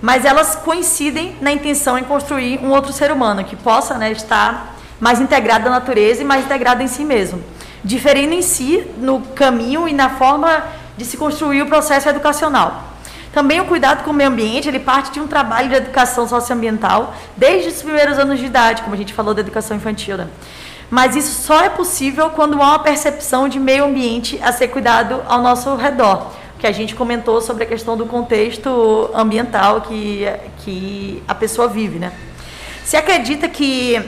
mas 0.00 0.24
elas 0.24 0.54
coincidem 0.56 1.36
na 1.40 1.52
intenção 1.52 1.98
em 1.98 2.04
construir 2.04 2.58
um 2.58 2.70
outro 2.70 2.92
ser 2.92 3.10
humano 3.10 3.44
que 3.44 3.56
possa 3.56 3.96
né, 3.96 4.12
estar 4.12 4.76
mais 5.00 5.20
integrado 5.20 5.68
à 5.68 5.70
natureza 5.70 6.22
e 6.22 6.24
mais 6.24 6.44
integrado 6.44 6.82
em 6.82 6.86
si 6.86 7.04
mesmo, 7.04 7.42
diferindo 7.82 8.34
em 8.34 8.42
si 8.42 8.86
no 8.98 9.20
caminho 9.20 9.88
e 9.88 9.92
na 9.92 10.10
forma 10.10 10.64
de 10.96 11.04
se 11.04 11.16
construir 11.16 11.62
o 11.62 11.66
processo 11.66 12.08
educacional. 12.08 12.82
Também 13.32 13.60
o 13.60 13.66
cuidado 13.66 14.02
com 14.02 14.12
o 14.12 14.14
meio 14.14 14.30
ambiente, 14.30 14.66
ele 14.66 14.78
parte 14.78 15.12
de 15.12 15.20
um 15.20 15.26
trabalho 15.26 15.68
de 15.68 15.74
educação 15.74 16.26
socioambiental 16.26 17.14
desde 17.36 17.68
os 17.68 17.82
primeiros 17.82 18.18
anos 18.18 18.38
de 18.38 18.46
idade, 18.46 18.80
como 18.80 18.94
a 18.94 18.98
gente 18.98 19.12
falou 19.12 19.34
da 19.34 19.42
educação 19.42 19.76
infantil. 19.76 20.16
Né? 20.16 20.26
Mas 20.90 21.16
isso 21.16 21.42
só 21.42 21.62
é 21.62 21.68
possível 21.68 22.30
quando 22.30 22.60
há 22.62 22.66
uma 22.66 22.78
percepção 22.78 23.48
de 23.48 23.58
meio 23.58 23.84
ambiente 23.84 24.38
a 24.42 24.52
ser 24.52 24.68
cuidado 24.68 25.22
ao 25.26 25.42
nosso 25.42 25.74
redor. 25.74 26.30
Que 26.58 26.66
a 26.66 26.72
gente 26.72 26.94
comentou 26.94 27.40
sobre 27.40 27.64
a 27.64 27.66
questão 27.66 27.96
do 27.96 28.06
contexto 28.06 29.10
ambiental 29.14 29.82
que, 29.82 30.24
que 30.58 31.22
a 31.26 31.34
pessoa 31.34 31.68
vive. 31.68 31.98
Né? 31.98 32.12
Se 32.84 32.96
acredita 32.96 33.48
que 33.48 34.00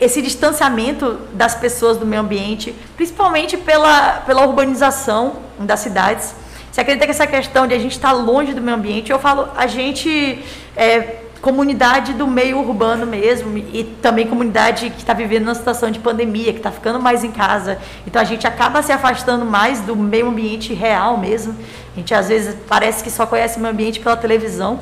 esse 0.00 0.22
distanciamento 0.22 1.18
das 1.34 1.54
pessoas 1.54 1.98
do 1.98 2.06
meio 2.06 2.22
ambiente, 2.22 2.74
principalmente 2.96 3.56
pela, 3.58 4.22
pela 4.26 4.46
urbanização 4.46 5.36
das 5.58 5.80
cidades. 5.80 6.34
Você 6.72 6.80
acredita 6.80 7.04
que 7.04 7.10
essa 7.10 7.26
questão 7.26 7.66
de 7.66 7.74
a 7.74 7.78
gente 7.78 7.92
estar 7.92 8.12
longe 8.12 8.54
do 8.54 8.62
meio 8.62 8.76
ambiente, 8.78 9.10
eu 9.12 9.18
falo 9.18 9.48
a 9.54 9.66
gente, 9.66 10.42
é, 10.74 11.18
comunidade 11.40 12.12
do 12.12 12.26
meio 12.26 12.58
urbano 12.58 13.06
mesmo, 13.06 13.56
e 13.56 13.84
também 14.02 14.26
comunidade 14.26 14.90
que 14.90 14.98
está 14.98 15.14
vivendo 15.14 15.44
uma 15.44 15.54
situação 15.54 15.90
de 15.90 15.98
pandemia, 15.98 16.52
que 16.52 16.58
está 16.58 16.70
ficando 16.70 17.00
mais 17.00 17.24
em 17.24 17.30
casa. 17.30 17.78
Então 18.06 18.20
a 18.20 18.24
gente 18.24 18.46
acaba 18.46 18.82
se 18.82 18.92
afastando 18.92 19.44
mais 19.44 19.80
do 19.80 19.96
meio 19.96 20.28
ambiente 20.28 20.74
real 20.74 21.16
mesmo. 21.16 21.56
A 21.94 21.98
gente 21.98 22.14
às 22.14 22.28
vezes 22.28 22.56
parece 22.68 23.02
que 23.02 23.10
só 23.10 23.26
conhece 23.26 23.58
o 23.58 23.60
meio 23.60 23.72
ambiente 23.72 24.00
pela 24.00 24.16
televisão. 24.16 24.80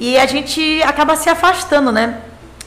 E 0.00 0.18
a 0.18 0.26
gente 0.26 0.82
acaba 0.82 1.16
se 1.16 1.28
afastando, 1.28 1.92
né? 1.92 2.20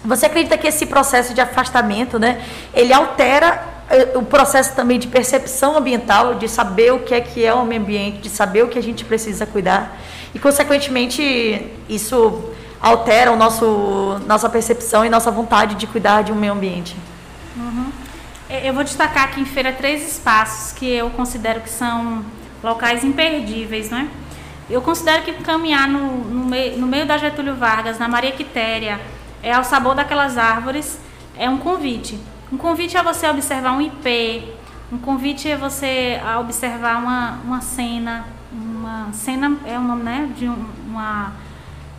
Você 0.05 0.27
acredita 0.27 0.57
que 0.57 0.67
esse 0.67 0.85
processo 0.85 1.33
de 1.33 1.41
afastamento, 1.41 2.17
né, 2.17 2.41
ele 2.73 2.93
altera 2.93 3.61
eh, 3.89 4.11
o 4.15 4.21
processo 4.21 4.73
também 4.73 4.97
de 4.97 5.07
percepção 5.07 5.75
ambiental, 5.75 6.35
de 6.35 6.47
saber 6.47 6.93
o 6.93 6.99
que 6.99 7.13
é 7.13 7.19
que 7.19 7.43
é 7.43 7.53
o 7.53 7.65
meio 7.65 7.81
ambiente, 7.81 8.19
de 8.19 8.29
saber 8.29 8.63
o 8.63 8.67
que 8.69 8.79
a 8.79 8.83
gente 8.83 9.03
precisa 9.03 9.45
cuidar 9.45 9.97
e 10.33 10.39
consequentemente 10.39 11.65
isso 11.89 12.51
altera 12.81 13.31
o 13.31 13.35
nosso 13.35 14.19
nossa 14.25 14.49
percepção 14.49 15.05
e 15.05 15.09
nossa 15.09 15.31
vontade 15.31 15.75
de 15.75 15.87
cuidar 15.87 16.23
de 16.23 16.31
um 16.31 16.35
meio 16.35 16.53
ambiente. 16.53 16.95
Uhum. 17.55 17.91
Eu 18.49 18.73
vou 18.73 18.83
destacar 18.83 19.25
aqui 19.25 19.41
em 19.41 19.45
feira 19.45 19.73
três 19.73 20.07
espaços 20.09 20.71
que 20.71 20.89
eu 20.89 21.09
considero 21.09 21.61
que 21.61 21.69
são 21.69 22.23
locais 22.63 23.03
imperdíveis, 23.03 23.89
né? 23.89 24.09
Eu 24.69 24.81
considero 24.81 25.23
que 25.23 25.33
caminhar 25.43 25.87
no, 25.87 26.23
no, 26.25 26.45
meio, 26.45 26.77
no 26.77 26.87
meio 26.87 27.05
da 27.05 27.17
Getúlio 27.17 27.55
Vargas, 27.55 27.97
na 27.97 28.07
Maria 28.07 28.31
Quitéria, 28.31 28.99
é 29.41 29.53
ao 29.53 29.63
sabor 29.63 29.95
daquelas 29.95 30.37
árvores, 30.37 30.99
é 31.37 31.49
um 31.49 31.57
convite. 31.57 32.19
Um 32.51 32.57
convite 32.57 32.97
a 32.97 33.01
você 33.01 33.27
observar 33.27 33.73
um 33.73 33.81
IP, 33.81 34.53
um 34.91 34.97
convite 34.97 35.51
a 35.51 35.57
você 35.57 36.19
observar 36.39 36.97
uma, 36.97 37.39
uma 37.43 37.61
cena, 37.61 38.25
uma 38.51 39.09
cena 39.13 39.57
é 39.65 39.77
o 39.77 39.81
nome 39.81 40.03
né, 40.03 40.29
de 40.35 40.47
uma, 40.47 41.33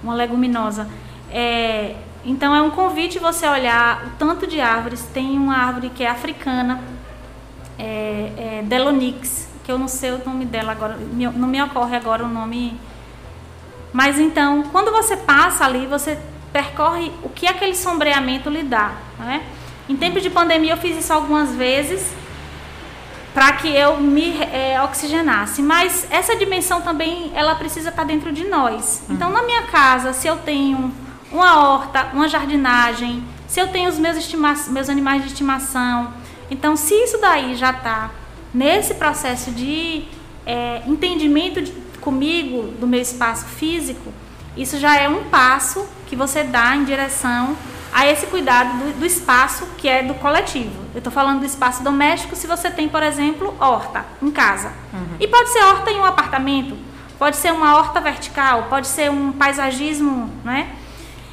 uma 0.03 0.15
leguminosa. 0.15 0.89
É, 1.31 1.97
então 2.25 2.55
é 2.55 2.63
um 2.63 2.71
convite 2.71 3.19
você 3.19 3.47
olhar 3.47 4.07
o 4.07 4.11
tanto 4.19 4.47
de 4.47 4.61
árvores. 4.61 5.03
Tem 5.13 5.37
uma 5.39 5.57
árvore 5.57 5.91
que 5.91 6.05
é 6.05 6.09
africana, 6.09 6.81
é, 7.79 8.33
é 8.37 8.63
Delonix, 8.65 9.49
que 9.65 9.71
eu 9.71 9.79
não 9.79 9.89
sei 9.89 10.13
o 10.13 10.23
nome 10.25 10.45
dela 10.45 10.73
agora, 10.73 10.97
não 10.97 11.49
me 11.49 11.63
ocorre 11.63 11.97
agora 11.97 12.25
o 12.25 12.29
nome 12.29 12.79
Mas 13.93 14.19
então, 14.19 14.65
quando 14.73 14.91
você 14.91 15.17
passa 15.17 15.65
ali, 15.65 15.87
você 15.87 16.19
percorre 16.53 17.13
o 17.23 17.29
que 17.29 17.47
aquele 17.47 17.75
sombreamento 17.75 18.49
lhe 18.49 18.63
dá. 18.63 18.93
Né? 19.19 19.43
Em 19.89 19.97
tempo 19.97 20.21
de 20.21 20.29
pandemia, 20.29 20.73
eu 20.73 20.77
fiz 20.77 20.99
isso 20.99 21.13
algumas 21.13 21.55
vezes 21.55 22.13
para 23.39 23.53
que 23.53 23.69
eu 23.69 24.01
me 24.01 24.37
é, 24.53 24.83
oxigenasse. 24.83 25.63
Mas 25.63 26.05
essa 26.11 26.35
dimensão 26.35 26.83
também 26.83 27.31
ela 27.37 27.55
precisa 27.55 27.91
estar 27.91 28.03
tá 28.03 28.09
dentro 28.09 28.33
de 28.33 28.43
nós. 28.43 29.05
Então, 29.09 29.31
na 29.31 29.45
minha 29.45 29.63
casa, 29.63 30.13
se 30.13 30.27
eu 30.27 30.39
tenho 30.39 30.93
uma 31.31 31.57
horta, 31.61 32.09
uma 32.13 32.27
jardinagem, 32.27 33.23
se 33.47 33.61
eu 33.61 33.69
tenho 33.69 33.89
os 33.89 33.97
meus, 33.97 34.17
estima 34.17 34.57
meus 34.71 34.89
animais 34.89 35.23
de 35.23 35.29
estimação, 35.29 36.13
então 36.51 36.75
se 36.75 36.93
isso 36.95 37.19
daí 37.19 37.55
já 37.55 37.71
está 37.71 38.11
nesse 38.53 38.95
processo 38.95 39.53
de 39.53 40.07
é, 40.45 40.83
entendimento 40.85 41.63
de, 41.63 41.71
comigo 42.01 42.73
do 42.81 42.89
meu 42.89 43.01
espaço 43.01 43.45
físico, 43.45 44.13
isso 44.57 44.81
já 44.81 44.97
é 44.97 45.09
um 45.09 45.23
passo 45.31 45.89
que 46.09 46.17
você 46.17 46.43
dá 46.43 46.75
em 46.75 46.83
direção 46.83 47.57
a 47.93 48.07
esse 48.07 48.27
cuidado 48.27 48.79
do, 48.79 49.01
do 49.01 49.07
espaço 49.07 49.67
que 49.77 49.89
é 49.89 50.03
do 50.03 50.15
coletivo. 50.15 50.85
Eu 50.95 50.99
estou 50.99 51.13
falando 51.13 51.41
do 51.41 51.47
espaço 51.47 51.83
doméstico 51.83 52.37
se 52.37 52.47
você 52.47 52.71
tem, 52.71 52.89
por 52.89 53.03
exemplo, 53.03 53.55
horta 53.59 54.05
em 54.23 54.31
casa. 54.31 54.73
Uhum. 54.93 55.17
E 55.21 55.27
pode 55.27 55.51
ser 55.51 55.63
horta 55.65 55.91
em 55.91 55.99
um 55.99 56.05
apartamento, 56.05 56.77
pode 57.19 57.37
ser 57.37 57.53
uma 57.53 57.77
horta 57.77 58.01
vertical, 58.01 58.65
pode 58.69 58.87
ser 58.87 59.11
um 59.11 59.33
paisagismo, 59.33 60.31
né? 60.45 60.71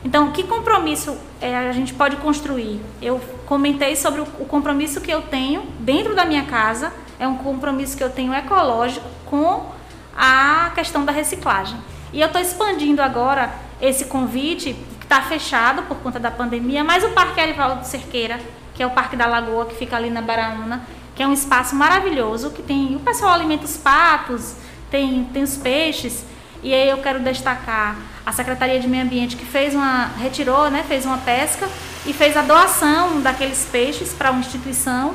Então, 0.04 0.32
que 0.32 0.44
compromisso 0.44 1.18
é, 1.42 1.68
a 1.68 1.72
gente 1.72 1.94
pode 1.94 2.16
construir? 2.18 2.80
Eu 3.02 3.20
comentei 3.48 3.96
sobre 3.96 4.22
o, 4.22 4.28
o 4.40 4.46
compromisso 4.46 5.02
que 5.02 5.10
eu 5.10 5.24
tenho 5.24 5.64
dentro 5.80 6.16
da 6.16 6.26
minha 6.26 6.44
casa, 6.44 6.94
é 7.20 7.28
um 7.28 7.38
compromisso 7.38 7.98
que 7.98 8.04
eu 8.04 8.10
tenho 8.10 8.34
ecológico 8.34 9.08
com 9.26 9.72
a 10.16 10.72
questão 10.76 11.04
da 11.04 11.12
reciclagem. 11.12 11.78
E 12.14 12.22
eu 12.22 12.28
estou 12.28 12.42
expandindo 12.42 13.02
agora 13.02 13.52
esse 13.82 14.06
convite, 14.06 14.76
está 15.06 15.22
fechado 15.22 15.84
por 15.84 15.98
conta 15.98 16.20
da 16.20 16.30
pandemia, 16.30 16.84
mas 16.84 17.04
o 17.04 17.10
Parque 17.10 17.40
Arivaldo 17.40 17.86
Cerqueira, 17.86 18.40
que 18.74 18.84
é 18.84 18.88
o 18.88 18.90
Parque 18.90 19.16
da 19.16 19.26
Lagoa, 19.28 19.66
que 19.66 19.76
fica 19.76 19.96
ali 19.96 20.10
na 20.10 20.22
Baraúna, 20.22 20.82
que 21.16 21.24
é 21.24 21.28
um 21.28 21.32
espaço 21.32 21.76
maravilhoso, 21.76 22.50
que 22.50 22.62
tem 22.62 22.96
o 22.96 23.00
pessoal 23.00 23.34
alimenta 23.34 23.64
os 23.64 23.78
patos, 23.78 24.56
tem, 24.92 25.24
tem 25.32 25.44
os 25.44 25.56
peixes, 25.56 26.26
e 26.62 26.74
aí 26.74 26.90
eu 26.90 26.98
quero 26.98 27.20
destacar 27.20 27.96
a 28.26 28.32
Secretaria 28.32 28.80
de 28.80 28.88
Meio 28.88 29.04
Ambiente 29.04 29.36
que 29.36 29.46
fez 29.46 29.76
uma 29.76 30.08
retirou, 30.18 30.70
né, 30.72 30.84
fez 30.88 31.06
uma 31.06 31.20
pesca 31.20 31.70
e 32.06 32.12
fez 32.12 32.36
a 32.36 32.42
doação 32.42 33.22
daqueles 33.22 33.68
peixes 33.72 34.12
para 34.12 34.32
uma 34.32 34.40
instituição. 34.40 35.14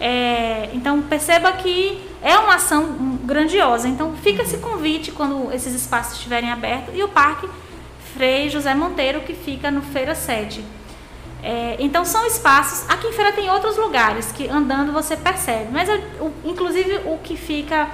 É, 0.00 0.70
então 0.72 1.02
perceba 1.02 1.52
que 1.52 2.00
é 2.22 2.38
uma 2.38 2.54
ação 2.54 3.18
grandiosa. 3.24 3.86
Então 3.86 4.14
fica 4.22 4.42
esse 4.42 4.56
convite 4.58 5.12
quando 5.12 5.52
esses 5.52 5.74
espaços 5.74 6.14
estiverem 6.14 6.50
abertos 6.50 6.94
e 6.96 7.02
o 7.02 7.08
Parque 7.08 7.46
Frei 8.18 8.50
José 8.50 8.74
Monteiro 8.74 9.20
que 9.20 9.32
fica 9.32 9.70
no 9.70 9.80
Feira 9.80 10.12
Sede. 10.12 10.64
É, 11.40 11.76
então 11.78 12.04
são 12.04 12.26
espaços. 12.26 12.84
Aqui 12.90 13.06
em 13.06 13.12
Feira 13.12 13.30
tem 13.30 13.48
outros 13.48 13.76
lugares 13.76 14.32
que 14.32 14.48
andando 14.48 14.92
você 14.92 15.16
percebe, 15.16 15.68
mas 15.70 15.88
o, 16.18 16.32
inclusive 16.44 17.02
o 17.04 17.16
que 17.18 17.36
fica 17.36 17.88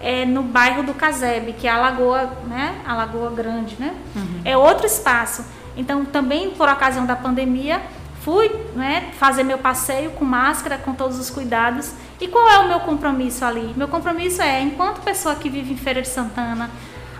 é, 0.00 0.24
no 0.24 0.42
bairro 0.42 0.82
do 0.82 0.94
Casebe, 0.94 1.52
que 1.52 1.66
é 1.66 1.70
a 1.70 1.76
Lagoa, 1.76 2.32
né? 2.46 2.80
A 2.86 2.94
Lagoa 2.94 3.30
Grande, 3.30 3.76
né? 3.78 3.94
Uhum. 4.16 4.40
É 4.42 4.56
outro 4.56 4.86
espaço. 4.86 5.44
Então 5.76 6.02
também 6.02 6.48
por 6.52 6.66
ocasião 6.66 7.04
da 7.04 7.14
pandemia 7.14 7.82
fui 8.22 8.50
né, 8.74 9.10
fazer 9.18 9.42
meu 9.42 9.58
passeio 9.58 10.12
com 10.12 10.24
máscara, 10.24 10.78
com 10.78 10.94
todos 10.94 11.18
os 11.18 11.28
cuidados. 11.28 11.92
E 12.18 12.26
qual 12.26 12.48
é 12.48 12.58
o 12.60 12.68
meu 12.68 12.80
compromisso 12.80 13.44
ali? 13.44 13.74
Meu 13.76 13.86
compromisso 13.86 14.40
é, 14.40 14.62
enquanto 14.62 15.02
pessoa 15.02 15.34
que 15.34 15.50
vive 15.50 15.74
em 15.74 15.76
Feira 15.76 16.00
de 16.00 16.08
Santana, 16.08 16.70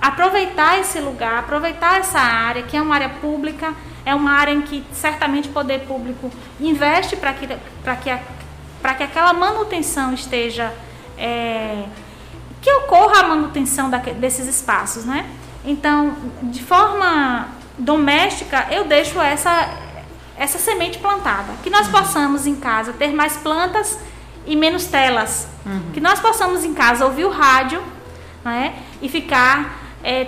aproveitar 0.00 0.78
esse 0.78 1.00
lugar, 1.00 1.38
aproveitar 1.38 1.98
essa 1.98 2.18
área, 2.18 2.62
que 2.62 2.76
é 2.76 2.82
uma 2.82 2.94
área 2.94 3.08
pública, 3.08 3.74
é 4.04 4.14
uma 4.14 4.32
área 4.32 4.52
em 4.52 4.62
que 4.62 4.84
certamente 4.92 5.48
o 5.48 5.52
poder 5.52 5.80
público 5.80 6.30
investe 6.60 7.16
para 7.16 7.32
que, 7.32 7.46
que, 7.46 7.54
que 8.96 9.02
aquela 9.02 9.32
manutenção 9.32 10.12
esteja. 10.12 10.72
É, 11.16 11.84
que 12.60 12.72
ocorra 12.72 13.20
a 13.20 13.28
manutenção 13.28 13.88
da, 13.88 13.98
desses 13.98 14.46
espaços, 14.46 15.04
né? 15.04 15.28
Então, 15.64 16.16
de 16.42 16.62
forma 16.62 17.48
doméstica, 17.78 18.66
eu 18.70 18.84
deixo 18.84 19.20
essa 19.20 19.68
essa 20.38 20.58
semente 20.58 20.98
plantada. 20.98 21.52
Que 21.62 21.68
nós 21.68 21.88
possamos 21.88 22.46
em 22.46 22.54
casa 22.54 22.92
ter 22.92 23.12
mais 23.12 23.36
plantas 23.36 23.98
e 24.46 24.56
menos 24.56 24.86
telas. 24.86 25.48
Uhum. 25.66 25.90
Que 25.92 26.00
nós 26.00 26.20
possamos 26.20 26.64
em 26.64 26.72
casa 26.72 27.04
ouvir 27.04 27.24
o 27.24 27.30
rádio 27.30 27.82
né, 28.44 28.76
e 29.02 29.08
ficar, 29.08 29.87
é, 30.08 30.26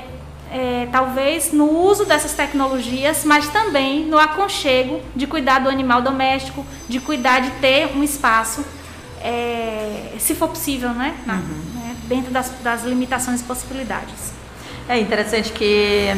é, 0.53 0.89
talvez, 0.93 1.53
no 1.53 1.71
uso 1.71 2.05
dessas 2.05 2.35
tecnologias, 2.35 3.25
mas 3.25 3.49
também 3.49 4.05
no 4.05 4.19
aconchego 4.19 5.01
de 5.17 5.27
cuidar 5.27 5.61
do 5.61 5.71
animal 5.71 6.03
doméstico, 6.03 6.67
de 6.87 7.01
cuidar 7.01 7.41
de 7.41 7.51
ter 7.53 7.97
um 7.97 8.05
espaço, 8.05 8.63
é, 9.23 10.13
se 10.19 10.35
for 10.35 10.49
possível, 10.49 10.91
né, 10.91 11.17
na, 11.25 11.35
uhum. 11.35 11.41
né 11.77 11.97
dentro 12.05 12.31
das, 12.31 12.53
das 12.63 12.85
limitações 12.85 13.41
e 13.41 13.45
possibilidades. 13.45 14.35
É 14.87 14.99
interessante 14.99 15.51
que 15.53 16.09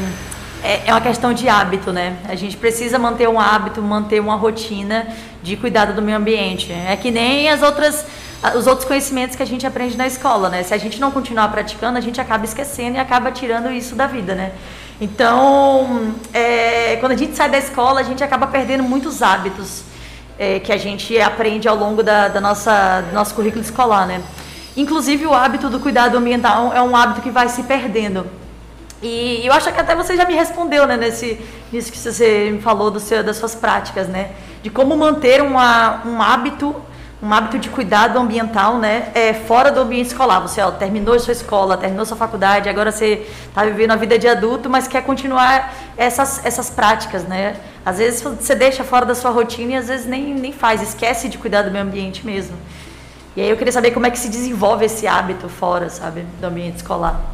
é, 0.65 0.83
é 0.87 0.93
uma 0.93 1.01
questão 1.01 1.33
de 1.33 1.49
hábito, 1.49 1.93
né? 1.93 2.17
A 2.25 2.35
gente 2.35 2.57
precisa 2.57 2.99
manter 2.99 3.29
um 3.29 3.39
hábito, 3.39 3.83
manter 3.83 4.19
uma 4.19 4.35
rotina 4.35 5.07
de 5.43 5.57
cuidado 5.57 5.93
do 5.93 6.01
meio 6.01 6.17
ambiente. 6.17 6.73
É 6.73 6.97
que 6.97 7.11
nem 7.11 7.51
as 7.51 7.63
outras 7.63 8.07
os 8.57 8.67
outros 8.67 8.87
conhecimentos 8.87 9.37
que 9.37 9.43
a 9.43 9.47
gente 9.47 9.67
aprende 9.67 9.97
na 9.97 10.07
escola, 10.07 10.49
né? 10.49 10.63
Se 10.63 10.75
a 10.75 10.79
gente 10.79 11.01
não 11.01 11.11
continuar 11.11 11.49
praticando, 11.49 11.97
a 11.97 12.01
gente 12.01 12.21
acaba 12.21 12.45
esquecendo 12.45 12.97
e 12.97 13.01
acaba 13.01 13.31
tirando 13.31 13.71
isso 13.71 13.95
da 13.95 14.07
vida, 14.07 14.35
né? 14.35 14.53
Então, 15.01 16.15
é, 16.33 16.97
quando 16.97 17.13
a 17.13 17.17
gente 17.17 17.37
sai 17.37 17.49
da 17.49 17.59
escola, 17.59 18.01
a 18.01 18.03
gente 18.03 18.23
acaba 18.23 18.47
perdendo 18.47 18.83
muitos 18.83 19.23
hábitos 19.23 19.83
é, 20.39 20.59
que 20.59 20.73
a 20.73 20.77
gente 20.77 21.21
aprende 21.21 21.69
ao 21.69 21.77
longo 21.77 22.03
da, 22.03 22.29
da 22.29 22.41
nossa, 22.41 23.01
do 23.03 23.15
nosso 23.15 23.35
currículo 23.35 23.63
escolar, 23.63 24.07
né? 24.07 24.23
Inclusive, 24.77 25.27
o 25.27 25.35
hábito 25.35 25.69
do 25.69 25.79
cuidado 25.79 26.17
ambiental 26.17 26.73
é 26.75 26.83
um 26.83 26.97
hábito 26.97 27.21
que 27.21 27.31
vai 27.31 27.49
se 27.49 27.63
perdendo. 27.63 28.27
E 29.03 29.45
eu 29.45 29.53
acho 29.53 29.73
que 29.73 29.81
até 29.81 29.95
você 29.95 30.17
já 30.17 30.25
me 30.25 30.35
respondeu, 30.35 30.87
né, 30.87 30.97
nesse, 30.97 31.39
nisso 31.73 31.91
que 31.91 31.99
você 31.99 32.51
me 32.53 32.61
falou 32.61 32.97
seu, 33.01 33.23
das 33.23 33.37
suas 33.37 33.55
práticas, 33.55 34.07
né? 34.09 34.31
De 34.63 34.71
como 34.71 34.97
manter 34.97 35.43
uma, 35.43 36.03
um 36.07 36.23
hábito, 36.23 36.75
um 37.23 37.33
hábito 37.33 37.57
de 37.57 37.69
cuidado 37.71 38.19
ambiental, 38.19 38.79
né, 38.79 39.13
é, 39.15 39.33
fora 39.33 39.71
do 39.71 39.81
ambiente 39.81 40.09
escolar. 40.09 40.41
Você 40.41 40.61
ó, 40.61 40.73
terminou 40.73 41.19
sua 41.21 41.33
escola, 41.33 41.77
terminou 41.77 42.05
sua 42.05 42.17
faculdade, 42.17 42.69
agora 42.69 42.91
você 42.91 43.25
está 43.49 43.65
vivendo 43.65 43.93
a 43.93 43.97
vida 43.97 44.19
de 44.19 44.27
adulto, 44.27 44.69
mas 44.69 44.89
quer 44.89 45.05
continuar 45.05 45.73
essas, 45.97 46.45
essas 46.45 46.69
práticas, 46.69 47.23
né? 47.23 47.55
Às 47.87 47.99
vezes 47.99 48.21
você 48.23 48.57
deixa 48.57 48.83
fora 48.83 49.07
da 49.07 49.15
sua 49.15 49.31
rotina 49.31 49.73
e 49.73 49.77
às 49.77 49.87
vezes 49.87 50.05
nem, 50.05 50.35
nem 50.35 50.53
faz, 50.53 50.83
esquece 50.83 51.29
de 51.29 51.39
cuidar 51.39 51.63
do 51.63 51.71
meio 51.71 51.85
ambiente 51.85 52.27
mesmo. 52.27 52.57
E 53.37 53.41
aí 53.41 53.49
eu 53.49 53.57
queria 53.57 53.73
saber 53.73 53.93
como 53.93 54.05
é 54.05 54.11
que 54.11 54.19
se 54.19 54.29
desenvolve 54.29 54.85
esse 54.85 55.07
hábito 55.07 55.49
fora, 55.49 55.89
sabe, 55.89 56.27
do 56.41 56.47
ambiente 56.47 56.79
escolar. 56.79 57.32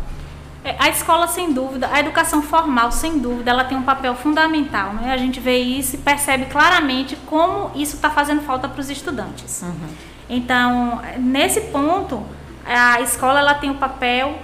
É, 0.69 0.77
a 0.79 0.91
escola, 0.91 1.27
sem 1.27 1.51
dúvida, 1.51 1.89
a 1.91 1.99
educação 1.99 2.43
formal, 2.43 2.93
sem 2.93 3.19
dúvida, 3.19 3.51
ela 3.51 3.65
tem 3.65 3.79
um 3.79 3.83
papel 3.83 4.15
fundamental. 4.15 4.93
Né? 4.93 5.11
A 5.11 5.17
gente 5.17 5.41
vê 5.41 5.57
isso 5.57 5.95
e 5.97 5.99
percebe 5.99 6.45
claramente 6.45 7.17
como 7.25 7.71
isso 7.75 7.97
está 7.97 8.11
fazendo 8.11 8.43
falta 8.43 8.69
para 8.69 8.79
os 8.79 8.91
estudantes. 8.91 9.63
Uhum. 9.63 9.89
Então, 10.29 11.01
nesse 11.17 11.63
ponto, 11.73 12.23
a 12.67 13.01
escola 13.01 13.39
ela 13.39 13.55
tem 13.55 13.71
um 13.71 13.79
papel 13.79 14.39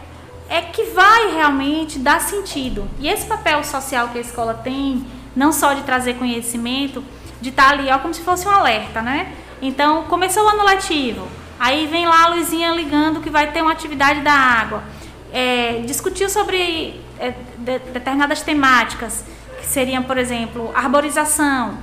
é 0.48 0.62
que 0.62 0.84
vai 0.84 1.34
realmente 1.34 1.98
dar 1.98 2.22
sentido. 2.22 2.88
E 2.98 3.06
esse 3.06 3.26
papel 3.26 3.62
social 3.62 4.08
que 4.08 4.16
a 4.16 4.22
escola 4.22 4.54
tem, 4.54 5.04
não 5.36 5.52
só 5.52 5.74
de 5.74 5.82
trazer 5.82 6.14
conhecimento, 6.14 7.04
de 7.38 7.50
estar 7.50 7.64
tá 7.64 7.70
ali, 7.72 7.90
ó, 7.90 7.98
como 7.98 8.14
se 8.14 8.22
fosse 8.22 8.48
um 8.48 8.50
alerta, 8.50 9.02
né? 9.02 9.30
Então, 9.60 10.04
começou 10.04 10.44
o 10.44 10.48
ano 10.48 10.64
letivo, 10.64 11.28
aí 11.60 11.86
vem 11.86 12.06
lá 12.06 12.24
a 12.24 12.28
luzinha 12.28 12.72
ligando 12.72 13.20
que 13.20 13.28
vai 13.28 13.52
ter 13.52 13.60
uma 13.60 13.72
atividade 13.72 14.22
da 14.22 14.32
água 14.32 14.82
é, 15.34 15.80
discutiu 15.80 16.30
sobre 16.30 17.00
é, 17.18 17.34
de, 17.58 17.78
determinadas 17.92 18.40
temáticas, 18.42 19.24
que 19.58 19.66
seriam, 19.66 20.04
por 20.04 20.16
exemplo, 20.16 20.70
arborização. 20.72 21.76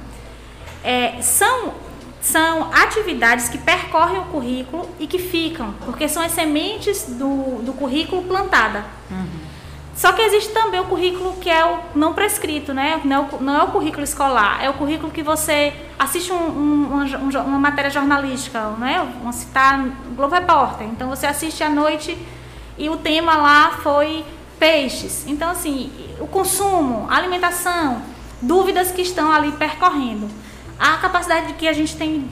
É, 0.81 1.21
são, 1.21 1.73
são 2.21 2.71
atividades 2.73 3.49
que 3.49 3.57
percorrem 3.57 4.19
o 4.19 4.25
currículo 4.25 4.89
e 4.97 5.05
que 5.05 5.19
ficam, 5.19 5.73
porque 5.85 6.07
são 6.07 6.23
as 6.23 6.31
sementes 6.31 7.03
do, 7.09 7.61
do 7.61 7.73
currículo 7.73 8.23
plantada. 8.23 8.85
Uhum. 9.11 9.41
Só 9.93 10.13
que 10.13 10.21
existe 10.21 10.53
também 10.53 10.79
o 10.79 10.85
currículo 10.85 11.33
que 11.33 11.49
é 11.49 11.65
o 11.65 11.77
não 11.93 12.13
prescrito, 12.13 12.73
né? 12.73 13.01
Não 13.03 13.15
é 13.15 13.19
o, 13.19 13.43
não 13.43 13.59
é 13.59 13.63
o 13.63 13.67
currículo 13.67 14.03
escolar, 14.03 14.63
é 14.63 14.69
o 14.69 14.73
currículo 14.73 15.11
que 15.11 15.21
você 15.21 15.73
assiste 15.99 16.31
um, 16.31 16.37
um, 16.37 16.85
uma, 16.85 17.41
uma, 17.41 17.59
matéria 17.59 17.91
jornalística, 17.91 18.69
né? 18.79 19.05
Vamos 19.19 19.35
citar 19.35 19.85
Globo 20.15 20.33
Repórter. 20.33 20.87
Então 20.87 21.09
você 21.09 21.27
assiste 21.27 21.61
à 21.63 21.69
noite 21.69 22.17
e 22.81 22.89
o 22.89 22.97
tema 22.97 23.37
lá 23.37 23.77
foi 23.83 24.25
peixes. 24.59 25.23
Então, 25.27 25.51
assim, 25.51 25.91
o 26.19 26.25
consumo, 26.25 27.05
a 27.11 27.15
alimentação, 27.15 28.01
dúvidas 28.41 28.91
que 28.91 29.03
estão 29.03 29.31
ali 29.31 29.51
percorrendo. 29.51 30.27
A 30.79 30.97
capacidade 30.97 31.53
que 31.53 31.67
a 31.67 31.73
gente 31.73 31.95
tem 31.95 32.27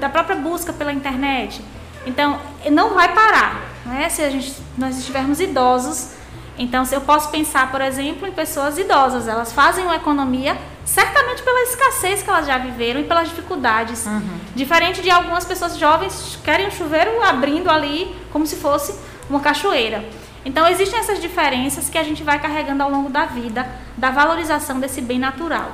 da 0.00 0.08
própria 0.08 0.34
busca 0.34 0.72
pela 0.72 0.92
internet. 0.92 1.64
Então, 2.04 2.40
não 2.72 2.94
vai 2.94 3.14
parar. 3.14 3.60
Né? 3.86 4.08
Se 4.08 4.22
a 4.22 4.28
gente, 4.28 4.52
nós 4.76 4.98
estivermos 4.98 5.40
idosos, 5.40 6.10
Então, 6.58 6.84
se 6.84 6.94
eu 6.94 7.00
posso 7.00 7.30
pensar, 7.30 7.70
por 7.70 7.80
exemplo, 7.80 8.26
em 8.28 8.32
pessoas 8.32 8.76
idosas, 8.76 9.26
elas 9.26 9.52
fazem 9.52 9.84
uma 9.84 9.96
economia 9.96 10.56
certamente 10.84 11.42
pela 11.42 11.62
escassez 11.62 12.22
que 12.22 12.28
elas 12.28 12.46
já 12.46 12.58
viveram 12.58 13.00
e 13.00 13.04
pelas 13.04 13.28
dificuldades. 13.28 14.04
Uhum. 14.04 14.38
Diferente 14.54 15.00
de 15.00 15.10
algumas 15.10 15.44
pessoas 15.44 15.78
jovens 15.78 16.36
que 16.36 16.42
querem 16.42 16.68
um 16.68 16.70
chuveiro 16.70 17.22
abrindo 17.22 17.70
ali 17.70 18.14
como 18.30 18.46
se 18.46 18.56
fosse 18.56 18.94
uma 19.28 19.40
cachoeira. 19.40 20.04
Então, 20.44 20.66
existem 20.66 20.98
essas 20.98 21.20
diferenças 21.20 21.88
que 21.88 21.96
a 21.96 22.02
gente 22.02 22.22
vai 22.22 22.38
carregando 22.40 22.82
ao 22.82 22.90
longo 22.90 23.08
da 23.08 23.26
vida, 23.26 23.66
da 23.96 24.10
valorização 24.10 24.80
desse 24.80 25.00
bem 25.00 25.18
natural. 25.18 25.72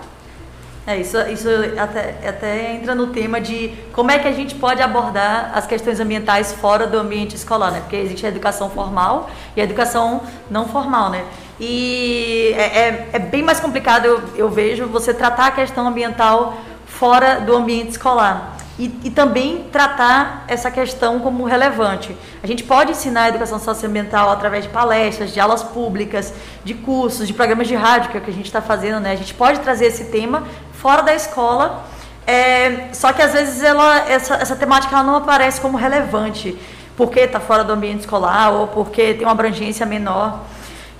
É, 0.86 0.96
isso, 0.96 1.18
isso 1.28 1.48
até, 1.78 2.14
até 2.26 2.72
entra 2.72 2.94
no 2.94 3.08
tema 3.08 3.38
de 3.40 3.74
como 3.92 4.10
é 4.10 4.18
que 4.18 4.26
a 4.26 4.32
gente 4.32 4.54
pode 4.54 4.80
abordar 4.80 5.52
as 5.54 5.66
questões 5.66 6.00
ambientais 6.00 6.52
fora 6.54 6.86
do 6.86 6.98
ambiente 6.98 7.36
escolar, 7.36 7.70
né? 7.70 7.80
Porque 7.80 7.96
existe 7.96 8.24
a 8.24 8.30
educação 8.30 8.70
formal 8.70 9.28
e 9.54 9.60
a 9.60 9.64
educação 9.64 10.22
não 10.50 10.66
formal, 10.66 11.10
né? 11.10 11.26
E 11.60 12.54
é, 12.56 12.62
é, 12.62 13.08
é 13.12 13.18
bem 13.18 13.42
mais 13.42 13.60
complicado, 13.60 14.06
eu, 14.06 14.22
eu 14.34 14.48
vejo, 14.48 14.86
você 14.86 15.12
tratar 15.12 15.48
a 15.48 15.50
questão 15.50 15.86
ambiental 15.86 16.56
fora 16.86 17.38
do 17.40 17.54
ambiente 17.54 17.90
escolar. 17.90 18.56
E, 18.78 18.84
e, 19.02 19.10
também 19.10 19.64
tratar 19.72 20.44
essa 20.46 20.70
questão 20.70 21.18
como 21.18 21.44
relevante. 21.44 22.16
A 22.40 22.46
gente 22.46 22.62
pode 22.62 22.92
ensinar 22.92 23.22
a 23.22 23.28
educação 23.30 23.58
socioambiental 23.58 24.30
através 24.30 24.64
de 24.64 24.70
palestras, 24.70 25.32
de 25.32 25.40
aulas 25.40 25.64
públicas, 25.64 26.32
de 26.62 26.74
cursos, 26.74 27.26
de 27.26 27.34
programas 27.34 27.66
de 27.66 27.74
rádio, 27.74 28.10
que 28.10 28.16
é 28.16 28.20
o 28.20 28.22
que 28.22 28.30
a 28.30 28.34
gente 28.34 28.46
está 28.46 28.62
fazendo, 28.62 29.00
né? 29.00 29.10
A 29.10 29.16
gente 29.16 29.34
pode 29.34 29.58
trazer 29.58 29.86
esse 29.86 30.04
tema 30.04 30.44
fora 30.72 31.02
da 31.02 31.12
escola, 31.12 31.84
é, 32.24 32.90
só 32.92 33.12
que 33.12 33.20
às 33.20 33.32
vezes 33.32 33.64
ela, 33.64 34.08
essa, 34.08 34.34
essa 34.34 34.54
temática 34.54 34.94
ela 34.94 35.02
não 35.02 35.16
aparece 35.16 35.60
como 35.60 35.76
relevante, 35.76 36.56
porque 36.96 37.20
está 37.20 37.40
fora 37.40 37.64
do 37.64 37.72
ambiente 37.72 38.00
escolar 38.00 38.52
ou 38.52 38.68
porque 38.68 39.14
tem 39.14 39.22
uma 39.26 39.32
abrangência 39.32 39.84
menor. 39.84 40.44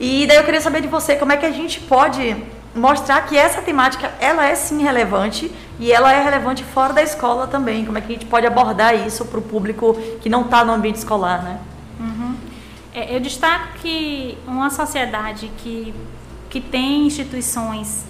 E 0.01 0.27
daí 0.27 0.37
eu 0.37 0.45
queria 0.45 0.61
saber 0.61 0.81
de 0.81 0.89
você 0.89 1.15
como 1.15 1.31
é 1.31 1.37
que 1.37 1.47
a 1.47 1.51
gente 1.53 1.81
pode 1.81 2.37
mostrar 2.79 3.23
que 3.23 3.37
essa 3.37 3.61
temática 3.63 4.13
ela 4.21 4.45
é 4.45 4.55
sim 4.55 4.83
relevante 4.83 5.51
e 5.79 5.93
ela 5.93 6.13
é 6.13 6.23
relevante 6.23 6.65
fora 6.65 6.93
da 6.93 7.03
escola 7.03 7.47
também. 7.47 7.85
Como 7.85 7.99
é 7.99 8.01
que 8.01 8.09
a 8.09 8.13
gente 8.13 8.27
pode 8.27 8.47
abordar 8.47 8.95
isso 8.95 9.25
para 9.25 9.39
o 9.39 9.43
público 9.43 9.95
que 10.21 10.29
não 10.29 10.43
está 10.43 10.65
no 10.65 10.73
ambiente 10.73 10.97
escolar, 10.97 11.43
né? 11.43 11.59
Uhum. 12.01 12.35
É, 12.95 13.15
eu 13.15 13.21
destaco 13.21 13.79
que 13.81 14.37
uma 14.47 14.71
sociedade 14.71 15.51
que, 15.59 15.95
que 16.51 16.61
tem 16.61 17.07
instituições 17.07 18.07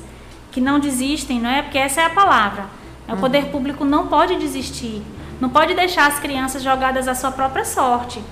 que 0.50 0.60
não 0.60 0.78
desistem, 0.78 1.40
não 1.40 1.50
é? 1.50 1.62
Porque 1.62 1.78
essa 1.78 2.00
é 2.00 2.04
a 2.04 2.10
palavra. 2.10 2.66
O 3.06 3.12
uhum. 3.12 3.18
poder 3.18 3.46
público 3.46 3.84
não 3.84 4.06
pode 4.06 4.36
desistir, 4.36 5.02
não 5.40 5.48
pode 5.48 5.74
deixar 5.74 6.06
as 6.06 6.18
crianças 6.18 6.62
jogadas 6.62 7.08
à 7.08 7.14
sua 7.14 7.30
própria 7.30 7.64
sorte. 7.64 8.22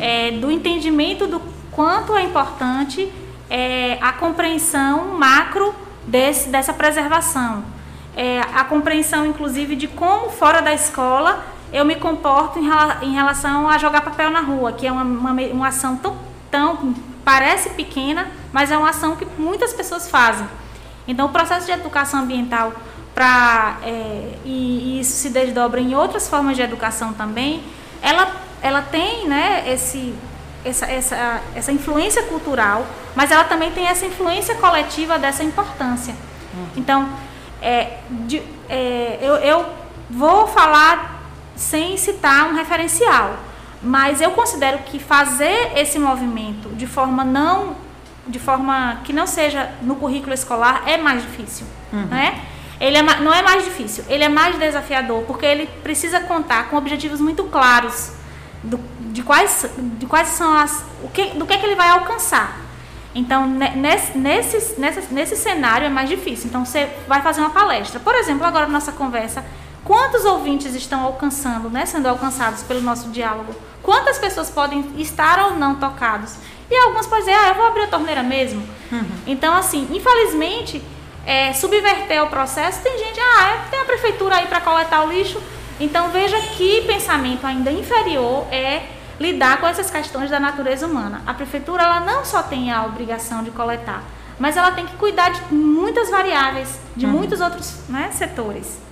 É, 0.00 0.30
do 0.30 0.50
entendimento 0.50 1.26
do 1.26 1.40
quanto 1.70 2.16
é 2.16 2.22
importante 2.22 3.12
é, 3.54 3.98
a 4.00 4.12
compreensão 4.12 5.16
macro 5.16 5.72
desse, 6.04 6.48
dessa 6.48 6.72
preservação. 6.72 7.62
É, 8.16 8.40
a 8.40 8.64
compreensão, 8.64 9.24
inclusive, 9.24 9.76
de 9.76 9.86
como 9.86 10.28
fora 10.28 10.60
da 10.60 10.74
escola 10.74 11.44
eu 11.72 11.84
me 11.84 11.94
comporto 11.94 12.58
em, 12.58 12.68
em 13.02 13.12
relação 13.14 13.68
a 13.68 13.78
jogar 13.78 14.00
papel 14.00 14.30
na 14.30 14.40
rua, 14.40 14.72
que 14.72 14.84
é 14.86 14.90
uma, 14.90 15.04
uma, 15.04 15.30
uma 15.30 15.68
ação 15.68 15.96
tão, 15.96 16.16
tão, 16.50 16.94
parece 17.24 17.70
pequena, 17.70 18.26
mas 18.52 18.72
é 18.72 18.76
uma 18.76 18.90
ação 18.90 19.14
que 19.14 19.26
muitas 19.38 19.72
pessoas 19.72 20.10
fazem. 20.10 20.46
Então, 21.06 21.26
o 21.26 21.28
processo 21.28 21.66
de 21.66 21.72
educação 21.72 22.20
ambiental, 22.20 22.72
pra, 23.14 23.78
é, 23.84 24.34
e, 24.44 24.96
e, 24.96 25.00
isso 25.00 25.12
se 25.12 25.30
desdobra 25.30 25.80
em 25.80 25.94
outras 25.94 26.28
formas 26.28 26.56
de 26.56 26.62
educação 26.62 27.12
também, 27.12 27.62
ela, 28.02 28.32
ela 28.60 28.82
tem 28.82 29.28
né, 29.28 29.64
esse, 29.72 30.12
essa, 30.64 30.86
essa, 30.86 31.40
essa 31.54 31.72
influência 31.72 32.22
cultural, 32.24 32.86
mas 33.14 33.30
ela 33.30 33.44
também 33.44 33.70
tem 33.72 33.86
essa 33.86 34.06
influência 34.06 34.54
coletiva 34.56 35.18
dessa 35.18 35.44
importância. 35.44 36.14
Uhum. 36.54 36.66
Então, 36.76 37.08
é, 37.60 37.98
de, 38.10 38.42
é, 38.68 39.18
eu, 39.20 39.34
eu 39.36 39.66
vou 40.10 40.46
falar 40.46 41.22
sem 41.56 41.96
citar 41.96 42.48
um 42.48 42.54
referencial, 42.54 43.36
mas 43.82 44.20
eu 44.20 44.30
considero 44.30 44.78
que 44.78 44.98
fazer 44.98 45.72
esse 45.76 45.98
movimento 45.98 46.70
de 46.70 46.86
forma 46.86 47.24
não 47.24 47.84
de 48.26 48.38
forma 48.38 49.00
que 49.04 49.12
não 49.12 49.26
seja 49.26 49.70
no 49.82 49.96
currículo 49.96 50.32
escolar 50.32 50.84
é 50.86 50.96
mais 50.96 51.22
difícil, 51.22 51.66
uhum. 51.92 52.06
né? 52.06 52.42
Ele 52.80 52.96
é, 52.96 53.02
não 53.02 53.32
é 53.32 53.42
mais 53.42 53.64
difícil, 53.64 54.04
ele 54.08 54.24
é 54.24 54.28
mais 54.28 54.58
desafiador, 54.58 55.22
porque 55.22 55.46
ele 55.46 55.66
precisa 55.82 56.20
contar 56.20 56.70
com 56.70 56.76
objetivos 56.76 57.20
muito 57.20 57.44
claros 57.44 58.12
do, 58.62 58.80
de, 59.14 59.22
quais, 59.22 59.64
de 59.78 60.06
quais 60.06 60.28
são 60.28 60.52
as. 60.58 60.84
O 61.00 61.08
que, 61.08 61.26
do 61.38 61.46
que, 61.46 61.54
é 61.54 61.56
que 61.56 61.64
ele 61.64 61.76
vai 61.76 61.88
alcançar. 61.88 62.58
Então, 63.14 63.46
nesse, 63.46 64.18
nesse, 64.18 64.80
nesse, 64.80 65.14
nesse 65.14 65.36
cenário 65.36 65.86
é 65.86 65.88
mais 65.88 66.08
difícil. 66.08 66.48
Então, 66.48 66.66
você 66.66 66.90
vai 67.06 67.22
fazer 67.22 67.40
uma 67.40 67.50
palestra. 67.50 68.00
Por 68.00 68.12
exemplo, 68.16 68.44
agora 68.44 68.66
na 68.66 68.72
nossa 68.72 68.90
conversa, 68.90 69.44
quantos 69.84 70.24
ouvintes 70.24 70.74
estão 70.74 71.04
alcançando, 71.04 71.70
né, 71.70 71.86
sendo 71.86 72.08
alcançados 72.08 72.64
pelo 72.64 72.80
nosso 72.80 73.10
diálogo? 73.10 73.54
Quantas 73.84 74.18
pessoas 74.18 74.50
podem 74.50 74.84
estar 74.98 75.38
ou 75.44 75.52
não 75.52 75.76
tocados? 75.76 76.34
E 76.68 76.76
algumas 76.76 77.06
podem 77.06 77.26
dizer, 77.26 77.36
ah, 77.36 77.48
eu 77.50 77.54
vou 77.54 77.66
abrir 77.66 77.82
a 77.82 77.86
torneira 77.86 78.22
mesmo. 78.24 78.66
Uhum. 78.90 79.06
Então, 79.28 79.54
assim, 79.54 79.86
infelizmente, 79.92 80.82
é, 81.24 81.52
subverter 81.52 82.20
o 82.20 82.26
processo, 82.26 82.82
tem 82.82 82.98
gente, 82.98 83.20
ah, 83.20 83.50
é, 83.50 83.70
tem 83.70 83.78
a 83.78 83.84
prefeitura 83.84 84.34
aí 84.34 84.48
para 84.48 84.60
coletar 84.60 85.04
o 85.04 85.12
lixo. 85.12 85.40
Então, 85.78 86.08
veja 86.08 86.36
que 86.56 86.82
pensamento 86.82 87.46
ainda 87.46 87.70
inferior 87.70 88.44
é 88.50 88.82
lidar 89.18 89.60
com 89.60 89.66
essas 89.66 89.90
questões 89.90 90.30
da 90.30 90.40
natureza 90.40 90.86
humana. 90.86 91.22
A 91.26 91.34
prefeitura, 91.34 91.82
ela 91.82 92.00
não 92.00 92.24
só 92.24 92.42
tem 92.42 92.70
a 92.70 92.84
obrigação 92.84 93.42
de 93.42 93.50
coletar, 93.50 94.02
mas 94.38 94.56
ela 94.56 94.72
tem 94.72 94.86
que 94.86 94.96
cuidar 94.96 95.30
de 95.30 95.54
muitas 95.54 96.10
variáveis, 96.10 96.78
de 96.96 97.06
uhum. 97.06 97.12
muitos 97.12 97.40
outros 97.40 97.80
né, 97.88 98.10
setores. 98.12 98.84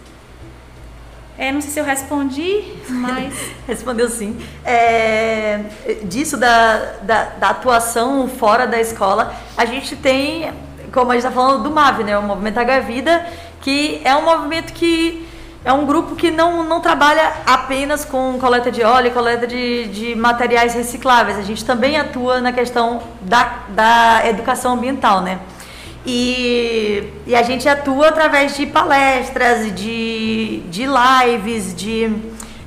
É, 1.36 1.50
não 1.50 1.60
sei 1.60 1.70
se 1.70 1.80
eu 1.80 1.84
respondi, 1.84 2.62
mas. 2.88 3.34
Respondeu 3.66 4.08
sim. 4.08 4.38
É, 4.64 5.64
disso 6.04 6.36
da, 6.36 6.76
da, 7.02 7.24
da, 7.24 7.48
atuação 7.48 8.28
fora 8.28 8.66
da 8.66 8.78
escola, 8.80 9.34
a 9.56 9.64
gente 9.64 9.96
tem, 9.96 10.52
como 10.92 11.10
a 11.10 11.14
gente 11.14 11.24
está 11.24 11.30
falando 11.30 11.62
do 11.62 11.70
MAV, 11.70 12.04
né? 12.04 12.18
O 12.18 12.22
Movimento 12.22 12.58
H 12.58 12.80
Vida, 12.80 13.26
que 13.62 14.00
é 14.04 14.14
um 14.14 14.24
movimento 14.24 14.72
que 14.74 15.26
é 15.64 15.72
um 15.72 15.86
grupo 15.86 16.16
que 16.16 16.30
não, 16.30 16.64
não 16.64 16.80
trabalha 16.80 17.32
apenas 17.46 18.04
com 18.04 18.36
coleta 18.38 18.70
de 18.70 18.82
óleo 18.82 19.08
e 19.08 19.10
coleta 19.10 19.46
de, 19.46 19.86
de 19.88 20.14
materiais 20.14 20.74
recicláveis. 20.74 21.38
A 21.38 21.42
gente 21.42 21.64
também 21.64 21.96
atua 21.96 22.40
na 22.40 22.52
questão 22.52 23.00
da, 23.20 23.60
da 23.68 24.22
educação 24.28 24.74
ambiental, 24.74 25.20
né? 25.20 25.38
E, 26.04 27.04
e 27.28 27.34
a 27.36 27.44
gente 27.44 27.68
atua 27.68 28.08
através 28.08 28.56
de 28.56 28.66
palestras, 28.66 29.72
de, 29.72 30.64
de 30.68 30.84
lives, 30.84 31.72
de, 31.76 32.12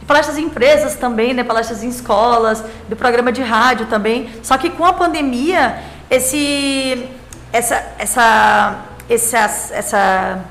palestras 0.07 0.37
em 0.37 0.45
empresas 0.45 0.95
também, 0.95 1.33
né? 1.33 1.43
palestras 1.43 1.83
em 1.83 1.89
escolas, 1.89 2.63
do 2.87 2.95
programa 2.95 3.31
de 3.31 3.41
rádio 3.41 3.87
também. 3.87 4.29
Só 4.41 4.57
que 4.57 4.69
com 4.69 4.85
a 4.85 4.93
pandemia, 4.93 5.79
esse, 6.09 7.09
essa, 7.51 7.83
essa, 7.99 8.85
essa, 9.09 9.39
essa 9.73 10.45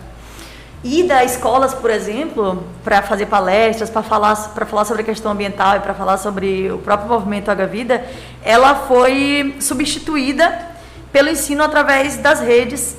ida 0.85 1.17
a 1.17 1.25
escolas, 1.25 1.73
por 1.73 1.91
exemplo, 1.91 2.63
para 2.85 3.01
fazer 3.01 3.27
palestras, 3.27 3.89
para 3.89 4.03
falar, 4.03 4.37
falar 4.37 4.85
sobre 4.85 5.03
a 5.03 5.05
questão 5.05 5.33
ambiental 5.33 5.77
e 5.77 5.81
para 5.81 5.95
falar 5.95 6.19
sobre 6.19 6.71
o 6.71 6.79
próprio 6.79 7.09
movimento 7.09 7.51
Água 7.51 7.67
Vida, 7.67 8.05
ela 8.45 8.75
foi 8.75 9.57
substituída 9.61 10.75
pelo 11.11 11.31
ensino 11.31 11.63
através 11.63 12.19
das 12.19 12.41
redes 12.41 12.97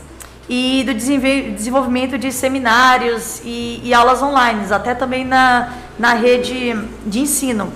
e 0.50 0.84
do 0.84 0.94
desenvolvimento 0.94 2.18
de 2.18 2.32
seminários 2.32 3.42
e, 3.44 3.82
e 3.84 3.94
aulas 3.94 4.22
online, 4.22 4.66
até 4.72 4.96
também 4.96 5.24
na, 5.24 5.74
na 5.98 6.14
rede 6.14 6.76
de 7.06 7.20
ensino. 7.20 7.72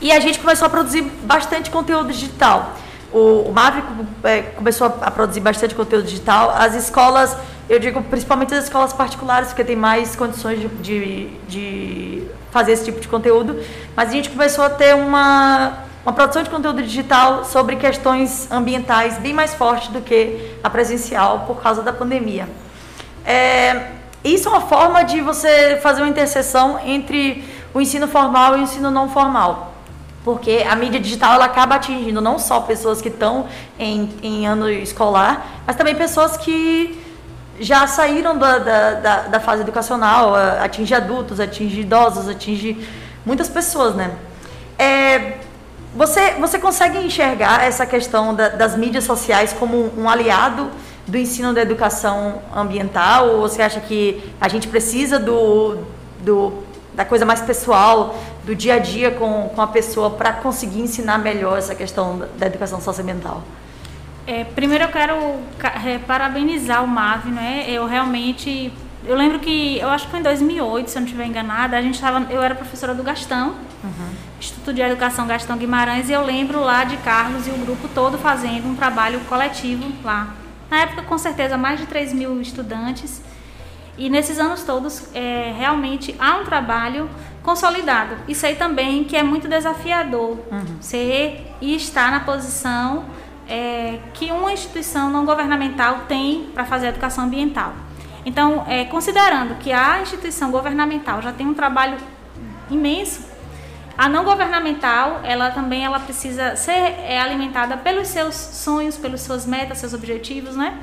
E 0.00 0.12
a 0.12 0.20
gente 0.20 0.38
começou 0.38 0.66
a 0.66 0.70
produzir 0.70 1.02
bastante 1.22 1.70
conteúdo 1.70 2.12
digital. 2.12 2.76
O, 3.12 3.48
o 3.48 3.52
MAV 3.52 3.82
é, 4.24 4.42
começou 4.42 4.86
a 4.86 5.10
produzir 5.10 5.40
bastante 5.40 5.74
conteúdo 5.74 6.04
digital. 6.04 6.50
As 6.50 6.74
escolas, 6.74 7.36
eu 7.68 7.78
digo 7.78 8.02
principalmente 8.02 8.54
as 8.54 8.64
escolas 8.64 8.92
particulares, 8.92 9.48
porque 9.48 9.64
tem 9.64 9.76
mais 9.76 10.14
condições 10.14 10.60
de, 10.60 10.68
de, 10.68 11.26
de 11.48 12.22
fazer 12.50 12.72
esse 12.72 12.84
tipo 12.84 13.00
de 13.00 13.08
conteúdo. 13.08 13.60
Mas 13.96 14.10
a 14.10 14.12
gente 14.12 14.30
começou 14.30 14.64
a 14.64 14.70
ter 14.70 14.94
uma 14.94 15.90
uma 16.04 16.12
produção 16.14 16.42
de 16.42 16.48
conteúdo 16.48 16.82
digital 16.82 17.44
sobre 17.44 17.76
questões 17.76 18.50
ambientais 18.50 19.18
bem 19.18 19.34
mais 19.34 19.54
forte 19.54 19.90
do 19.90 20.00
que 20.00 20.56
a 20.62 20.70
presencial 20.70 21.40
por 21.40 21.60
causa 21.62 21.82
da 21.82 21.92
pandemia. 21.92 22.48
É, 23.24 23.88
isso 24.24 24.48
é 24.48 24.50
uma 24.50 24.62
forma 24.62 25.02
de 25.02 25.20
você 25.20 25.78
fazer 25.82 26.02
uma 26.02 26.08
interseção 26.08 26.78
entre 26.84 27.44
o 27.74 27.80
ensino 27.80 28.08
formal 28.08 28.56
e 28.56 28.60
o 28.60 28.62
ensino 28.62 28.90
não 28.90 29.10
formal. 29.10 29.69
Porque 30.24 30.64
a 30.68 30.76
mídia 30.76 31.00
digital 31.00 31.34
ela 31.34 31.46
acaba 31.46 31.76
atingindo 31.76 32.20
não 32.20 32.38
só 32.38 32.60
pessoas 32.60 33.00
que 33.00 33.08
estão 33.08 33.46
em, 33.78 34.10
em 34.22 34.46
ano 34.46 34.68
escolar, 34.68 35.62
mas 35.66 35.76
também 35.76 35.94
pessoas 35.94 36.36
que 36.36 37.02
já 37.58 37.86
saíram 37.86 38.38
da, 38.38 38.58
da, 38.58 39.20
da, 39.28 39.40
fase 39.40 39.62
educacional, 39.62 40.34
atinge 40.34 40.94
adultos, 40.94 41.40
atinge 41.40 41.80
idosos, 41.80 42.28
atinge 42.28 42.76
muitas 43.24 43.48
pessoas, 43.48 43.94
né? 43.94 44.10
É, 44.78 45.38
Você, 45.94 46.34
você 46.38 46.58
consegue 46.58 46.98
enxergar 46.98 47.64
essa 47.64 47.84
questão 47.84 48.34
da, 48.34 48.48
das 48.48 48.76
mídias 48.76 49.04
sociais 49.04 49.52
como 49.52 49.90
um 49.96 50.08
aliado 50.08 50.70
do 51.06 51.18
ensino 51.18 51.52
da 51.52 51.60
educação 51.60 52.40
ambiental? 52.54 53.28
Ou 53.28 53.40
você 53.40 53.60
acha 53.60 53.80
que 53.80 54.22
a 54.40 54.48
gente 54.48 54.68
precisa 54.68 55.18
do, 55.18 55.78
do, 56.20 56.62
da 56.94 57.04
coisa 57.04 57.24
mais 57.24 57.40
pessoal, 57.40 58.14
do 58.44 58.54
dia 58.54 58.74
a 58.74 58.78
dia 58.78 59.10
com, 59.10 59.48
com 59.54 59.62
a 59.62 59.66
pessoa, 59.66 60.10
para 60.10 60.32
conseguir 60.32 60.80
ensinar 60.80 61.18
melhor 61.18 61.58
essa 61.58 61.74
questão 61.74 62.26
da 62.38 62.46
educação 62.46 62.80
socioambiental? 62.80 63.42
É, 64.26 64.44
primeiro 64.44 64.84
eu 64.84 64.88
quero 64.88 65.14
é, 65.84 65.98
parabenizar 65.98 66.84
o 66.84 66.88
MAV, 66.88 67.26
né? 67.26 67.64
Eu 67.68 67.86
realmente 67.86 68.72
eu 69.04 69.16
lembro 69.16 69.38
que, 69.38 69.78
eu 69.78 69.88
acho 69.88 70.04
que 70.04 70.10
foi 70.10 70.20
em 70.20 70.22
2008, 70.22 70.90
se 70.90 70.96
eu 70.96 71.00
não 71.00 71.06
estiver 71.06 71.24
enganada, 71.24 71.76
a 71.76 71.80
gente 71.80 71.94
estava, 71.94 72.30
eu 72.30 72.42
era 72.42 72.54
professora 72.54 72.94
do 72.94 73.02
Gastão, 73.02 73.54
uhum. 73.82 74.10
Instituto 74.38 74.74
de 74.74 74.82
Educação 74.82 75.26
Gastão 75.26 75.56
Guimarães, 75.56 76.10
e 76.10 76.12
eu 76.12 76.22
lembro 76.22 76.60
lá 76.60 76.84
de 76.84 76.98
Carlos 76.98 77.46
e 77.46 77.50
o 77.50 77.56
grupo 77.58 77.88
todo 77.88 78.18
fazendo 78.18 78.68
um 78.68 78.76
trabalho 78.76 79.20
coletivo 79.20 79.90
lá. 80.04 80.34
Na 80.70 80.80
época, 80.80 81.02
com 81.02 81.16
certeza, 81.16 81.56
mais 81.56 81.80
de 81.80 81.86
3 81.86 82.12
mil 82.12 82.40
estudantes. 82.40 83.22
E 83.96 84.08
nesses 84.08 84.38
anos 84.38 84.62
todos, 84.62 85.08
é, 85.14 85.54
realmente 85.58 86.14
há 86.18 86.36
um 86.36 86.44
trabalho 86.44 87.08
consolidado. 87.42 88.16
E 88.28 88.34
sei 88.34 88.54
também 88.54 89.04
que 89.04 89.16
é 89.16 89.22
muito 89.22 89.48
desafiador 89.48 90.38
uhum. 90.50 90.76
ser 90.80 91.46
e 91.60 91.74
estar 91.74 92.10
na 92.10 92.20
posição 92.20 93.04
é, 93.48 93.98
que 94.14 94.30
uma 94.30 94.52
instituição 94.52 95.10
não 95.10 95.24
governamental 95.24 96.00
tem 96.06 96.50
para 96.54 96.64
fazer 96.64 96.88
educação 96.88 97.24
ambiental. 97.24 97.72
Então, 98.24 98.64
é, 98.68 98.84
considerando 98.84 99.56
que 99.56 99.72
a 99.72 100.00
instituição 100.00 100.50
governamental 100.50 101.22
já 101.22 101.32
tem 101.32 101.46
um 101.46 101.54
trabalho 101.54 101.96
imenso, 102.70 103.30
a 103.96 104.08
não 104.08 104.24
governamental, 104.24 105.20
ela 105.24 105.50
também 105.50 105.84
ela 105.84 106.00
precisa 106.00 106.56
ser 106.56 106.70
é, 106.70 107.20
alimentada 107.20 107.76
pelos 107.76 108.08
seus 108.08 108.34
sonhos, 108.34 108.96
pelas 108.96 109.20
suas 109.20 109.44
metas, 109.44 109.78
seus 109.78 109.92
objetivos, 109.92 110.56
né? 110.56 110.78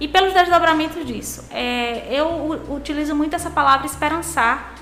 E 0.00 0.08
pelos 0.08 0.32
desdobramentos 0.32 1.04
disso. 1.04 1.44
É, 1.50 2.06
eu 2.10 2.62
utilizo 2.70 3.14
muito 3.14 3.34
essa 3.34 3.50
palavra 3.50 3.86
esperançar 3.86 4.73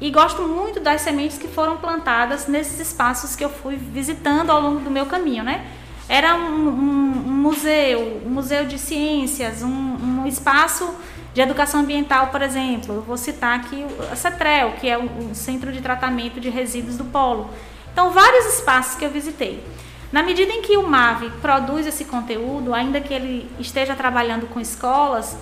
e 0.00 0.10
gosto 0.10 0.42
muito 0.42 0.78
das 0.80 1.00
sementes 1.00 1.38
que 1.38 1.48
foram 1.48 1.76
plantadas 1.76 2.46
nesses 2.46 2.78
espaços 2.78 3.34
que 3.34 3.44
eu 3.44 3.50
fui 3.50 3.76
visitando 3.76 4.50
ao 4.50 4.60
longo 4.60 4.80
do 4.80 4.90
meu 4.90 5.06
caminho, 5.06 5.42
né? 5.42 5.66
Era 6.08 6.36
um, 6.36 6.68
um, 6.68 7.24
um 7.26 7.32
museu, 7.32 8.22
um 8.24 8.30
museu 8.30 8.64
de 8.64 8.78
ciências, 8.78 9.62
um, 9.62 9.68
um 9.68 10.26
espaço 10.26 10.94
de 11.34 11.40
educação 11.40 11.80
ambiental, 11.80 12.28
por 12.28 12.42
exemplo, 12.42 12.94
eu 12.94 13.02
vou 13.02 13.16
citar 13.16 13.58
aqui 13.58 13.84
a 14.10 14.16
CETREL, 14.16 14.72
que 14.80 14.88
é 14.88 14.96
o 14.96 15.34
Centro 15.34 15.70
de 15.70 15.80
Tratamento 15.80 16.40
de 16.40 16.48
Resíduos 16.48 16.96
do 16.96 17.04
Polo. 17.04 17.50
Então, 17.92 18.10
vários 18.10 18.46
espaços 18.54 18.94
que 18.94 19.04
eu 19.04 19.10
visitei. 19.10 19.62
Na 20.10 20.22
medida 20.22 20.50
em 20.50 20.62
que 20.62 20.76
o 20.76 20.88
MAV 20.88 21.30
produz 21.42 21.86
esse 21.86 22.06
conteúdo, 22.06 22.72
ainda 22.72 23.00
que 23.00 23.12
ele 23.12 23.50
esteja 23.58 23.94
trabalhando 23.94 24.46
com 24.46 24.58
escolas, 24.58 25.36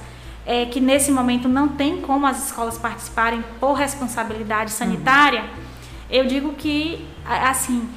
é, 0.46 0.64
que 0.64 0.80
nesse 0.80 1.10
momento 1.10 1.48
não 1.48 1.68
tem 1.68 2.00
como 2.00 2.24
as 2.26 2.46
escolas 2.46 2.78
participarem 2.78 3.44
por 3.58 3.72
responsabilidade 3.72 4.70
sanitária, 4.70 5.40
uhum. 5.40 5.48
eu 6.08 6.26
digo 6.26 6.52
que, 6.52 7.04
assim, 7.26 7.88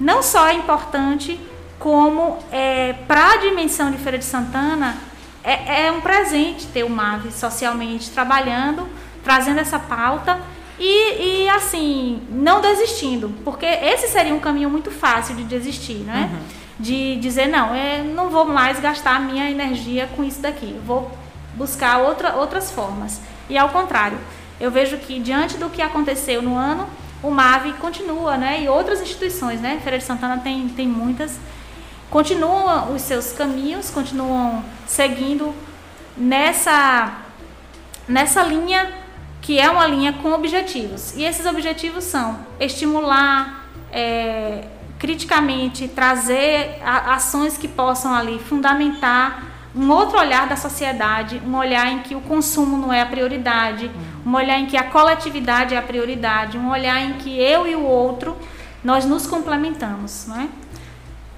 não 0.00 0.20
só 0.20 0.48
é 0.48 0.54
importante, 0.54 1.38
como 1.78 2.38
é, 2.50 2.92
para 3.06 3.34
a 3.34 3.36
dimensão 3.36 3.90
de 3.90 3.98
Feira 3.98 4.18
de 4.18 4.24
Santana, 4.24 4.96
é, 5.44 5.86
é 5.86 5.92
um 5.92 6.00
presente 6.00 6.66
ter 6.66 6.84
o 6.84 6.90
MAV 6.90 7.30
socialmente 7.30 8.10
trabalhando, 8.10 8.88
trazendo 9.22 9.60
essa 9.60 9.78
pauta 9.78 10.40
e, 10.78 11.44
e, 11.44 11.48
assim, 11.50 12.20
não 12.30 12.60
desistindo, 12.60 13.32
porque 13.44 13.66
esse 13.66 14.08
seria 14.08 14.34
um 14.34 14.40
caminho 14.40 14.68
muito 14.68 14.90
fácil 14.90 15.36
de 15.36 15.44
desistir, 15.44 15.98
né? 15.98 16.30
Uhum. 16.32 16.62
De 16.80 17.16
dizer, 17.16 17.46
não, 17.46 17.76
eu 17.76 18.04
não 18.04 18.28
vou 18.28 18.44
mais 18.44 18.80
gastar 18.80 19.16
a 19.16 19.20
minha 19.20 19.48
energia 19.48 20.08
com 20.16 20.24
isso 20.24 20.40
daqui, 20.40 20.76
vou 20.84 21.10
buscar 21.54 21.98
outra, 21.98 22.36
outras 22.36 22.70
formas. 22.70 23.20
E 23.48 23.56
ao 23.58 23.68
contrário, 23.68 24.18
eu 24.60 24.70
vejo 24.70 24.96
que 24.98 25.18
diante 25.18 25.56
do 25.56 25.68
que 25.68 25.82
aconteceu 25.82 26.42
no 26.42 26.56
ano, 26.56 26.88
o 27.22 27.30
MAV 27.30 27.74
continua, 27.80 28.36
né? 28.36 28.62
E 28.62 28.68
outras 28.68 29.00
instituições, 29.00 29.60
né? 29.60 29.80
Feira 29.82 29.98
de 29.98 30.04
Santana 30.04 30.38
tem, 30.38 30.68
tem 30.68 30.86
muitas 30.86 31.38
continuam 32.12 32.94
os 32.94 33.00
seus 33.00 33.32
caminhos, 33.32 33.88
continuam 33.88 34.62
seguindo 34.86 35.54
nessa, 36.14 37.20
nessa 38.06 38.42
linha 38.42 38.92
que 39.40 39.58
é 39.58 39.68
uma 39.70 39.86
linha 39.86 40.12
com 40.12 40.30
objetivos. 40.32 41.16
E 41.16 41.24
esses 41.24 41.46
objetivos 41.46 42.04
são 42.04 42.38
estimular 42.60 43.66
é, 43.90 44.68
criticamente, 44.98 45.88
trazer 45.88 46.80
ações 46.84 47.56
que 47.56 47.66
possam 47.66 48.14
ali 48.14 48.38
fundamentar 48.38 49.44
um 49.74 49.90
outro 49.90 50.18
olhar 50.18 50.48
da 50.48 50.56
sociedade, 50.56 51.40
um 51.46 51.56
olhar 51.56 51.90
em 51.90 52.00
que 52.00 52.14
o 52.14 52.20
consumo 52.20 52.76
não 52.76 52.92
é 52.92 53.00
a 53.00 53.06
prioridade, 53.06 53.90
um 54.24 54.34
olhar 54.34 54.58
em 54.58 54.66
que 54.66 54.76
a 54.76 54.84
coletividade 54.84 55.74
é 55.74 55.78
a 55.78 55.82
prioridade, 55.82 56.58
um 56.58 56.70
olhar 56.70 57.00
em 57.02 57.14
que 57.14 57.40
eu 57.40 57.66
e 57.66 57.74
o 57.74 57.82
outro 57.82 58.36
nós 58.84 59.04
nos 59.04 59.26
complementamos, 59.26 60.26
não 60.28 60.40
é? 60.40 60.48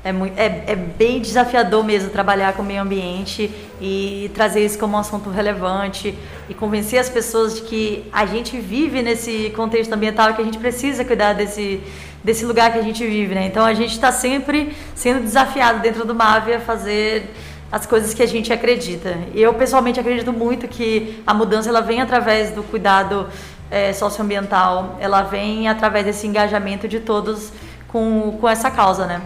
É, 0.02 0.12
muito, 0.12 0.38
é, 0.38 0.64
é, 0.66 0.76
bem 0.76 1.18
desafiador 1.18 1.82
mesmo 1.82 2.10
trabalhar 2.10 2.52
com 2.52 2.60
o 2.60 2.64
meio 2.64 2.82
ambiente 2.82 3.50
e 3.80 4.30
trazer 4.34 4.62
isso 4.62 4.78
como 4.78 4.96
um 4.96 5.00
assunto 5.00 5.30
relevante 5.30 6.14
e 6.46 6.52
convencer 6.52 6.98
as 6.98 7.08
pessoas 7.08 7.54
de 7.54 7.62
que 7.62 8.04
a 8.12 8.26
gente 8.26 8.60
vive 8.60 9.00
nesse 9.00 9.50
contexto 9.56 9.94
ambiental 9.94 10.28
e 10.30 10.34
que 10.34 10.42
a 10.42 10.44
gente 10.44 10.58
precisa 10.58 11.06
cuidar 11.06 11.32
desse, 11.32 11.80
desse 12.22 12.44
lugar 12.44 12.70
que 12.70 12.78
a 12.78 12.82
gente 12.82 13.06
vive. 13.06 13.34
Né? 13.34 13.46
Então 13.46 13.64
a 13.64 13.72
gente 13.72 13.92
está 13.92 14.12
sempre 14.12 14.76
sendo 14.94 15.22
desafiado 15.22 15.80
dentro 15.80 16.04
do 16.04 16.14
MAVE 16.14 16.52
a 16.52 16.60
fazer 16.60 17.34
as 17.70 17.86
coisas 17.86 18.14
que 18.14 18.22
a 18.22 18.26
gente 18.26 18.52
acredita. 18.52 19.16
Eu 19.34 19.54
pessoalmente 19.54 19.98
acredito 19.98 20.32
muito 20.32 20.68
que 20.68 21.22
a 21.26 21.34
mudança 21.34 21.68
ela 21.68 21.80
vem 21.80 22.00
através 22.00 22.50
do 22.50 22.62
cuidado 22.62 23.28
é, 23.70 23.92
socioambiental, 23.92 24.96
ela 25.00 25.22
vem 25.22 25.68
através 25.68 26.04
desse 26.04 26.26
engajamento 26.26 26.86
de 26.86 27.00
todos 27.00 27.52
com, 27.88 28.38
com 28.40 28.48
essa 28.48 28.70
causa, 28.70 29.06
né? 29.06 29.20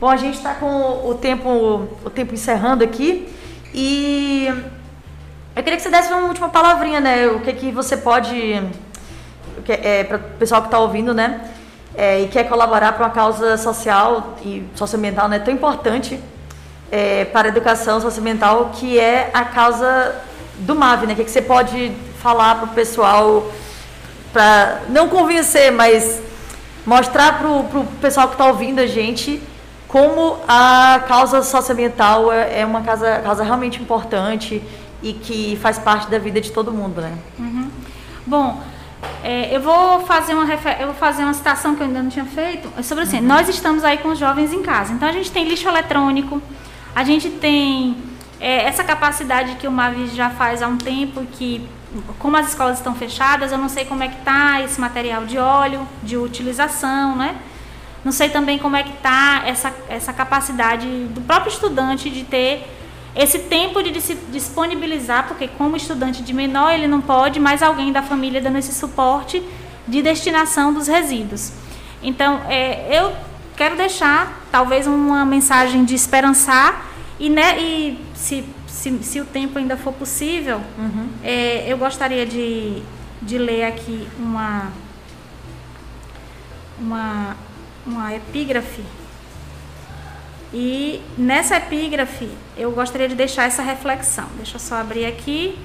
Bom, 0.00 0.08
a 0.08 0.16
gente 0.16 0.36
está 0.36 0.54
com 0.54 1.08
o 1.08 1.14
tempo, 1.14 1.88
o 2.04 2.10
tempo 2.10 2.32
encerrando 2.32 2.82
aqui 2.82 3.28
e 3.74 4.48
eu 5.54 5.62
queria 5.62 5.76
que 5.76 5.82
você 5.82 5.90
desse 5.90 6.12
uma 6.12 6.26
última 6.28 6.48
palavrinha, 6.48 7.00
né? 7.00 7.26
O 7.26 7.40
que 7.40 7.52
que 7.52 7.70
você 7.70 7.96
pode, 7.96 8.62
é, 9.68 10.04
para 10.04 10.16
o 10.16 10.20
pessoal 10.38 10.62
que 10.62 10.68
está 10.68 10.78
ouvindo, 10.78 11.12
né? 11.12 11.50
É, 11.94 12.20
e 12.22 12.28
quer 12.28 12.48
colaborar 12.48 12.92
para 12.92 13.04
uma 13.04 13.12
causa 13.12 13.56
social 13.56 14.36
e 14.42 14.64
socioambiental, 14.74 15.28
né? 15.28 15.38
Tão 15.38 15.52
importante 15.52 16.18
é, 16.90 17.24
para 17.24 17.48
a 17.48 17.50
educação 17.50 18.00
socioambiental, 18.00 18.70
que 18.74 18.98
é 18.98 19.30
a 19.32 19.44
causa 19.44 20.16
do 20.58 20.74
MAV, 20.74 21.06
né? 21.06 21.12
O 21.12 21.16
que, 21.16 21.24
que 21.24 21.30
você 21.30 21.42
pode 21.42 21.92
falar 22.20 22.56
para 22.56 22.64
o 22.66 22.68
pessoal, 22.68 23.50
para 24.32 24.82
não 24.88 25.08
convencer, 25.08 25.72
mas 25.72 26.20
mostrar 26.84 27.38
para 27.38 27.48
o 27.48 27.86
pessoal 28.00 28.28
que 28.28 28.34
está 28.34 28.46
ouvindo 28.46 28.80
a 28.80 28.86
gente 28.86 29.42
como 29.90 30.38
a 30.46 31.02
causa 31.08 31.42
socioambiental 31.42 32.32
é, 32.32 32.60
é 32.60 32.66
uma 32.66 32.80
causa, 32.82 33.18
causa 33.18 33.42
realmente 33.42 33.82
importante 33.82 34.62
e 35.02 35.12
que 35.12 35.58
faz 35.60 35.78
parte 35.78 36.08
da 36.08 36.18
vida 36.18 36.40
de 36.40 36.52
todo 36.52 36.72
mundo, 36.72 37.00
né? 37.00 37.12
Uhum. 37.38 37.68
Bom, 38.24 38.62
é, 39.24 39.54
eu 39.54 39.60
vou 39.60 40.00
fazer 40.06 40.34
uma 40.34 40.44
eu 40.78 40.86
vou 40.86 40.94
fazer 40.94 41.24
uma 41.24 41.34
citação 41.34 41.74
que 41.74 41.82
eu 41.82 41.86
ainda 41.86 42.02
não 42.02 42.10
tinha 42.10 42.24
feito 42.24 42.70
é 42.78 42.82
sobre 42.82 43.04
assim, 43.04 43.18
uhum. 43.18 43.26
nós 43.26 43.48
estamos 43.48 43.82
aí 43.82 43.98
com 43.98 44.10
os 44.10 44.18
jovens 44.18 44.52
em 44.52 44.62
casa, 44.62 44.92
então 44.92 45.08
a 45.08 45.12
gente 45.12 45.32
tem 45.32 45.48
lixo 45.48 45.68
eletrônico, 45.68 46.40
a 46.94 47.04
gente 47.04 47.30
tem 47.30 47.96
é, 48.40 48.64
essa 48.64 48.82
capacidade 48.82 49.56
que 49.56 49.66
o 49.66 49.70
Mavi 49.70 50.08
já 50.08 50.30
faz 50.30 50.62
há 50.62 50.68
um 50.68 50.78
tempo 50.78 51.24
que 51.32 51.68
como 52.18 52.36
as 52.36 52.48
escolas 52.48 52.78
estão 52.78 52.94
fechadas, 52.94 53.50
eu 53.50 53.58
não 53.58 53.68
sei 53.68 53.84
como 53.84 54.02
é 54.02 54.08
que 54.08 54.18
está 54.18 54.60
esse 54.62 54.80
material 54.80 55.26
de 55.26 55.38
óleo, 55.38 55.86
de 56.02 56.16
utilização, 56.16 57.16
né? 57.16 57.36
Não 58.04 58.12
sei 58.12 58.30
também 58.30 58.58
como 58.58 58.76
é 58.76 58.82
que 58.82 58.90
está 58.90 59.42
essa, 59.44 59.74
essa 59.88 60.12
capacidade 60.12 60.86
do 60.86 61.20
próprio 61.20 61.50
estudante 61.50 62.08
de 62.08 62.24
ter 62.24 62.66
esse 63.14 63.40
tempo 63.40 63.82
de 63.82 64.00
se 64.00 64.14
disponibilizar, 64.30 65.26
porque 65.26 65.48
como 65.48 65.76
estudante 65.76 66.22
de 66.22 66.32
menor 66.32 66.72
ele 66.72 66.86
não 66.86 67.00
pode, 67.00 67.40
mas 67.40 67.62
alguém 67.62 67.92
da 67.92 68.02
família 68.02 68.40
dando 68.40 68.58
esse 68.58 68.72
suporte 68.72 69.42
de 69.86 70.00
destinação 70.00 70.72
dos 70.72 70.86
resíduos. 70.86 71.52
Então, 72.02 72.40
é, 72.48 72.86
eu 72.96 73.12
quero 73.60 73.76
deixar 73.76 74.40
talvez 74.50 74.86
uma 74.86 75.22
mensagem 75.26 75.84
de 75.84 75.94
esperançar 75.94 76.86
e, 77.18 77.28
né, 77.28 77.60
e 77.60 78.02
se, 78.14 78.42
se, 78.66 78.90
se 79.02 79.20
o 79.20 79.26
tempo 79.26 79.58
ainda 79.58 79.76
for 79.76 79.92
possível, 79.92 80.62
uhum. 80.78 81.10
é, 81.22 81.70
eu 81.70 81.76
gostaria 81.76 82.24
de, 82.24 82.82
de 83.20 83.36
ler 83.36 83.64
aqui 83.64 84.08
uma, 84.18 84.72
uma 86.78 87.36
uma 87.86 88.14
epígrafe. 88.14 88.82
E 90.52 91.00
nessa 91.16 91.56
epígrafe 91.56 92.28
eu 92.56 92.72
gostaria 92.72 93.08
de 93.08 93.14
deixar 93.14 93.44
essa 93.44 93.62
reflexão. 93.62 94.26
Deixa 94.36 94.56
eu 94.56 94.60
só 94.60 94.76
abrir 94.76 95.06
aqui. 95.06 95.58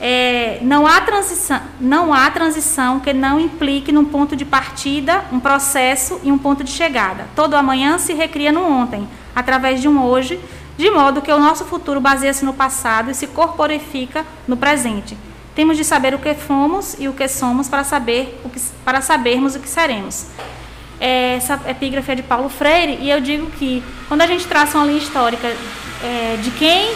É, 0.00 0.58
não, 0.62 0.86
há 0.86 1.00
transição, 1.00 1.60
não 1.80 2.12
há 2.12 2.30
transição 2.30 3.00
que 3.00 3.12
não 3.12 3.40
implique 3.40 3.90
num 3.90 4.04
ponto 4.04 4.36
de 4.36 4.44
partida, 4.44 5.24
um 5.32 5.40
processo 5.40 6.20
e 6.22 6.30
um 6.30 6.38
ponto 6.38 6.62
de 6.62 6.70
chegada. 6.70 7.26
Todo 7.34 7.54
amanhã 7.54 7.98
se 7.98 8.12
recria 8.12 8.52
no 8.52 8.62
ontem, 8.62 9.08
através 9.34 9.80
de 9.80 9.88
um 9.88 10.02
hoje, 10.02 10.38
de 10.76 10.90
modo 10.90 11.22
que 11.22 11.32
o 11.32 11.38
nosso 11.38 11.64
futuro 11.64 12.00
baseia-se 12.00 12.44
no 12.44 12.52
passado 12.52 13.10
e 13.10 13.14
se 13.14 13.26
corporifica 13.26 14.26
no 14.46 14.56
presente. 14.56 15.16
Temos 15.54 15.78
de 15.78 15.84
saber 15.84 16.12
o 16.14 16.18
que 16.18 16.34
fomos 16.34 16.96
e 16.98 17.08
o 17.08 17.14
que 17.14 17.26
somos 17.26 17.66
para, 17.66 17.82
saber 17.82 18.38
o 18.44 18.50
que, 18.50 18.60
para 18.84 19.00
sabermos 19.00 19.54
o 19.54 19.60
que 19.60 19.68
seremos. 19.68 20.26
É, 21.00 21.36
essa 21.36 21.58
epígrafe 21.66 22.12
é 22.12 22.14
de 22.14 22.22
Paulo 22.22 22.50
Freire 22.50 22.98
e 23.00 23.08
eu 23.08 23.20
digo 23.20 23.50
que 23.52 23.82
quando 24.08 24.20
a 24.20 24.26
gente 24.26 24.46
traça 24.46 24.76
uma 24.76 24.86
linha 24.86 24.98
histórica 24.98 25.46
é, 26.02 26.36
de 26.42 26.50
quem 26.52 26.94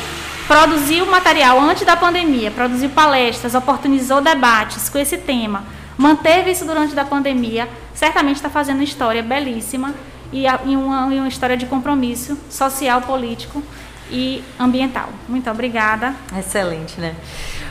produziu 0.50 1.06
material 1.06 1.60
antes 1.60 1.86
da 1.86 1.96
pandemia, 1.96 2.50
produziu 2.50 2.90
palestras, 2.90 3.54
oportunizou 3.54 4.20
debates 4.20 4.88
com 4.88 4.98
esse 4.98 5.16
tema, 5.16 5.62
manteve 5.96 6.50
isso 6.50 6.64
durante 6.64 6.98
a 6.98 7.04
pandemia, 7.04 7.68
certamente 7.94 8.34
está 8.34 8.50
fazendo 8.50 8.82
história 8.82 9.22
belíssima 9.22 9.94
e, 10.32 10.46
uma, 10.74 11.04
uma 11.04 11.28
história 11.28 11.56
de 11.56 11.66
compromisso 11.66 12.36
social, 12.50 13.00
político 13.02 13.62
e 14.10 14.42
ambiental. 14.58 15.10
Muito 15.28 15.48
obrigada. 15.48 16.16
Excelente, 16.36 17.00
né? 17.00 17.14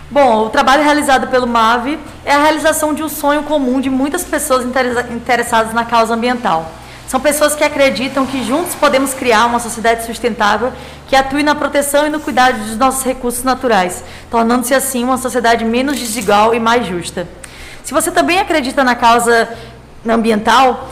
Bom, 0.09 0.45
o 0.45 0.49
trabalho 0.49 0.81
realizado 0.81 1.27
pelo 1.27 1.45
MAVE 1.45 1.99
é 2.23 2.33
a 2.33 2.41
realização 2.41 2.93
de 2.93 3.03
um 3.03 3.09
sonho 3.09 3.43
comum 3.43 3.81
de 3.81 3.89
muitas 3.89 4.23
pessoas 4.23 4.65
interessadas 5.11 5.73
na 5.73 5.83
causa 5.83 6.13
ambiental. 6.13 6.78
São 7.09 7.19
pessoas 7.19 7.55
que 7.55 7.63
acreditam 7.63 8.23
que 8.23 8.43
juntos 8.43 8.75
podemos 8.75 9.15
criar 9.15 9.47
uma 9.47 9.57
sociedade 9.57 10.05
sustentável 10.05 10.71
que 11.07 11.15
atue 11.15 11.41
na 11.41 11.55
proteção 11.55 12.05
e 12.05 12.09
no 12.11 12.19
cuidado 12.19 12.59
dos 12.59 12.77
nossos 12.77 13.03
recursos 13.03 13.43
naturais, 13.43 14.03
tornando-se 14.29 14.75
assim 14.75 15.03
uma 15.03 15.17
sociedade 15.17 15.65
menos 15.65 15.97
desigual 15.97 16.53
e 16.53 16.59
mais 16.59 16.85
justa. 16.85 17.27
Se 17.83 17.95
você 17.95 18.11
também 18.11 18.37
acredita 18.37 18.83
na 18.83 18.93
causa 18.93 19.49
ambiental, 20.07 20.87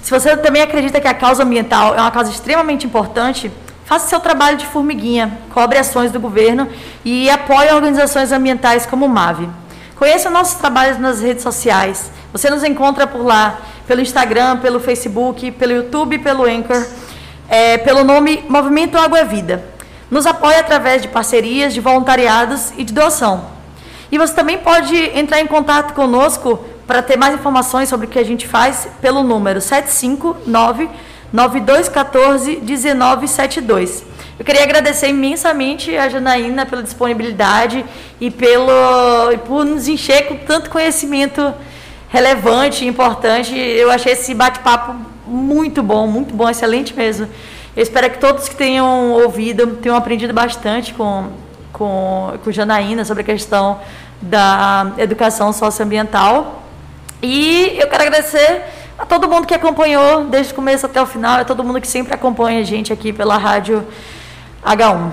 se 0.00 0.10
você 0.10 0.38
também 0.38 0.62
acredita 0.62 1.02
que 1.02 1.06
a 1.06 1.12
causa 1.12 1.42
ambiental 1.42 1.94
é 1.94 2.00
uma 2.00 2.10
causa 2.10 2.30
extremamente 2.30 2.86
importante, 2.86 3.52
faça 3.84 4.08
seu 4.08 4.20
trabalho 4.20 4.56
de 4.56 4.64
formiguinha, 4.64 5.38
cobre 5.52 5.76
ações 5.76 6.10
do 6.10 6.18
governo 6.18 6.66
e 7.04 7.28
apoie 7.28 7.70
organizações 7.74 8.32
ambientais 8.32 8.86
como 8.86 9.04
o 9.04 9.08
MAVE. 9.10 9.50
Conheça 9.96 10.30
nossos 10.30 10.54
trabalhos 10.54 10.98
nas 10.98 11.20
redes 11.20 11.42
sociais. 11.42 12.10
Você 12.32 12.48
nos 12.48 12.64
encontra 12.64 13.06
por 13.06 13.22
lá 13.22 13.58
pelo 13.86 14.00
Instagram, 14.00 14.58
pelo 14.58 14.80
Facebook, 14.80 15.50
pelo 15.52 15.72
YouTube, 15.72 16.18
pelo 16.18 16.44
Anchor, 16.44 16.84
é, 17.48 17.78
pelo 17.78 18.04
nome 18.04 18.44
Movimento 18.48 18.98
Água 18.98 19.20
é 19.20 19.24
Vida. 19.24 19.64
Nos 20.10 20.26
apoia 20.26 20.60
através 20.60 21.02
de 21.02 21.08
parcerias, 21.08 21.72
de 21.72 21.80
voluntariados 21.80 22.72
e 22.76 22.84
de 22.84 22.92
doação. 22.92 23.46
E 24.10 24.18
você 24.18 24.34
também 24.34 24.58
pode 24.58 24.96
entrar 25.18 25.40
em 25.40 25.46
contato 25.46 25.94
conosco 25.94 26.64
para 26.86 27.02
ter 27.02 27.16
mais 27.16 27.34
informações 27.34 27.88
sobre 27.88 28.06
o 28.06 28.08
que 28.08 28.18
a 28.18 28.24
gente 28.24 28.46
faz 28.46 28.88
pelo 29.00 29.22
número 29.22 29.60
759 29.60 30.88
9214 31.32 32.60
1972. 32.62 34.04
Eu 34.38 34.44
queria 34.44 34.62
agradecer 34.62 35.08
imensamente 35.08 35.96
a 35.96 36.08
Janaína 36.08 36.66
pela 36.66 36.82
disponibilidade 36.82 37.84
e 38.20 38.30
pelo 38.30 39.32
e 39.32 39.38
por 39.38 39.64
nos 39.64 39.88
encher 39.88 40.28
com 40.28 40.36
tanto 40.36 40.70
conhecimento 40.70 41.54
relevante, 42.08 42.86
importante. 42.86 43.56
Eu 43.56 43.90
achei 43.90 44.12
esse 44.12 44.34
bate-papo 44.34 44.94
muito 45.26 45.82
bom, 45.82 46.06
muito 46.06 46.34
bom, 46.34 46.48
excelente 46.48 46.94
mesmo. 46.94 47.28
Eu 47.76 47.82
espero 47.82 48.10
que 48.10 48.18
todos 48.18 48.48
que 48.48 48.56
tenham 48.56 49.12
ouvido 49.12 49.66
tenham 49.76 49.96
aprendido 49.96 50.32
bastante 50.32 50.94
com, 50.94 51.28
com, 51.72 52.32
com 52.42 52.50
Janaína 52.50 53.04
sobre 53.04 53.22
a 53.22 53.24
questão 53.26 53.80
da 54.20 54.92
educação 54.98 55.52
socioambiental. 55.52 56.62
E 57.22 57.76
eu 57.78 57.86
quero 57.88 58.02
agradecer 58.04 58.62
a 58.98 59.04
todo 59.04 59.28
mundo 59.28 59.46
que 59.46 59.54
acompanhou 59.54 60.24
desde 60.24 60.52
o 60.52 60.56
começo 60.56 60.86
até 60.86 61.00
o 61.02 61.06
final, 61.06 61.40
a 61.40 61.44
todo 61.44 61.62
mundo 61.62 61.80
que 61.80 61.88
sempre 61.88 62.14
acompanha 62.14 62.60
a 62.60 62.64
gente 62.64 62.92
aqui 62.92 63.12
pela 63.12 63.36
rádio 63.36 63.86
H1. 64.64 65.12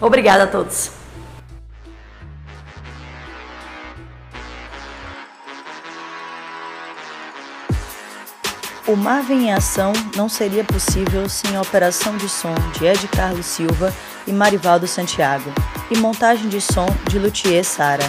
Obrigada 0.00 0.44
a 0.44 0.46
todos. 0.46 1.03
O 8.86 8.96
Marvin 8.96 9.46
em 9.46 9.52
Ação 9.52 9.94
não 10.14 10.28
seria 10.28 10.62
possível 10.62 11.26
sem 11.26 11.56
a 11.56 11.62
operação 11.62 12.18
de 12.18 12.28
som 12.28 12.54
de 12.78 12.84
Ed 12.84 13.08
Carlos 13.08 13.46
Silva 13.46 13.90
e 14.26 14.32
Marivaldo 14.32 14.86
Santiago, 14.86 15.50
e 15.90 15.96
montagem 15.96 16.50
de 16.50 16.60
som 16.60 16.86
de 17.08 17.18
Luthier 17.18 17.64
Sara. 17.64 18.04